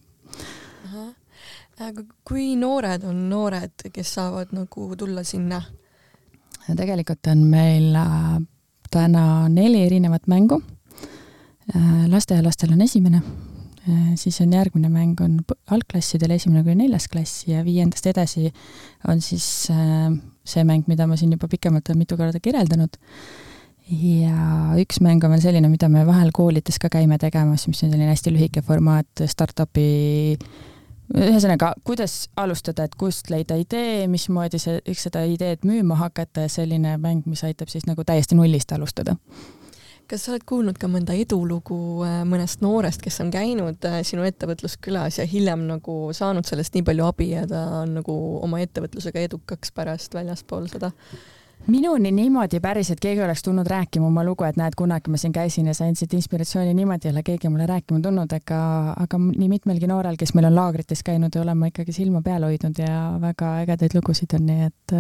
[1.88, 5.62] aga kui noored on noored, kes saavad nagu tulla sinna?
[6.68, 8.38] tegelikult on meil äh,
[8.92, 10.62] täna neli erinevat mängu.
[11.76, 13.22] Äh, lasteaialastel on esimene,
[13.90, 18.48] äh, siis on järgmine mäng on algklassidel esimene kuni neljas klass ja viiendast edasi
[19.08, 20.14] on siis äh,
[20.48, 22.96] see mäng, mida ma siin juba pikemalt olen mitu korda kirjeldanud.
[23.88, 27.92] ja üks mäng on veel selline, mida me vahel koolides ka käime tegemas, mis on
[27.92, 30.36] selline hästi lühike formaat startup'i
[31.16, 36.52] ühesõnaga, kuidas alustada, et kust leida idee, mismoodi see, eks seda ideed müüma hakata ja
[36.52, 39.16] selline mäng, mis aitab siis nagu täiesti nullist alustada.
[40.08, 41.78] kas sa oled kuulnud ka mõnda edulugu
[42.08, 46.86] äh, mõnest noorest, kes on käinud äh, sinu ettevõtluskülas ja hiljem nagu saanud sellest nii
[46.88, 50.94] palju abi ja ta on nagu oma ettevõtlusega edukaks pärast väljaspool seda?
[51.68, 55.34] Minuni niimoodi päris, et keegi oleks tulnud rääkima oma lugu, et näed, kunagi ma siin
[55.36, 58.62] käisin ja sain siit inspiratsiooni, niimoodi ei ole keegi mulle rääkima tulnud, aga,
[59.04, 62.80] aga nii mitmelgi noorel, kes meil on laagrites käinud, olen ma ikkagi silma peal hoidnud
[62.80, 64.98] ja väga ägedaid lugusid on, nii et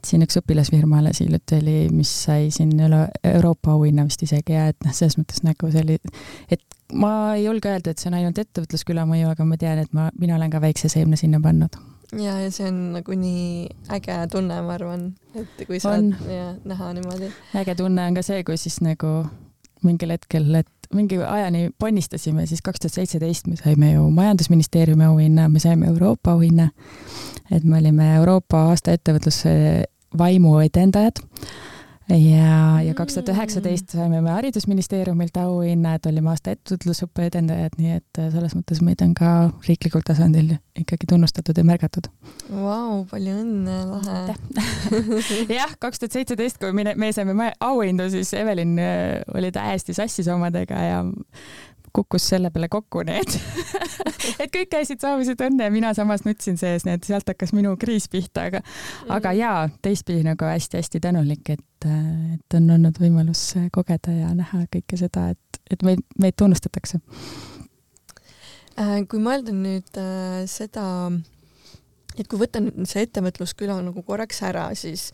[0.00, 4.56] et siin üks õpilasfirma alles hiljuti oli, mis sai siin üle Euroopa auhinna vist isegi
[4.56, 5.98] ja et noh, selles mõttes nagu see oli,
[6.48, 6.64] et
[6.96, 10.08] ma ei julge öelda, et see on ainult ettevõtlusküla mõju, aga ma tean, et ma,
[10.18, 11.76] mina olen ka väikse seemne sinna pannud
[12.12, 15.06] ja, ja see on nagu nii äge tunne, ma arvan,
[15.38, 17.30] et kui saad ja, näha niimoodi.
[17.60, 19.24] äge tunne on ka see, kui siis nagu
[19.86, 25.48] mingil hetkel, et mingi ajani ponnistasime, siis kaks tuhat seitseteist me saime ju Majandusministeeriumi auhinna,
[25.48, 26.70] me saime Euroopa auhinna.
[27.50, 29.50] et me olime Euroopa aasta ettevõtluse
[30.18, 31.22] vaimu edendajad
[32.16, 37.96] ja, ja kaks tuhat üheksateist saime me Haridusministeeriumilt auhinna, et olime aasta ettevõtlusõppe edendajad, nii
[37.98, 39.30] et äh, selles mõttes meid on ka
[39.66, 42.10] riiklikul tasandil ikkagi tunnustatud ja märgatud.
[42.50, 44.36] Vau, palju õnne, lahe.
[45.60, 50.30] jah, kaks tuhat seitseteist, kui me, me saime auhindu, siis Evelin äh, oli täiesti sassis
[50.32, 51.02] omadega ja
[51.92, 53.20] kukkus selle peale kokku, nii
[54.42, 57.74] et kõik käisid, soovisid õnne ja mina samas nutsin sees, nii et sealt hakkas minu
[57.80, 59.10] kriis pihta, aga mm.
[59.16, 65.00] aga jaa, teistpidi nagu hästi-hästi tänulik, et, et on olnud võimalus kogeda ja näha kõike
[65.00, 67.02] seda, et, et meid, meid tunnustatakse.
[68.80, 70.86] Äh, kui mõelda nüüd äh, seda
[72.18, 75.10] et kui võtta nüüd see ettevõtlusküla nagu korraks ära, siis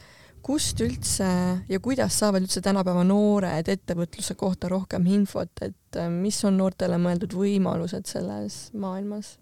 [0.46, 1.28] kust üldse
[1.68, 7.00] ja kuidas saavad üldse tänapäeva noored ettevõtluse kohta rohkem infot, et äh, mis on noortele
[7.02, 9.36] mõeldud võimalused selles maailmas?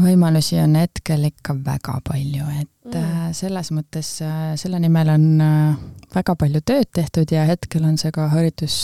[0.00, 2.96] võimalusi on hetkel ikka väga palju, et mm.
[2.96, 5.26] Äh, selles mõttes äh, selle nimel on
[6.14, 8.78] väga palju tööd tehtud ja hetkel on see ka haridus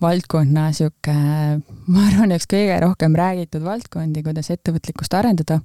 [0.00, 1.16] valdkonna sihuke,
[1.92, 5.60] ma arvan, üks kõige rohkem räägitud valdkondi, kuidas ettevõtlikkust arendada.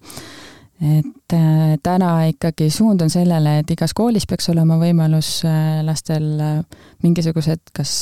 [0.82, 6.28] Et äh, täna ikkagi suund on sellele, et igas koolis peaks olema võimalus äh, lastel
[6.44, 6.62] äh,
[7.04, 7.96] mingisugused kas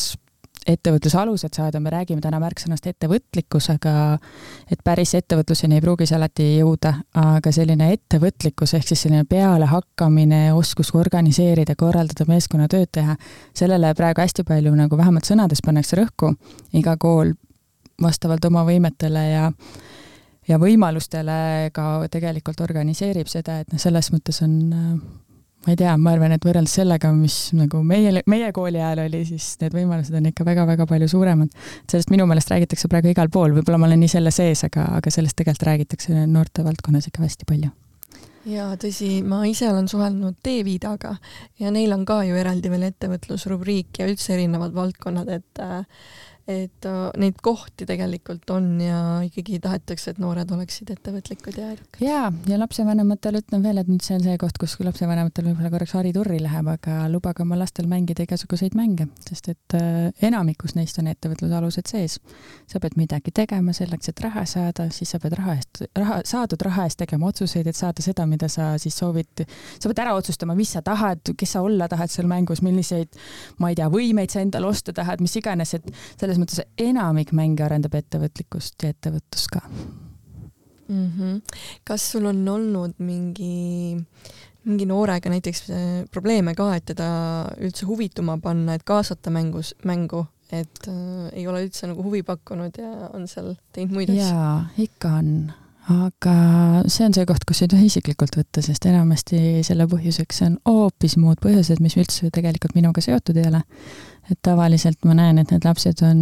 [0.67, 3.93] ettevõtluse alused saada, me räägime täna märksõnast ettevõtlikkus, aga
[4.71, 10.45] et päris ettevõtluseni ei pruugi see alati jõuda, aga selline ettevõtlikkus ehk siis selline pealehakkamine,
[10.55, 13.17] oskus organiseerida, korraldada, meeskonnatööd teha,
[13.53, 16.33] sellele praegu hästi palju nagu vähemalt sõnades pannakse rõhku,
[16.79, 17.35] iga kool
[18.01, 19.49] vastavalt oma võimetele ja
[20.47, 24.57] ja võimalustele ka tegelikult organiseerib seda, et noh, selles mõttes on
[25.63, 29.21] ma ei tea, ma arvan, et võrreldes sellega, mis nagu meie, meie kooli ajal oli,
[29.27, 31.53] siis need võimalused on ikka väga-väga palju suuremad.
[31.91, 35.13] sellest minu meelest räägitakse praegu igal pool, võib-olla ma olen nii selle sees, aga, aga
[35.13, 37.71] sellest tegelikult räägitakse noorte valdkonnas ikka hästi palju.
[38.51, 41.15] jaa, tõsi, ma ise olen suhelnud T-Viidaga
[41.63, 45.87] ja neil on ka ju eraldi veel ettevõtlusrubriik ja üldse erinevad valdkonnad, et äh,
[46.47, 52.01] et äh, neid kohti tegelikult on ja ikkagi tahetakse, et noored oleksid ettevõtlikud ja edukad.
[52.03, 55.95] ja, ja lapsevanematele ütlen veel, et nüüd see on see koht, kus lapsevanematel võib-olla korraks
[55.95, 61.07] hariturri läheb, aga lubage oma lastel mängida igasuguseid mänge, sest et äh, enamikus neist on
[61.13, 62.19] ettevõtluse alused sees.
[62.67, 66.67] sa pead midagi tegema selleks, et raha saada, siis sa pead raha eest, raha, saadud
[66.67, 69.45] raha eest tegema otsuseid, et saada seda, mida sa siis soovid.
[69.79, 73.15] sa pead ära otsustama, mis sa tahad, kes sa olla tahad seal mängus, milliseid,
[73.63, 75.87] ma ei tea, võimeid sa endale osta tahad, mis iganes, et
[76.19, 79.61] selle selles mõttes enamik mänge arendab ettevõtlikkust ja ettevõtlust ka
[80.87, 81.11] mm.
[81.11, 81.41] -hmm.
[81.83, 83.95] kas sul on olnud mingi,
[84.65, 87.09] mingi noorega näiteks äh, probleeme ka, et teda
[87.59, 92.77] üldse huvituma panna, et kaasata mängus, mängu, et äh, ei ole üldse nagu huvi pakkunud
[92.77, 94.29] ja on seal teinud muid asju?
[94.29, 95.35] jaa, ikka on
[95.91, 96.33] aga
[96.87, 101.17] see on see koht, kus ei tohi isiklikult võtta, sest enamasti selle põhjuseks on hoopis
[101.19, 103.63] muud põhjused, mis üldse tegelikult minuga seotud ei ole
[104.31, 106.19] et tavaliselt ma näen, et need lapsed on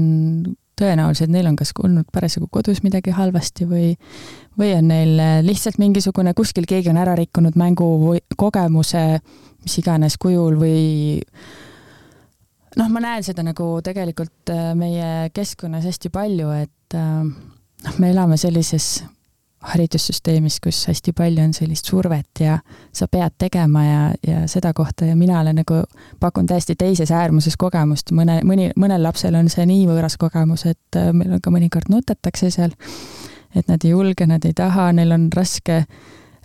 [0.81, 3.91] tõenäoliselt, neil on kas olnud parasjagu kodus midagi halvasti või,
[4.57, 9.05] või on neil lihtsalt mingisugune, kuskil keegi on ära rikkunud mängu või kogemuse,
[9.61, 10.81] mis iganes kujul või
[12.79, 18.11] noh, ma näen seda nagu tegelikult äh, meie keskkonnas hästi palju, et äh, noh, me
[18.13, 19.01] elame sellises
[19.61, 22.57] haridussüsteemis, kus hästi palju on sellist survet ja
[22.93, 25.83] sa pead tegema ja, ja seda kohta ja mina olen nagu,
[26.19, 30.97] pakun täiesti teises äärmuses kogemust, mõne, mõni, mõnel lapsel on see nii võõras kogemus, et
[30.97, 32.73] äh, meil on ka mõnikord nutetakse seal,
[33.55, 35.83] et nad ei julge, nad ei taha, neil on raske,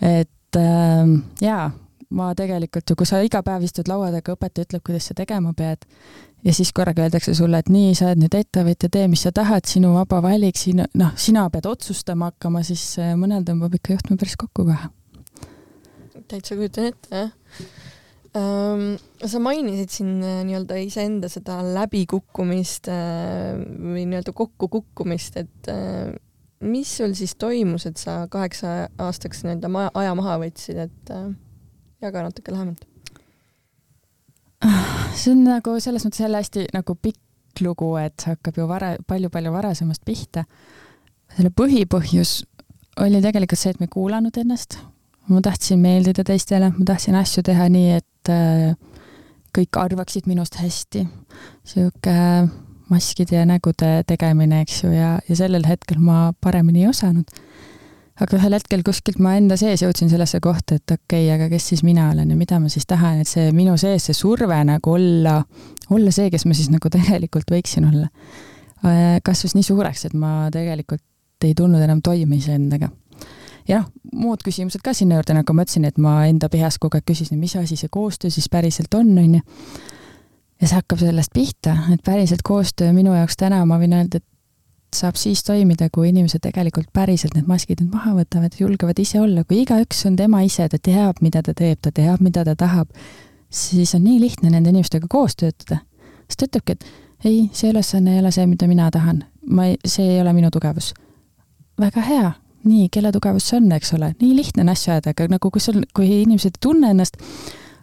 [0.04, 1.70] et äh, jaa,
[2.10, 5.54] ma tegelikult ju, kui sa iga päev istud laua taga, õpetaja ütleb, kuidas sa tegema
[5.56, 5.88] pead,
[6.44, 9.66] ja siis korraga öeldakse sulle, et nii, sa oled nüüd ettevõtja, tee, mis sa tahad,
[9.68, 14.18] sinu vaba valik, sina, noh, sina pead otsustama hakkama, siis äh, mõnel tõmbab ikka juhtme
[14.20, 14.92] päris kokku kohe.
[16.26, 17.34] täitsa kujutan ette, jah
[18.36, 25.70] sa mainisid siin äh, nii-öelda iseenda seda läbikukkumist uh, või nii-öelda kokkukukkumist, et
[26.60, 31.14] mis sul siis toimus, et sa kaheksa aastaks nii-öelda aja maha võtsid, et
[32.04, 32.84] jaga natuke lähemalt
[35.18, 39.52] see on nagu selles mõttes jälle hästi nagu pikk lugu, et hakkab ju vara, palju-palju
[39.52, 40.44] varasemast pihta.
[41.36, 42.44] selle põhipõhjus
[43.02, 44.78] oli tegelikult see, et ma ei kuulanud ennast.
[45.28, 48.76] ma tahtsin meeldida teistele, ma tahtsin asju teha nii, et äh,
[49.56, 51.06] kõik arvaksid minust hästi.
[51.64, 52.16] sihuke
[52.90, 57.32] maskide ja nägude tegemine, eks ju, ja, ja sellel hetkel ma paremini ei osanud
[58.16, 61.70] aga ühel hetkel kuskilt ma enda sees jõudsin sellesse kohta, et okei okay,, aga kes
[61.72, 64.94] siis mina olen ja mida ma siis tahan, et see minu sees, see surve nagu
[64.96, 65.38] olla,
[65.92, 68.08] olla see, kes ma siis nagu tegelikult võiksin olla,
[68.86, 71.04] äh, kasvas nii suureks, et ma tegelikult
[71.44, 72.88] ei tulnud enam toime iseendaga.
[73.68, 76.96] ja noh, muud küsimused ka sinna juurde, nagu ma ütlesin, et ma enda peas kogu
[76.96, 79.42] aeg küsisin, mis asi see koostöö siis päriselt on, on ju.
[80.62, 84.28] ja see hakkab sellest pihta, et päriselt koostöö minu jaoks täna ma võin öelda, et
[84.94, 89.44] saab siis toimida, kui inimesed tegelikult päriselt need maskid nüüd maha võtavad, julgevad ise olla,
[89.44, 92.92] kui igaüks on tema ise, ta teab, mida ta teeb, ta teab, mida ta tahab,
[93.50, 95.82] siis on nii lihtne nende inimestega koos töötada.
[96.28, 96.86] sest ta ütlebki, et
[97.24, 100.50] ei, see ülesanne ei ole see, mida mina tahan, ma ei, see ei ole minu
[100.50, 100.94] tugevus.
[101.80, 102.32] väga hea,
[102.64, 105.60] nii, kelle tugevus see on, eks ole, nii lihtne on asju ajada, aga nagu kui
[105.60, 107.20] sul, kui inimesed ei tunne ennast,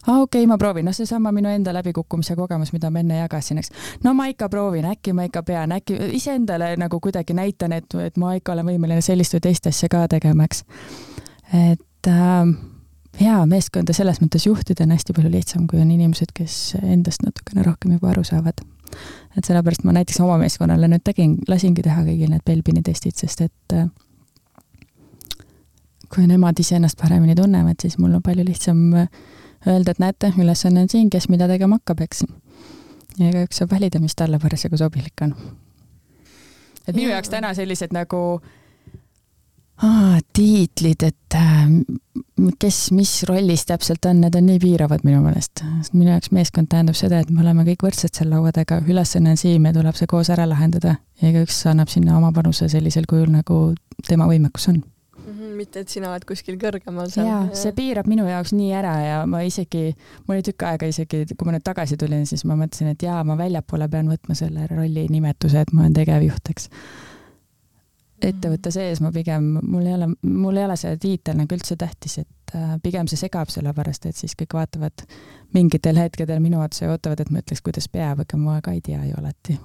[0.08, 3.62] aa okei okay,, ma proovin, noh, seesama minu enda läbikukkumise kogemus, mida ma enne jagasin,
[3.62, 3.72] eks.
[4.04, 8.20] no ma ikka proovin, äkki ma ikka pean, äkki iseendale nagu kuidagi näitan, et, et
[8.20, 10.64] ma ikka olen võimeline sellist või teist asja ka tegema, eks.
[11.54, 12.54] et äh,
[13.20, 17.64] hea meeskonda selles mõttes juhtida on hästi palju lihtsam, kui on inimesed, kes endast natukene
[17.66, 18.64] rohkem juba aru saavad.
[19.38, 23.41] et sellepärast ma näiteks oma meeskonnale nüüd tegin, lasingi teha kõigil need Belbini testid, sest
[23.41, 23.88] et äh,
[26.14, 29.08] kui nemad iseennast paremini tunnevad, siis mul on palju lihtsam äh,
[29.68, 32.26] öelda, et näete, ülesanne on siin, kes mida tegema hakkab, eks.
[33.20, 35.36] ja igaüks saab valida, mis talle parasjagu sobilik on.
[36.88, 38.24] et minu jaoks täna sellised nagu
[39.84, 41.68] aa, tiitlid, et äh,
[42.59, 45.64] kes mis rollis täpselt on, need on nii piiravad minu meelest.
[45.82, 49.34] sest minu jaoks meeskond tähendab seda, et me oleme kõik võrdsed seal laua taga, ülesanne
[49.34, 53.07] on siin, meil tuleb see koos ära lahendada ja igaüks annab sinna oma panuse sellisel
[53.09, 53.64] kujul, nagu
[54.07, 54.84] tema võimekus on
[55.58, 57.28] mitte et sina oled kuskil kõrgemal seal.
[57.28, 59.93] jaa, see piirab minu jaoks nii ära ja ma isegi,
[60.28, 63.22] mul oli tükk aega isegi, kui ma nüüd tagasi tulin, siis ma mõtlesin, et jaa,
[63.28, 66.70] ma väljapoole pean võtma selle rolli nimetuse, et ma olen tegevjuht, eks.
[68.24, 72.22] ettevõtte sees ma pigem, mul ei ole, mul ei ole see tiitel nagu üldse tähtis,
[72.24, 75.06] et äh, pigem see segab, sellepärast et siis kõik vaatavad
[75.54, 78.82] mingitel hetkedel minu otsa ja ootavad, et ma ütleks, kuidas peab, aga ma ka ei
[78.86, 79.60] tea ju alati.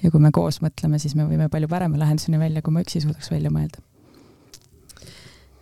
[0.00, 3.04] ja kui me koos mõtleme, siis me võime palju parema lahenduseni välja, kui ma üksi
[3.04, 3.84] suudaks välja mõelda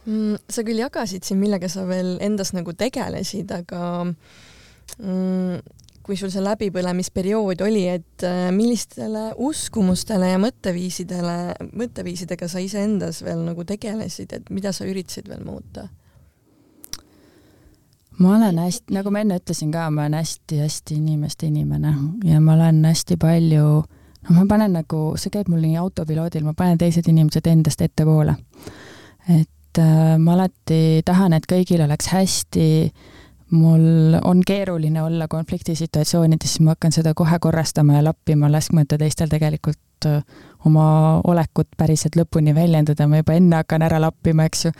[0.08, 0.38] mm,.
[0.50, 5.60] sa küll jagasid siin, millega sa veel endas nagu tegelesid, aga mm,
[6.08, 11.38] kui sul see läbipõlemisperiood oli, et äh, millistele uskumustele ja mõtteviisidele,
[11.76, 15.88] mõtteviisidega sa iseendas veel nagu tegelesid, et mida sa üritasid veel muuta?
[18.18, 21.92] ma olen hästi, nagu ma enne ütlesin ka, ma olen hästi-hästi inimeste inimene
[22.26, 26.56] ja ma olen hästi palju, no ma panen nagu, see käib mul nii autopiloodil, ma
[26.58, 28.34] panen teised inimesed endast ettepoole.
[29.28, 29.46] et
[29.78, 32.66] et äh, ma alati tahan, et kõigil oleks hästi,
[33.54, 39.30] mul on keeruline olla konfliktisituatsioonides, siis ma hakkan seda kohe korrastama ja lappima, laskmata teistel
[39.30, 40.20] tegelikult äh,
[40.66, 44.74] oma olekut päriselt lõpuni väljendada, ma juba enne hakkan ära lappima, eks ju.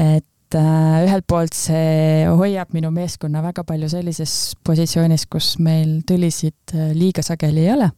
[0.00, 6.76] et äh, ühelt poolt see hoiab minu meeskonna väga palju sellises positsioonis, kus meil tülisid
[6.96, 7.92] liiga sageli ei ole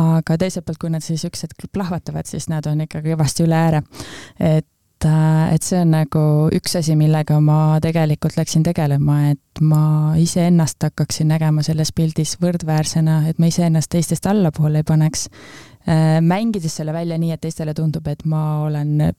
[0.00, 3.58] aga teiselt poolt, kui nad siis üks hetk plahvatavad, siis nad on ikka kõvasti üle
[3.58, 3.82] ääre.
[4.40, 4.66] et
[5.08, 6.22] äh, et see on nagu
[6.54, 13.22] üks asi, millega ma tegelikult läksin tegelema, et ma iseennast hakkaksin nägema selles pildis võrdväärsena,
[13.30, 15.26] et ma iseennast teistest allapoole ei paneks,
[15.88, 19.12] äh, mängides selle välja nii, et teistele tundub, et ma olen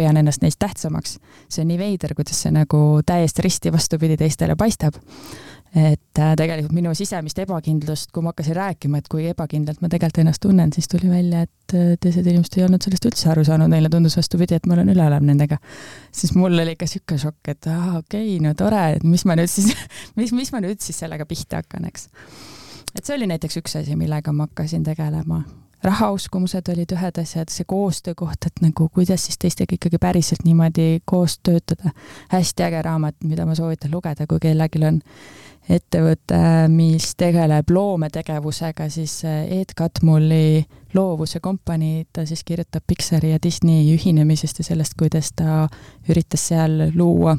[0.00, 1.18] pean ennast neist tähtsamaks.
[1.48, 4.96] see on nii veider, kuidas see nagu täiesti risti vastupidi teistele paistab
[5.70, 10.24] et äh, tegelikult minu sisemist ebakindlust, kui ma hakkasin rääkima, et kui ebakindlalt ma tegelikult
[10.24, 13.70] ennast tunnen, siis tuli välja, et äh, teised inimesed ei olnud sellest üldse aru saanud,
[13.70, 15.60] neile tundus vastupidi, et ma olen üleolev nendega.
[16.10, 19.38] siis mul oli ikka niisugune šokk, et aa, okei okay,, no tore, et mis ma
[19.38, 19.70] nüüd siis
[20.18, 22.10] mis, mis ma nüüd siis sellega pihta hakkan, eks.
[22.96, 25.44] et see oli näiteks üks asi, millega ma hakkasin tegelema
[25.82, 31.00] rahauskumused olid ühed asjad, see koostöö koht, et nagu kuidas siis teistega ikkagi päriselt niimoodi
[31.04, 31.94] koos töötada.
[32.28, 35.00] hästi äge raamat, mida ma soovitan lugeda, kui kellelgi on
[35.70, 36.38] ettevõte,
[36.72, 40.64] mis tegeleb loometegevusega, siis äh, Ed Catmulli
[40.94, 45.68] loovuse kompanii, ta siis kirjutab Pixari ja Disney ühinemisest ja sellest, kuidas ta
[46.10, 47.36] üritas seal luua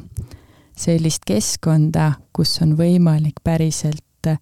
[0.76, 4.32] sellist keskkonda, kus on võimalik päriselt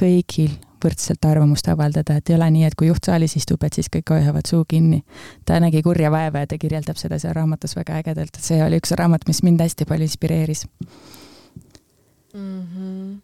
[0.00, 0.50] kõigil
[0.80, 4.14] võrdselt arvamust avaldada, et ei ole nii, et kui juht saalis istub, et siis kõik
[4.14, 5.02] hoiavad suu kinni.
[5.44, 8.80] ta nägi kurja vaeva ja ta kirjeldab seda seal raamatus väga ägedalt, et see oli
[8.80, 10.64] üks raamat, mis mind hästi palju inspireeris
[12.34, 12.62] mm.
[12.62, 13.20] -hmm.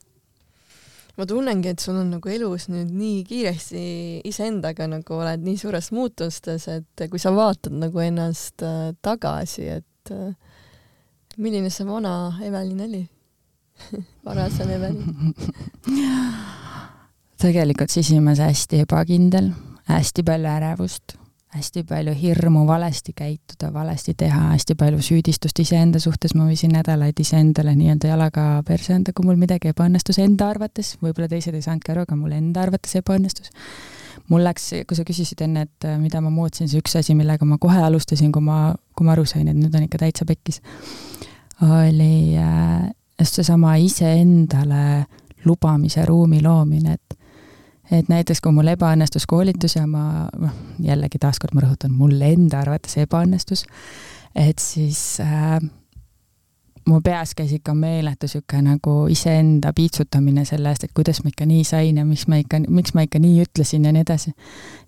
[1.17, 3.83] ma tunnengi, et sul on nagu elus nüüd nii kiiresti
[4.29, 10.13] iseendaga nagu oled nii suures muutustes, et kui sa vaatad nagu ennast äh, tagasi, et
[10.13, 10.35] äh,
[11.37, 13.05] milline see vana Evelin oli
[14.27, 15.35] varasem Evelin
[17.43, 19.53] tegelikult sisimas hästi ebakindel,
[19.89, 21.17] hästi palju ärevust
[21.57, 27.19] hästi palju hirmu valesti käituda, valesti teha, hästi palju süüdistust iseenda suhtes, ma võisin nädalaid
[27.23, 31.95] iseendale nii-öelda jalaga perse anda, kui mul midagi ebaõnnestus enda arvates, võib-olla teised ei saanudki
[31.95, 33.53] aru, aga mul enda arvates ebaõnnestus.
[34.29, 37.47] mul läks, kui sa küsisid enne, et äh, mida ma muutsin, siis üks asi, millega
[37.47, 40.61] ma kohe alustasin, kui ma, kui ma aru sain, et nüüd on ikka täitsa pekkis,
[41.63, 42.89] oli äh,
[43.21, 45.07] just seesama iseendale
[45.47, 47.16] lubamise ruumi loomine, et
[47.91, 52.63] et näiteks kui mul ebaõnnestus koolitus ja ma, noh, jällegi taaskord ma rõhutan, mul enda
[52.65, 53.67] arvates ebaõnnestus,
[54.35, 55.59] et siis äh,
[56.87, 61.47] mu peas käis ikka meeletu niisugune nagu iseenda piitsutamine selle eest, et kuidas ma ikka
[61.49, 64.33] nii sain ja miks ma ikka, miks ma ikka nii ütlesin ja nii edasi.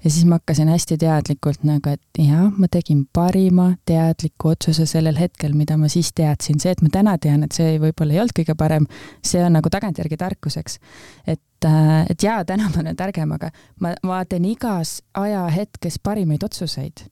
[0.04, 5.18] ja siis ma hakkasin hästi teadlikult nagu, et jah, ma tegin parima teadliku otsuse sellel
[5.18, 6.60] hetkel, mida ma siis teadsin.
[6.60, 8.88] see, et ma täna tean, et see võib-olla ei olnud kõige parem,
[9.24, 10.78] see on nagu tagantjärgi tarkuseks.
[11.26, 16.46] et, äh, et jaa, täna ma olen targem, aga ma, ma teen igas ajahetkes parimaid
[16.46, 17.08] otsuseid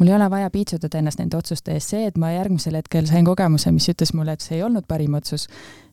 [0.00, 3.26] mul ei ole vaja piitsutada ennast nende otsuste eest, see, et ma järgmisel hetkel sain
[3.26, 5.44] kogemuse, mis ütles mulle, et see ei olnud parim otsus,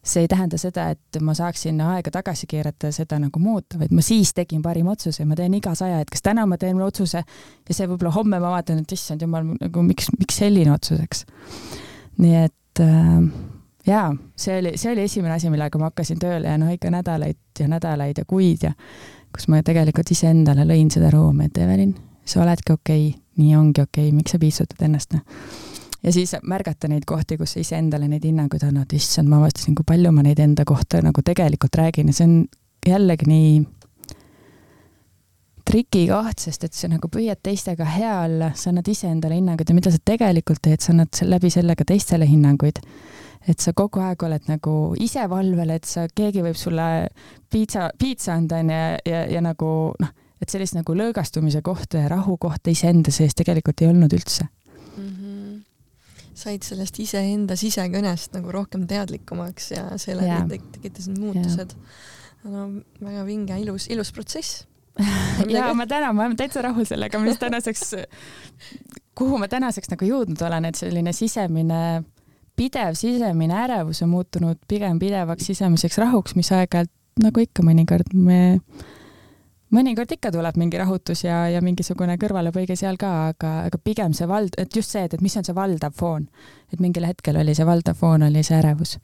[0.08, 3.92] see ei tähenda seda, et ma saaksin aega tagasi keerata ja seda nagu muuta, vaid
[3.92, 7.90] ma siis tegin parima otsuse ma teen igas ajahetkes, täna ma teen otsuse ja see
[7.90, 11.26] võib-olla homme ma vaatan, et issand jumal, nagu miks, miks selline otsus, eks.
[12.24, 13.28] nii et äh,
[13.92, 14.08] jaa,
[14.40, 17.68] see oli, see oli esimene asi, millega ma hakkasin tööle ja noh, ikka nädalaid ja
[17.76, 18.74] nädalaid ja kuid ja
[19.36, 23.84] kus ma tegelikult iseendale lõin seda rõõmu, et Evelin, sa oledki okei okay,, nii ongi
[23.84, 25.24] okei okay,, miks sa piitsutad ennast, noh.
[26.04, 29.88] ja siis märgata neid kohti, kus sa iseendale neid hinnanguid annad, issand, ma avastasin, kui
[29.88, 32.38] palju ma neid enda kohta nagu tegelikult räägin ja see on
[32.88, 33.52] jällegi nii
[35.68, 39.92] trikikoht, sest et sa nagu püüad teistega hea olla, sa annad iseendale hinnanguid ja mida
[39.92, 42.80] sa tegelikult teed, sa annad läbi selle ka teistele hinnanguid
[43.48, 46.88] et sa kogu aeg oled nagu ise valvel, et sa, keegi võib sulle
[47.52, 49.70] piitsa, piitsa anda, onju, ja, ja, ja nagu
[50.02, 54.46] noh, et sellist nagu lõõgastumise kohta ja rahu kohta iseenda sees tegelikult ei olnud üldse
[54.46, 55.10] mm.
[55.10, 55.60] -hmm.
[56.34, 61.76] said sellest iseenda sisekõnest nagu rohkem teadlikumaks ja seeläbi tekitas need muutused.
[62.44, 62.68] no
[63.02, 64.66] väga vinge, ilus, ilus protsess
[65.54, 67.92] ja ma tänan, ma olen täitsa rahul sellega, mis tänaseks,
[69.16, 72.04] kuhu ma tänaseks nagu jõudnud olen, et selline sisemine
[72.58, 78.60] pidev sisemine ärevus on muutunud pigem pidevaks sisemiseks rahuks, mis aeg-ajalt nagu ikka mõnikord me,
[79.76, 84.28] mõnikord ikka tuleb mingi rahutus ja, ja mingisugune kõrvalepõige seal ka, aga, aga pigem see
[84.30, 86.28] vald, et just see, et, et mis on see valdav foon.
[86.74, 88.98] et mingil hetkel oli see valdav foon, oli see ärevus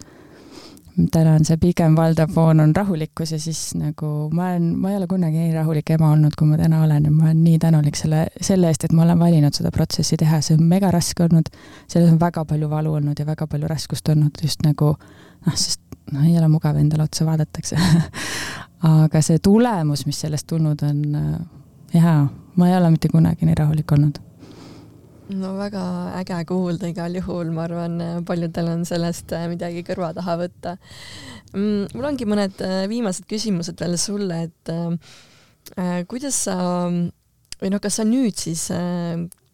[1.11, 4.97] täna on see pigem valdav foon on rahulikkus ja siis nagu ma olen, ma ei
[4.97, 7.97] ole kunagi nii rahulik ema olnud, kui ma täna olen ja ma olen nii tänulik
[7.97, 11.49] selle, selle eest, et ma olen valinud seda protsessi teha, see on mega raske olnud.
[11.87, 15.81] selles on väga palju valu olnud ja väga palju raskust olnud just nagu noh, sest
[16.11, 17.73] noh, ei ole mugav endale otsa vaadata, eks
[18.83, 21.01] aga see tulemus, mis sellest tulnud on,
[21.93, 22.21] jaa,
[22.55, 24.19] ma ei ole mitte kunagi nii rahulik olnud
[25.31, 25.83] no väga
[26.19, 30.75] äge kuulda igal juhul, ma arvan, paljudel on sellest äh, midagi kõrva taha võtta.
[31.53, 36.57] Mm, mul ongi mõned äh, viimased küsimused veel sulle, et äh, kuidas sa
[36.89, 38.67] või noh, kas sa nüüd siis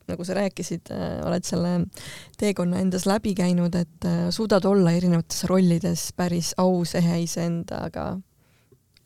[0.10, 0.90] nagu sa rääkisid,
[1.22, 1.74] oled selle
[2.42, 8.16] teekonna endas läbi käinud, et suudad olla erinevates rollides päris aus, ehe iseendaga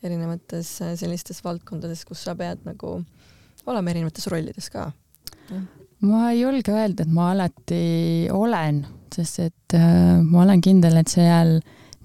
[0.06, 2.98] erinevates sellistes valdkondades, kus sa pead nagu
[3.66, 4.90] olema erinevates rollides ka?
[6.04, 8.82] ma ei julge öelda, et ma alati olen,
[9.14, 11.58] sest et äh, ma olen kindel, et seal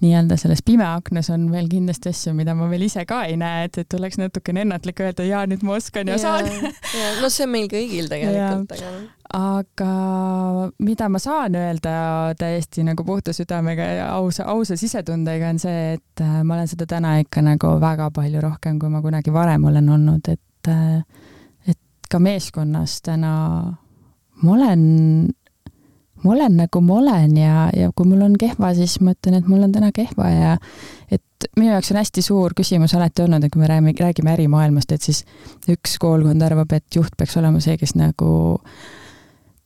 [0.04, 3.82] nii-öelda selles pimeaknas on veel kindlasti asju, mida ma veel ise ka ei näe, et,
[3.84, 6.74] et oleks natukene ennatlik öelda, jaa, nüüd ma oskan ja, ja saan.
[7.22, 8.92] no see on meil kõigil tegelikult, aga
[9.30, 9.90] aga
[10.82, 11.92] mida ma saan öelda
[12.40, 16.88] täiesti nagu puhta südamega ja ausa, ausa sisetundega on see, et äh, ma olen seda
[16.90, 21.04] täna ikka nagu väga palju rohkem, kui ma kunagi varem olen olnud, et äh,
[21.70, 23.36] et ka meeskonnas täna
[24.42, 24.84] ma olen,
[26.24, 29.50] ma olen nagu ma olen ja, ja kui mul on kehva, siis ma ütlen, et
[29.50, 30.54] mul on täna kehva ja
[31.12, 34.92] et minu jaoks on hästi suur küsimus alati olnud, et kui me räägime, räägime ärimaailmast,
[34.92, 35.24] et siis
[35.72, 38.32] üks koolkond arvab, et juht peaks olema see, kes nagu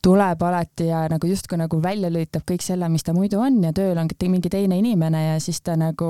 [0.03, 3.71] tuleb alati ja nagu justkui nagu välja lülitab kõik selle, mis ta muidu on ja
[3.75, 6.09] tööl on mingi teine inimene ja siis ta nagu,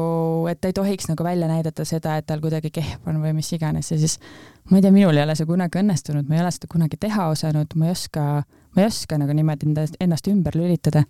[0.50, 3.52] et ta ei tohiks nagu välja näidata seda, et tal kuidagi kehv on või mis
[3.54, 4.18] iganes ja siis
[4.72, 7.28] ma ei tea, minul ei ole see kunagi õnnestunud, ma ei ole seda kunagi teha
[7.36, 8.26] osanud, ma ei oska,
[8.74, 9.70] ma ei oska nagu niimoodi
[10.02, 11.04] ennast ümber lülitada.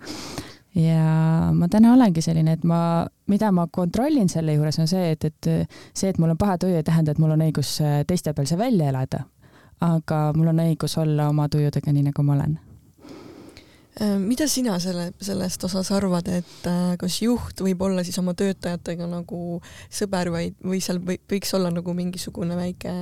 [0.75, 5.25] ja ma täna olengi selline, et ma, mida ma kontrollin selle juures, on see, et,
[5.29, 5.49] et
[5.93, 8.57] see, et mul on paha tuju, ei tähenda, et mul on õigus teiste peal see
[8.57, 9.25] välja elada.
[9.83, 12.59] aga mul on õigus olla oma tujudega nii, nagu ma olen
[14.01, 18.33] Äh, mida sina selle, sellest osas arvad, et äh, kas juht võib olla siis oma
[18.33, 19.59] töötajatega nagu
[19.93, 22.93] sõber või, või seal või, võiks olla nagu mingisugune väike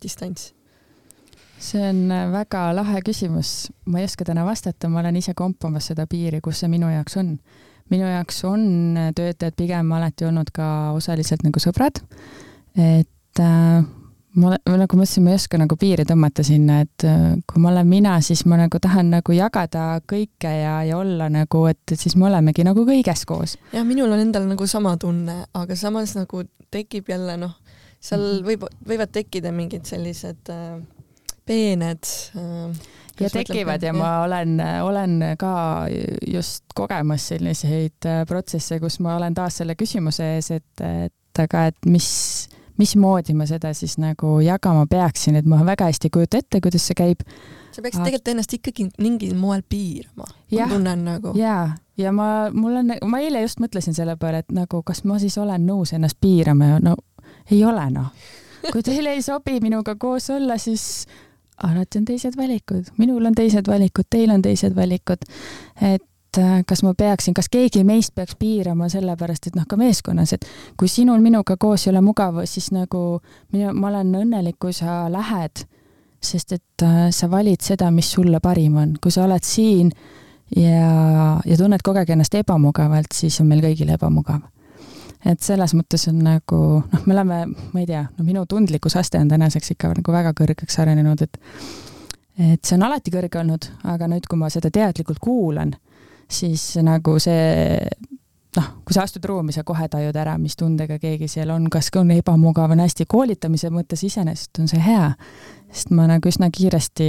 [0.00, 0.54] distants?
[1.58, 5.90] See on äh, väga lahe küsimus, ma ei oska täna vastata, ma olen ise kompamas
[5.90, 7.36] seda piiri, kus see minu jaoks on.
[7.88, 8.64] minu jaoks on
[9.16, 12.02] töötajad pigem alati olnud ka osaliselt nagu sõbrad,
[12.76, 13.86] et äh,
[14.38, 17.72] ma, nagu ma ütlesin, ma ei oska nagu piiri tõmmata sinna, et äh, kui ma
[17.72, 22.16] olen mina, siis ma nagu tahan nagu jagada kõike ja, ja olla nagu, et, siis
[22.16, 23.56] me olemegi nagu kõiges koos.
[23.72, 27.56] jah, minul on endal nagu sama tunne, aga samas nagu tekib jälle noh,
[28.00, 28.46] seal -hmm.
[28.46, 30.78] võib, võivad tekkida mingid sellised äh,
[31.48, 32.78] peened äh,
[33.20, 35.54] ja tekivad ja ma olen, olen ka
[36.26, 41.68] just kogemas selliseid äh, protsesse, kus ma olen taas selle küsimuse ees, et, et aga
[41.72, 42.08] et mis
[42.78, 46.86] mismoodi ma seda siis nagu jagama peaksin, et ma väga hästi ei kujuta ette, kuidas
[46.86, 47.24] see käib.
[47.72, 48.06] sa peaksid aga...
[48.06, 51.34] tegelikult ennast ikkagi mingil moel piirama, ma tunnen nagu.
[51.38, 55.18] jaa, ja ma, mul on, ma eile just mõtlesin selle peale, et nagu kas ma
[55.18, 56.96] siis olen nõus ennast piirama ja no
[57.50, 58.12] ei ole noh.
[58.72, 61.06] kui teile ei sobi minuga koos olla, siis
[61.62, 65.24] alati on teised valikud, minul on teised valikud, teil on teised valikud.
[65.80, 70.32] et äh, kas ma peaksin, kas keegi meist peaks piirama sellepärast, et noh, ka meeskonnas,
[70.32, 70.46] et
[70.78, 73.20] kui sinul minuga koos ei ole mugav, siis nagu
[73.52, 75.64] minu, ma olen õnnelik, kui sa lähed,
[76.22, 79.90] sest et äh, sa valid seda, mis sulle parim on, kui sa oled siin
[80.56, 84.46] ja, ja tunned kogu aeg ennast ebamugavalt, siis on meil kõigil ebamugav
[85.24, 87.40] et selles mõttes on nagu noh, me oleme,
[87.72, 91.40] ma ei tea, no minu tundlikkusaste on tänaseks ikka nagu väga kõrgeks arenenud, et
[92.38, 95.72] et see on alati kõrge olnud, aga nüüd, kui ma seda teadlikult kuulan,
[96.30, 97.82] siis nagu see
[98.56, 101.90] noh, kui sa astud ruumi, sa kohe tajud ära, mis tundega keegi seal on, kas
[101.98, 105.10] on ebamugav, on hästi, koolitamise mõttes iseenesest on see hea,
[105.72, 107.08] sest ma nagu üsna kiiresti,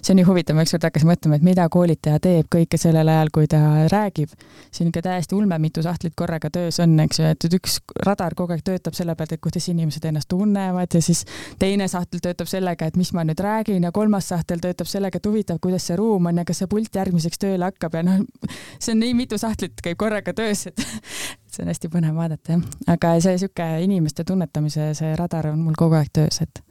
[0.00, 3.32] see on nii huvitav, ma ükskord hakkasin mõtlema, et mida koolitaja teeb kõike sellel ajal,
[3.34, 3.60] kui ta
[3.92, 4.32] räägib.
[4.70, 8.54] siin ikka täiesti ulme mitu sahtlit korraga töös on, eks ju, et üks radar kogu
[8.54, 11.24] aeg töötab selle pealt, et kuidas inimesed ennast tunnevad ja siis
[11.58, 15.26] teine sahtel töötab sellega, et mis ma nüüd räägin ja kolmas sahtel töötab sellega, et
[15.26, 18.22] huvitav, kuidas see ruum on ja kas see pult järgmiseks tööle hakkab ja noh,
[18.82, 20.86] see on nii mitu sahtlit käib korraga töös, et
[21.52, 25.78] see on hästi põnev vaadata jah, aga see sihuke inimeste tunnetamise see radar on mul
[25.78, 26.62] kogu aeg töös, et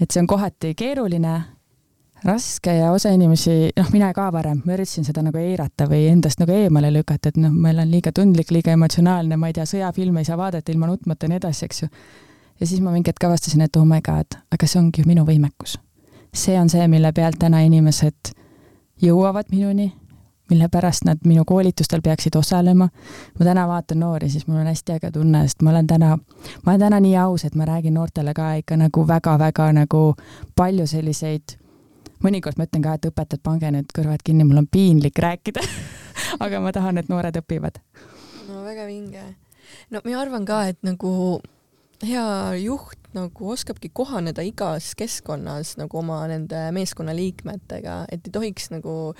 [0.00, 1.34] et see on kohati keeruline,
[2.24, 6.40] raske ja osa inimesi, noh, mina ka varem, ma üritasin seda nagu eirata või endast
[6.42, 10.24] nagu eemale lükata, et noh, ma olen liiga tundlik, liiga emotsionaalne, ma ei tea, sõjafilme
[10.24, 11.90] ei saa vaadata ilma nutmata ja nii edasi, eks ju.
[12.60, 15.26] ja siis ma mingi hetk avastasin, et oh my god, aga see ongi ju minu
[15.28, 15.78] võimekus.
[16.34, 18.34] see on see, mille pealt täna inimesed
[19.02, 19.92] jõuavad minuni
[20.50, 22.88] mille pärast nad minu koolitustel peaksid osalema.
[23.38, 26.18] ma täna vaatan noori, siis mul on hästi äge tunne, sest ma olen täna,
[26.64, 30.14] ma olen täna nii aus, et ma räägin noortele ka ikka nagu väga-väga nagu
[30.56, 31.58] palju selliseid,
[32.24, 35.60] mõnikord ma ütlen ka, et õpetajad, pange nüüd kõrvad kinni, mul on piinlik rääkida
[36.44, 37.80] aga ma tahan, et noored õpivad.
[38.48, 39.24] no väga vinge.
[39.90, 41.40] no ma arvan ka, et nagu
[42.04, 49.14] hea juht nagu oskabki kohaneda igas keskkonnas nagu oma nende meeskonnaliikmetega, et ei tohiks nagu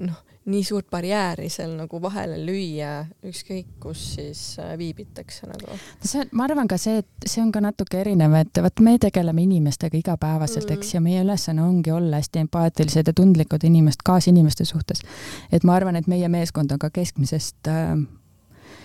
[0.00, 0.18] noh,
[0.48, 2.92] nii suurt barjääri seal nagu vahele lüüa,
[3.28, 5.76] ükskõik kus siis äh, viibitakse nagu.
[6.00, 8.96] see on, ma arvan ka see, et see on ka natuke erinev, et vot me
[9.02, 10.78] tegeleme inimestega igapäevaselt mm, -hmm.
[10.78, 15.02] eks, ja meie ülesanne ongi olla hästi empaatilised ja tundlikud inimest, kaasinimeste suhtes.
[15.52, 17.98] et ma arvan, et meie meeskond on ka keskmisest äh,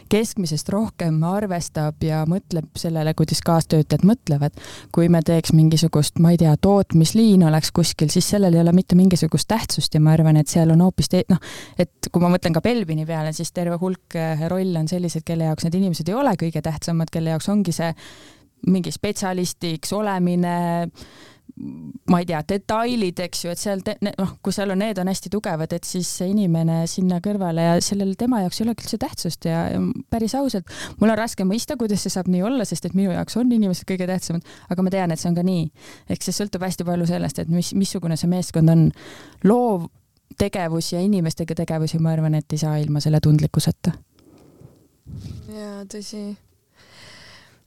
[0.09, 4.53] keskmisest rohkem arvestab ja mõtleb sellele, kuidas kaastöötajad mõtlevad.
[4.91, 8.95] kui me teeks mingisugust, ma ei tea, tootmisliin oleks kuskil, siis sellel ei ole mitte
[8.95, 11.41] mingisugust tähtsust ja ma arvan, et seal on hoopis te-, noh,
[11.77, 15.49] et kui ma mõtlen ka Belbini peale, siis terve hulk eh, rolle on sellised, kelle
[15.49, 17.91] jaoks need inimesed ei ole kõige tähtsamad, kelle jaoks ongi see
[18.71, 20.87] mingi spetsialistiks olemine,
[22.09, 25.29] ma ei tea, detailid, eks ju, et seal, noh, kui seal on, need on hästi
[25.31, 29.47] tugevad, et siis see inimene sinna kõrvale ja sellel tema jaoks ei olegi üldse tähtsust
[29.47, 29.79] ja, ja
[30.11, 33.39] päris ausalt, mul on raske mõista, kuidas see saab nii olla, sest et minu jaoks
[33.39, 34.43] on inimesed kõige tähtsamad,
[34.73, 35.63] aga ma tean, et see on ka nii.
[36.11, 38.89] ehk see sõltub hästi palju sellest, et mis, missugune see meeskond on.
[39.47, 39.87] loov
[40.37, 43.95] tegevus ja inimestega tegevusi, ma arvan, et ei saa ilma selle tundlikkuseta.
[45.55, 46.27] jaa, tõsi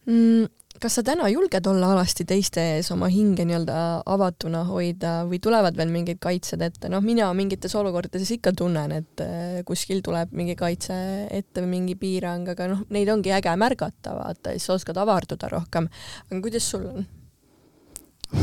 [0.05, 5.41] mm kas sa täna julged olla alasti teiste ees oma hinge nii-öelda avatuna hoida või
[5.43, 10.33] tulevad veel mingid kaitsed ette, noh, mina mingites olukordades ikka tunnen, et äh, kuskil tuleb
[10.39, 10.97] mingi kaitse
[11.35, 15.89] ette või mingi piirang, aga noh, neid ongi äge märgata, vaata, siis oskad avarduda rohkem.
[16.29, 17.09] aga kuidas sul on?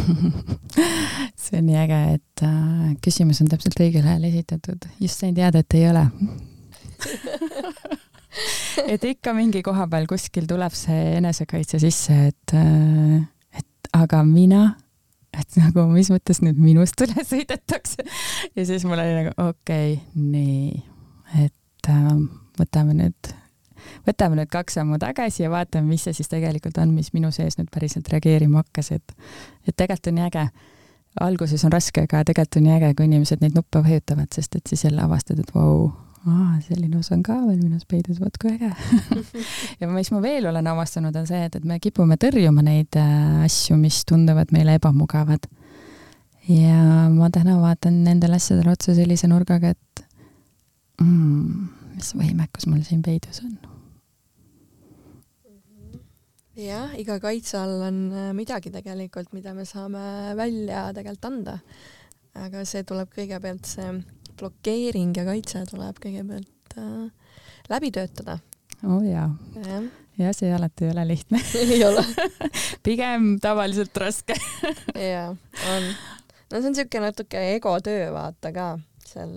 [1.44, 4.90] see on nii äge, et äh, küsimus on täpselt õigel ajal esitatud.
[5.00, 6.08] just sain teada, et ei ole
[8.92, 13.22] et ikka mingi koha peal kuskil tuleb see enesekaitse sisse, et, äh,
[13.60, 14.64] et aga mina,
[15.36, 18.06] et nagu mis mõttes nüüd minust üle sõidetakse.
[18.56, 20.84] ja siis mul oli nagu okei okay,, nii,
[21.46, 22.14] et äh,
[22.60, 23.34] võtame nüüd,
[24.08, 27.60] võtame nüüd kaks sammu tagasi ja vaatame, mis see siis tegelikult on, mis minu sees
[27.60, 29.20] nüüd päriselt reageerima hakkas, et,
[29.68, 30.48] et tegelikult on nii äge.
[31.24, 34.68] Alguses on raske, aga tegelikult on nii äge, kui inimesed neid nuppe vajutavad, sest et
[34.68, 35.94] siis jälle avastad, et vau wow,,
[36.26, 38.72] aa, selline osa on ka veel minus peidus, vot kui äge
[39.82, 43.46] ja mis ma veel olen avastanud, on see, et, et me kipume tõrjuma neid äh,
[43.46, 45.46] asju, mis tunduvad meile ebamugavad.
[46.50, 50.06] ja ma täna vaatan nendele asjadele otsa sellise nurgaga, et
[51.02, 53.56] mm, mis võimekus mul siin peidus on
[56.56, 61.60] jah, iga kaitse all on äh, midagi tegelikult, mida me saame välja tegelikult anda.
[62.36, 63.92] aga see tuleb kõigepealt see
[64.40, 67.06] blokeering ja kaitse tuleb kõigepealt äh,
[67.72, 68.40] läbi töötada.
[68.84, 69.30] oo oh, jaa
[69.66, 69.82] ja.
[70.20, 72.04] ja see alati ei ole lihtne ei ole
[72.86, 74.38] pigem tavaliselt raske
[75.14, 75.90] jaa, on.
[76.52, 78.70] no see on niisugune natuke egotöö, vaata ka,
[79.08, 79.36] seal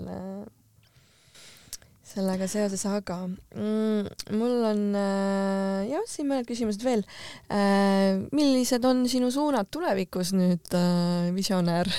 [2.09, 7.05] sellega seoses, aga mm, mul on äh, jah, siin mõned küsimused veel
[7.53, 8.17] äh,.
[8.33, 11.91] millised on sinu suunad tulevikus nüüd äh,, visionäär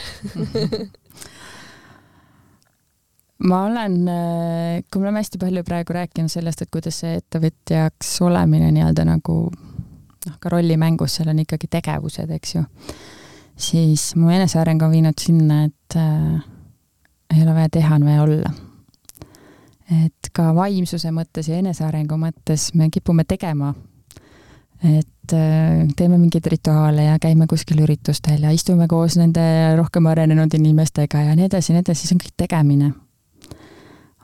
[3.47, 8.17] ma olen, äh, kui me oleme hästi palju praegu rääkinud sellest, et kuidas see ettevõtjaks
[8.25, 12.63] olemine nii-öelda nagu noh, ka rollimängus, seal on ikkagi tegevused, eks ju,
[13.69, 16.41] siis mu eneseareng on viinud sinna, et äh,
[17.35, 18.57] ei ole vaja teha, on vaja olla
[19.89, 23.73] et ka vaimsuse mõttes ja enesearengu mõttes me kipume tegema.
[24.79, 30.53] et äh, teeme mingeid rituaale ja käime kuskil üritustel ja istume koos nende rohkem arenenud
[30.55, 32.91] inimestega ja nii edasi nii edasi, see on kõik tegemine.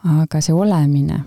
[0.06, 1.20] Aga see olemine,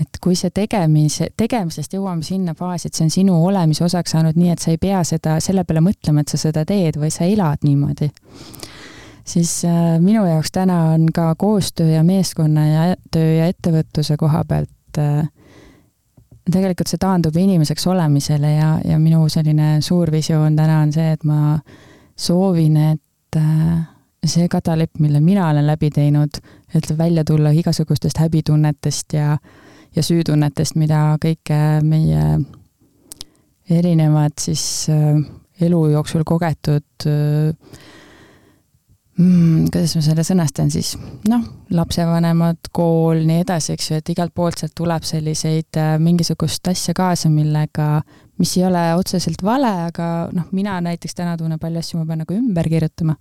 [0.00, 4.36] et kui see tegemise, tegemisest jõuame sinna faasi, et see on sinu olemise osaks saanud
[4.36, 7.28] nii, et sa ei pea seda selle peale mõtlema, et sa seda teed või sa
[7.28, 8.10] elad niimoodi
[9.24, 14.44] siis äh, minu jaoks täna on ka koostöö ja meeskonna ja töö ja ettevõtluse koha
[14.48, 15.24] pealt äh,
[16.52, 21.24] tegelikult see taandub inimeseks olemisele ja, ja minu selline suur visioon täna on see, et
[21.24, 21.58] ma
[22.16, 23.80] soovin, et äh,
[24.30, 26.40] see kadalipp, mille mina olen läbi teinud,
[26.74, 29.38] ütleb välja tulla igasugustest häbitunnetest ja,
[29.96, 32.38] ja süütunnetest, mida kõike meie
[33.70, 34.88] erinevad siis
[35.60, 37.52] elu jooksul kogetud äh,
[39.18, 40.94] mm,, kuidas ma selle sõnastan siis,
[41.30, 41.44] noh,
[41.74, 46.94] lapsevanemad, kool, nii edasi, eks ju, et igalt poolt sealt tuleb selliseid äh, mingisugust asja
[46.96, 47.88] kaasa, millega,
[48.42, 52.24] mis ei ole otseselt vale, aga noh, mina näiteks täna tunnen palju asju, ma pean
[52.24, 53.18] nagu ümber kirjutama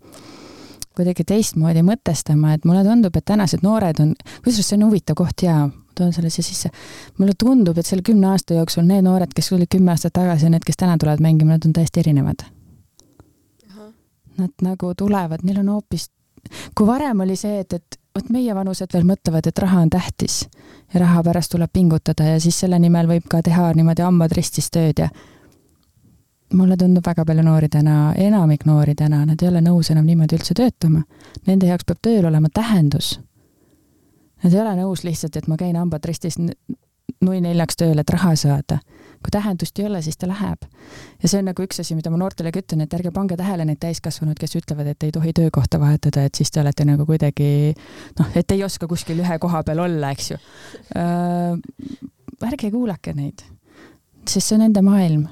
[0.96, 4.14] kuidagi teistmoodi mõtestama, et mulle tundub, et tänased noored on,
[4.46, 5.68] kusjuures see on huvitav koht ja
[5.98, 6.70] toon selle siia sisse.
[7.18, 10.54] mulle tundub, et selle kümne aasta jooksul need noored, kes olid kümme aastat tagasi ja
[10.54, 12.46] need, kes täna tulevad mängima, nad on täiesti erinevad
[14.38, 16.10] nad nagu tulevad, neil on hoopis,
[16.76, 20.44] kui varem oli see, et, et vot meie vanused veel mõtlevad, et raha on tähtis
[20.94, 24.70] ja raha pärast tuleb pingutada ja siis selle nimel võib ka teha niimoodi hambad ristis
[24.74, 25.10] tööd ja
[26.54, 30.38] mulle tundub väga palju noori täna, enamik noori täna, nad ei ole nõus enam niimoodi
[30.40, 31.04] üldse töötama.
[31.48, 33.18] Nende jaoks peab tööl olema tähendus.
[34.44, 38.36] Nad ei ole nõus lihtsalt, et ma käin hambad ristis nui neljaks tööle, et raha
[38.40, 38.80] saada
[39.24, 40.66] kui tähendust ei ole, siis ta läheb.
[41.24, 43.80] ja see on nagu üks asi, mida ma noortelegi ütlen, et ärge pange tähele neid
[43.84, 47.48] täiskasvanuid, kes ütlevad, et ei tohi töökohta vahetada, et siis te olete nagu kuidagi
[48.20, 50.40] noh, et ei oska kuskil ühe koha peal olla, eks ju
[51.00, 51.56] äh,.
[52.50, 53.46] ärge kuulake neid,
[54.28, 55.28] sest see on nende maailm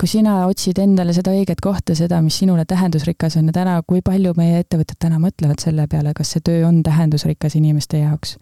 [0.00, 4.00] kui sina otsid endale seda õiget kohta, seda, mis sinule tähendusrikas on ja täna, kui
[4.04, 8.38] palju meie ettevõtted täna mõtlevad selle peale, kas see töö on tähendusrikas inimeste jaoks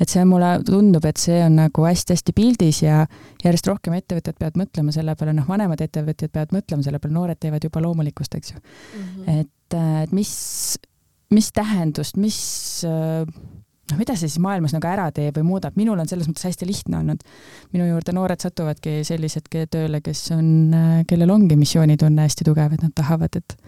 [0.00, 3.04] et see mulle tundub, et see on nagu hästi-hästi pildis ja
[3.44, 7.40] järjest rohkem ettevõtted peavad mõtlema selle peale, noh, vanemad ettevõtjad peavad mõtlema selle peale, noored
[7.40, 9.06] teevad juba loomulikust, eks ju mm.
[9.06, 9.40] -hmm.
[9.40, 10.32] et, äh, et mis,
[11.34, 12.38] mis tähendust, mis
[13.90, 16.68] noh, mida see siis maailmas nagu ära teeb või muudab, minul on selles mõttes hästi
[16.68, 17.22] lihtne olnud.
[17.72, 22.82] minu juurde noored satuvadki sellised tööle, kes on, äh, kellel ongi missioonitunne hästi tugev, et
[22.86, 23.58] nad tahavad, et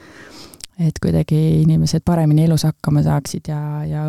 [0.78, 4.02] et kuidagi inimesed paremini elus hakkama saaksid ja, ja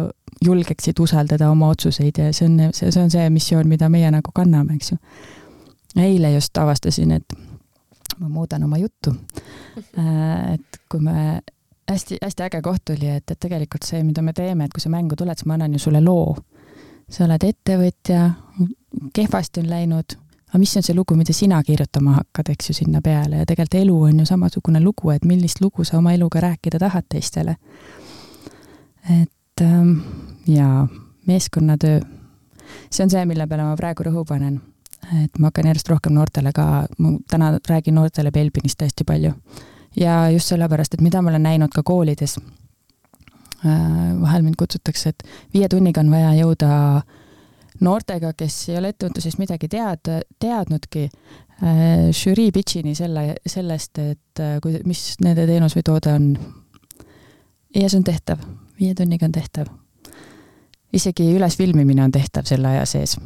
[0.46, 4.32] julgeksid usaldada oma otsuseid ja see on, see, see on see missioon, mida meie nagu
[4.36, 4.98] kanname, eks ju.
[5.98, 7.34] eile just avastasin, et
[8.20, 9.16] ma muudan oma juttu.
[9.80, 11.40] Äh, et kui me
[11.90, 15.18] hästi-hästi äge koht oli, et, et tegelikult see, mida me teeme, et kui sa mängu
[15.18, 16.38] tuled, siis ma annan ju sulle loo.
[17.10, 18.26] sa oled ettevõtja,
[19.14, 20.14] kehvasti on läinud
[20.50, 23.78] aga mis on see lugu, mida sina kirjutama hakkad, eks ju, sinna peale ja tegelikult
[23.82, 27.56] elu on ju samasugune lugu, et millist lugu sa oma eluga rääkida tahad teistele.
[29.22, 30.00] et ähm,
[30.48, 30.88] ja
[31.28, 32.00] meeskonnatöö,
[32.90, 34.62] see on see, mille peale ma praegu rõhu panen.
[35.24, 39.34] et ma hakkan järjest rohkem noortele ka, ma täna räägin noortele Belbinist hästi palju.
[40.00, 42.38] Ja just sellepärast, et mida ma olen näinud ka koolides,
[43.66, 43.72] äh,
[44.22, 45.24] vahel mind kutsutakse, et
[45.54, 46.72] viie tunniga on vaja jõuda
[47.86, 54.58] noortega, kes ei ole ettevõtlusest midagi tead, teadnudki äh,, žürii pitch'ini selle, sellest, et äh,
[54.64, 56.32] kui, mis nende teenus või toode on.
[57.76, 58.44] ja see on tehtav,
[58.80, 59.68] viie tunniga on tehtav.
[60.94, 63.18] isegi ülesfilmimine on tehtav selle aja sees.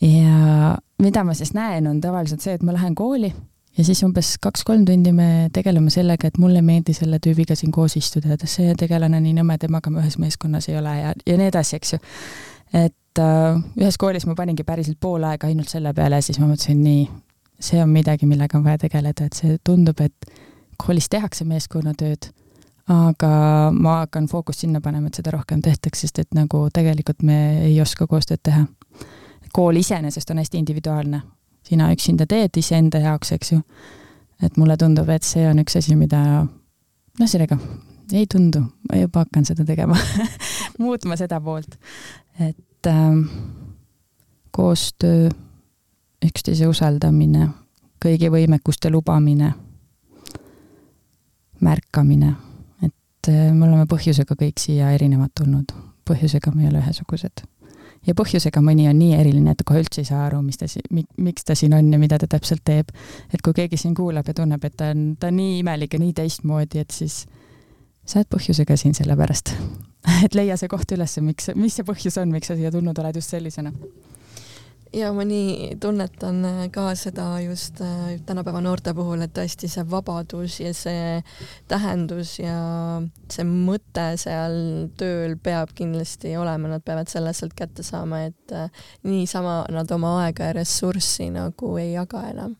[0.00, 3.32] ja mida ma siis näen, on tavaliselt see, et ma lähen kooli
[3.80, 7.72] ja siis umbes kaks-kolm tundi me tegeleme sellega, et mulle ei meeldi selle tüübiga siin
[7.72, 11.14] koos istuda, et see tegelane on nii nõme, temaga me ühes meeskonnas ei ole ja,
[11.26, 12.00] ja nii edasi, eks ju.
[12.82, 16.50] et äh, ühes koolis ma paningi päriselt pool aega ainult selle peale ja siis ma
[16.50, 17.08] mõtlesin, nii,
[17.70, 20.36] see on midagi, millega on vaja tegeleda, et see tundub, et
[20.80, 22.30] koolis tehakse meeskonnatööd,
[22.92, 23.32] aga
[23.72, 27.80] ma hakkan fookust sinna panema, et seda rohkem tehtaks, sest et nagu tegelikult me ei
[27.80, 28.66] oska koostööd teha.
[29.52, 31.20] kool iseenesest on hästi individuaalne,
[31.66, 33.60] sina üksinda teed iseenda jaoks, eks ju.
[34.42, 37.58] et mulle tundub, et see on üks asi, mida noh, sellega
[38.12, 39.96] ei tundu, ma juba hakkan seda tegema
[40.82, 41.76] muutma seda poolt.
[42.40, 43.18] et äh,
[44.50, 45.28] koostöö,
[46.26, 47.48] üksteise usaldamine,
[48.02, 49.52] kõigi võimekuste lubamine,
[51.60, 52.34] märkamine,
[52.82, 55.72] et äh, me oleme põhjusega kõik siia erinevad tulnud,
[56.08, 57.46] põhjusega me ei ole ühesugused
[58.06, 60.84] ja põhjusega mõni on nii eriline, et kohe üldse ei saa aru, mis ta si-,
[60.94, 62.92] mi-, miks ta siin on ja mida ta täpselt teeb.
[63.32, 66.02] et kui keegi siin kuulab ja tunneb, et ta on, ta on nii imelik ja
[66.02, 67.24] nii teistmoodi, et siis
[68.04, 69.54] sa oled põhjusega siin sellepärast.
[70.24, 73.20] et leia see koht üles, miks, mis see põhjus on, miks sa siia tulnud oled
[73.20, 73.74] just sellisena
[74.92, 79.84] ja ma nii tunnetan äh, ka seda just äh, tänapäeva noorte puhul, et tõesti see
[79.90, 81.20] vabadus ja see
[81.70, 82.56] tähendus ja
[83.30, 84.56] see mõte seal
[85.00, 90.16] tööl peab kindlasti olema, nad peavad selle sealt kätte saama, et äh, niisama nad oma
[90.24, 92.58] aega ja ressurssi nagu ei jaga enam.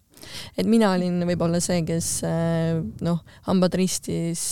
[0.58, 2.08] Et mina olin võib-olla see, kes
[3.00, 4.50] noh, hambad ristis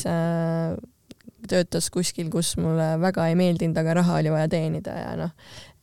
[1.49, 5.35] töötas kuskil, kus mulle väga ei meeldinud, aga raha oli vaja teenida ja noh,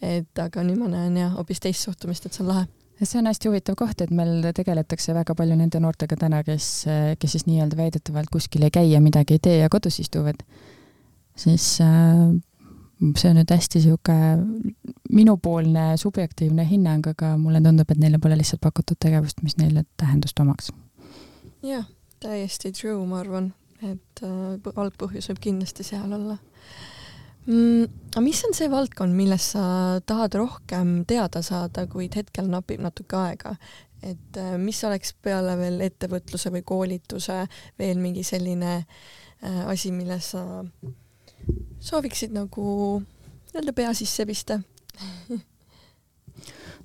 [0.06, 2.66] et aga nüüd ma näen jah, hoopis teist suhtumist, et see on lahe.
[3.04, 6.68] See on hästi huvitav koht, et meil tegeletakse väga palju nende noortega täna, kes,
[7.20, 10.40] kes siis nii-öelda väidetavalt kuskil ei käi ja midagi ei tee ja kodus istuvad,
[11.36, 12.30] siis äh,
[13.20, 14.80] see on nüüd hästi niisugune
[15.12, 20.40] minupoolne subjektiivne hinnang, aga mulle tundub, et neile pole lihtsalt pakutud tegevust, mis neile tähendust
[20.40, 20.72] omaks.
[21.66, 21.84] jah,
[22.24, 23.52] täiesti true, ma arvan,
[23.84, 26.40] et äh, algpõhjus võib kindlasti seal olla
[27.46, 27.88] mm,.
[28.14, 29.66] aga mis on see valdkond, milles sa
[30.06, 33.56] tahad rohkem teada saada, kuid hetkel napib natuke aega?
[34.06, 37.40] et äh, mis oleks peale veel ettevõtluse või koolituse
[37.80, 40.44] veel mingi selline äh, asi, milles sa
[41.82, 42.66] sooviksid nagu
[43.02, 44.60] nii-öelda pea sisse pista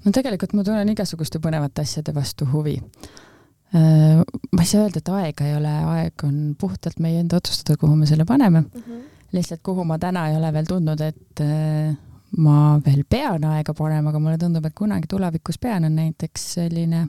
[0.04, 5.14] no tegelikult ma tunnen igasuguste põnevate asjade vastu huvi äh, ma ei saa öelda, et
[5.20, 8.84] aega ei ole, aeg on puhtalt meie enda otsustada, kuhu me selle paneme mm.
[8.86, 11.94] -hmm lihtsalt kuhu ma täna ei ole veel tundnud, et äh,
[12.38, 17.06] ma veel pean aega panema, aga mulle tundub, et kunagi tulevikus pean, on näiteks selline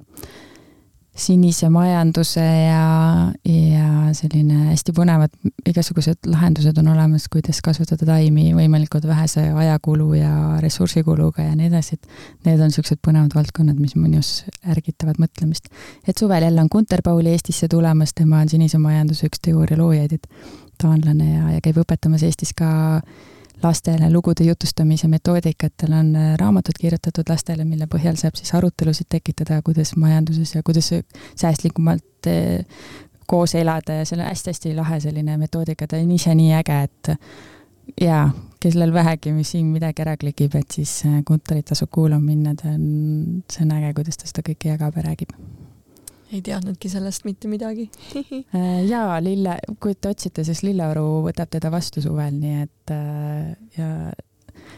[1.22, 5.34] sinise majanduse ja, ja selline hästi põnevad
[5.68, 10.31] igasugused lahendused on olemas, kuidas kasvatada taimi võimalikult vähese ajakulu ja
[10.64, 15.68] ressursikuluga ja nii edasi, et need on niisugused põnevad valdkonnad, mis minus ärgitavad mõtlemist.
[16.07, 20.15] et suvel jälle on Gunter Pauli Eestisse tulemas, tema on sinise majanduse üks teooria loojaid,
[20.15, 20.27] et
[20.82, 22.72] taanlane ja, ja käib õpetamas Eestis ka
[23.64, 29.10] lastele lugude jutustamise metoodikat, tal on äh, raamatud kirjutatud lastele, mille põhjal saab siis arutelusid
[29.10, 30.91] tekitada, kuidas majanduses ja kuidas
[31.36, 32.66] säästlikumalt äh,
[33.28, 37.14] koos elada ja see on hästi-hästi lahe selline metoodika, ta on ise nii äge, et
[38.02, 38.26] jaa,
[38.62, 43.44] kellel vähegi siin midagi ära klikib, et siis Gunterit äh, tasub kuulama minna, ta on,
[43.52, 45.38] see on äge, kuidas ta seda kõike jagab ja räägib
[46.32, 47.90] ei teadnudki sellest mitte midagi
[48.56, 53.56] äh, jaa, Lille, kui te otsite, siis Lilleoru võtab teda vastu suvel, nii et äh,
[53.78, 53.90] ja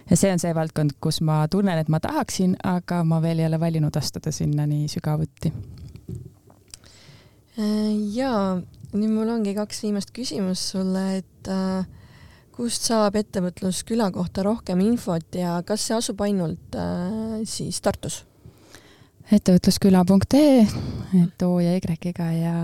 [0.10, 3.50] ja see on see valdkond, kus ma tunnen, et ma tahaksin, aga ma veel ei
[3.50, 5.54] ole valinud astuda sinna nii sügavuti.
[7.54, 8.58] Äh, jaa,
[8.94, 11.86] nüüd mul ongi kaks viimast küsimust sulle, et äh,
[12.54, 18.24] kust saab ettevõtlusküla kohta rohkem infot ja kas see asub ainult äh, siis Tartus?
[19.32, 20.66] ettevõtlusküla.ee,
[21.24, 22.58] et O ja Y-ga ja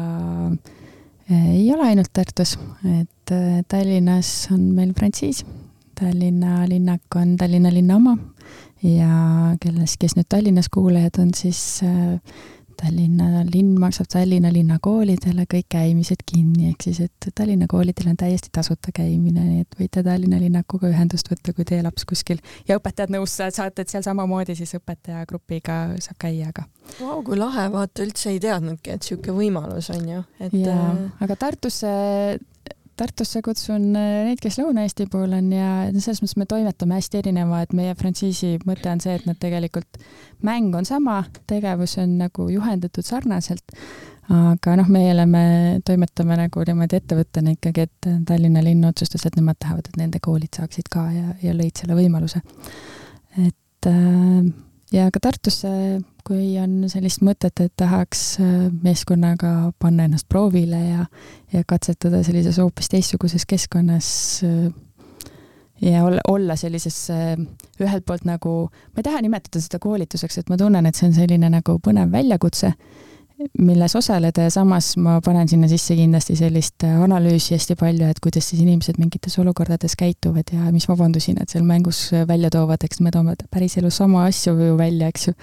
[1.30, 5.46] eh, ei ole ainult Tartus, et eh, Tallinnas on meil frantsiis,
[6.00, 8.18] Tallinna linnak on Tallinna linna oma
[8.84, 12.20] ja kelles, kes nüüd Tallinnas kuulajad on, siis äh,
[12.80, 18.20] Tallinna linn maksab Tallinna linna koolidele kõik käimised kinni, ehk siis et Tallinna koolidel on
[18.20, 22.40] täiesti tasuta käimine, nii et võite Tallinna linnakuga ühendust võtta, kui teie laps kuskil
[22.70, 26.68] ja õpetajad nõus saate, et seal samamoodi siis õpetajagrupiga saab käia, aga.
[27.00, 30.56] Vau, kui lahe, vaata üldse ei teadnudki, et niisugune võimalus on ju, et.
[30.56, 31.92] jaa, äh, aga Tartusse
[33.00, 37.64] Tartusse kutsun äh, neid, kes Lõuna-Eesti pool on ja selles mõttes me toimetame hästi erineva,
[37.64, 40.00] et meie frantsiisi mõte on see, et nad tegelikult,
[40.46, 43.76] mäng on sama, tegevus on nagu juhendatud sarnaselt,
[44.30, 45.44] aga noh, meie oleme,
[45.88, 50.60] toimetame nagu niimoodi ettevõttena ikkagi, et Tallinna linn otsustas, et nemad tahavad, et nende koolid
[50.60, 52.44] saaksid ka ja, ja lõid selle võimaluse.
[53.40, 54.54] et äh,
[54.94, 55.72] ja ka Tartusse
[56.30, 61.08] kui on sellist mõtet, et tahaks äh, meeskonnaga panna ennast proovile ja,
[61.54, 64.12] ja katsetada sellises hoopis teistsuguses keskkonnas
[64.46, 64.70] äh,
[65.82, 67.34] ja olla, olla sellises äh,
[67.82, 71.18] ühelt poolt nagu, ma ei taha nimetada seda koolituseks, et ma tunnen, et see on
[71.18, 72.76] selline nagu põnev väljakutse,
[73.58, 78.52] milles osaleda ja samas ma panen sinna sisse kindlasti sellist analüüsi hästi palju, et kuidas
[78.52, 83.16] siis inimesed mingites olukordades käituvad ja mis vabandusi nad seal mängus välja toovad, eks me
[83.16, 85.40] toome päriselus sama asju ju välja, eks ju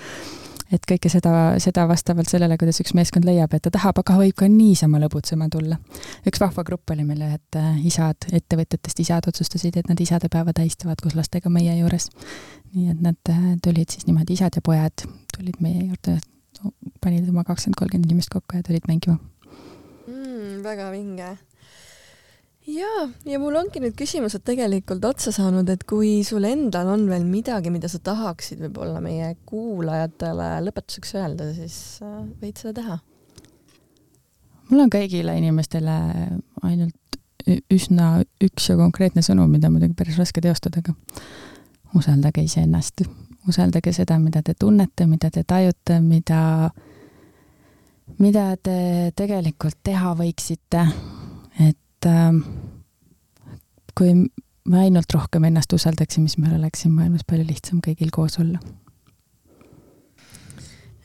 [0.73, 1.33] et kõike seda,
[1.63, 5.49] seda vastavalt sellele, kuidas üks meeskond leiab, et ta tahab, aga võib ka niisama lõbutsema
[5.53, 5.79] tulla.
[6.27, 11.01] üks vahva grupp oli meil, et äh, isad, ettevõtjatest isad otsustasid, et nad isadepäeva tähistavad
[11.03, 12.11] koos lastega meie juures.
[12.75, 15.07] nii et nad äh, tulid siis niimoodi, isad ja pojad
[15.37, 16.19] tulid meie juurde,
[17.01, 19.19] panid oma kakskümmend, kolmkümmend inimest kokku ja tulid mängima
[20.07, 20.63] mm,.
[20.65, 21.37] väga vinge
[22.67, 27.27] jaa, ja mul ongi nüüd küsimused tegelikult otsa saanud, et kui sul endal on veel
[27.29, 32.99] midagi, mida sa tahaksid võib-olla meie kuulajatele lõpetuseks öelda, siis äh, võid seda teha.
[34.71, 35.99] mul on kõigile inimestele
[36.67, 40.95] ainult üsna üks ja konkreetne sõnum, mida muidugi päris raske teostada, aga
[41.97, 43.05] usaldage iseennast,
[43.49, 46.41] usaldage seda, mida te tunnete, mida te tajute, mida,
[48.19, 48.79] mida te
[49.17, 50.83] tegelikult teha võiksite,
[51.63, 53.57] et et äh,
[53.97, 54.15] kui
[54.67, 58.61] me ainult rohkem ennast usaldaksime, siis meil oleks siin maailmas palju lihtsam kõigil koos olla.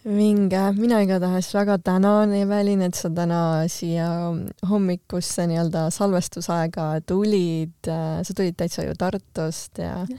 [0.01, 4.07] vinge, mina igatahes väga tänan, Evelin, et sa täna siia
[4.69, 7.77] hommikusse nii-öelda salvestusaega tulid.
[7.85, 10.17] sa tulid täitsa ju Tartust ja, ja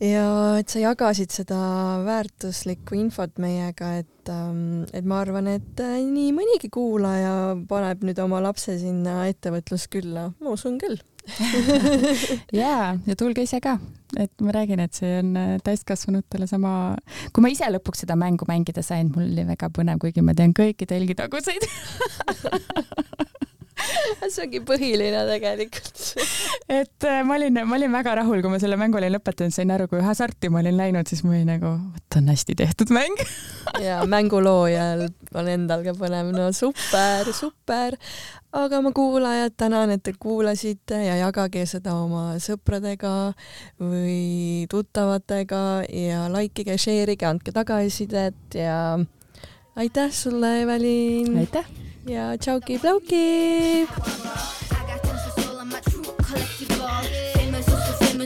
[0.00, 0.24] ja
[0.60, 1.58] et sa jagasid seda
[2.06, 8.20] väärtuslikku infot meiega, et, ähm, et ma arvan, et äh, nii mõnigi kuulaja paneb nüüd
[8.24, 10.98] oma lapse sinna ettevõtluskülla, ma usun küll.
[12.56, 13.76] Jaa, ja tulge ise ka,
[14.18, 16.96] et ma räägin, et see on äh, täiskasvanutele sama,
[17.34, 20.56] kui ma ise lõpuks seda mängu mängida sain, mul oli väga põnev, kuigi ma tean
[20.56, 21.68] kõiki telgitaguseid
[24.32, 26.02] see ongi põhiline tegelikult
[26.70, 29.70] et äh, ma olin, ma olin väga rahul, kui ma selle mängu olin lõpetanud, sain
[29.74, 33.24] aru, kui hasarti ma olin läinud, siis ma olin nagu, vot on hästi tehtud mäng
[33.86, 37.98] ja mänguloojal on endal ka põnev, no super, super.
[38.56, 43.14] aga ma kuulajad tänan, et te kuulasite ja jagage seda oma sõpradega
[43.80, 48.98] või tuttavatega ja like ige, share ige, andke tagasisidet ja
[49.80, 51.38] aitäh sulle, Evelin.
[51.44, 53.86] aitäh Ja, čauky, plavky.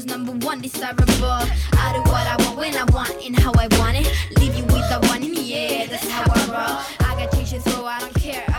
[0.07, 1.45] Number one desirable.
[1.73, 4.07] I do what I want when I want and how I want it.
[4.39, 5.87] Leave you with the one in the air.
[5.87, 7.09] That's how I roll.
[7.09, 8.54] I got changes, so I don't care.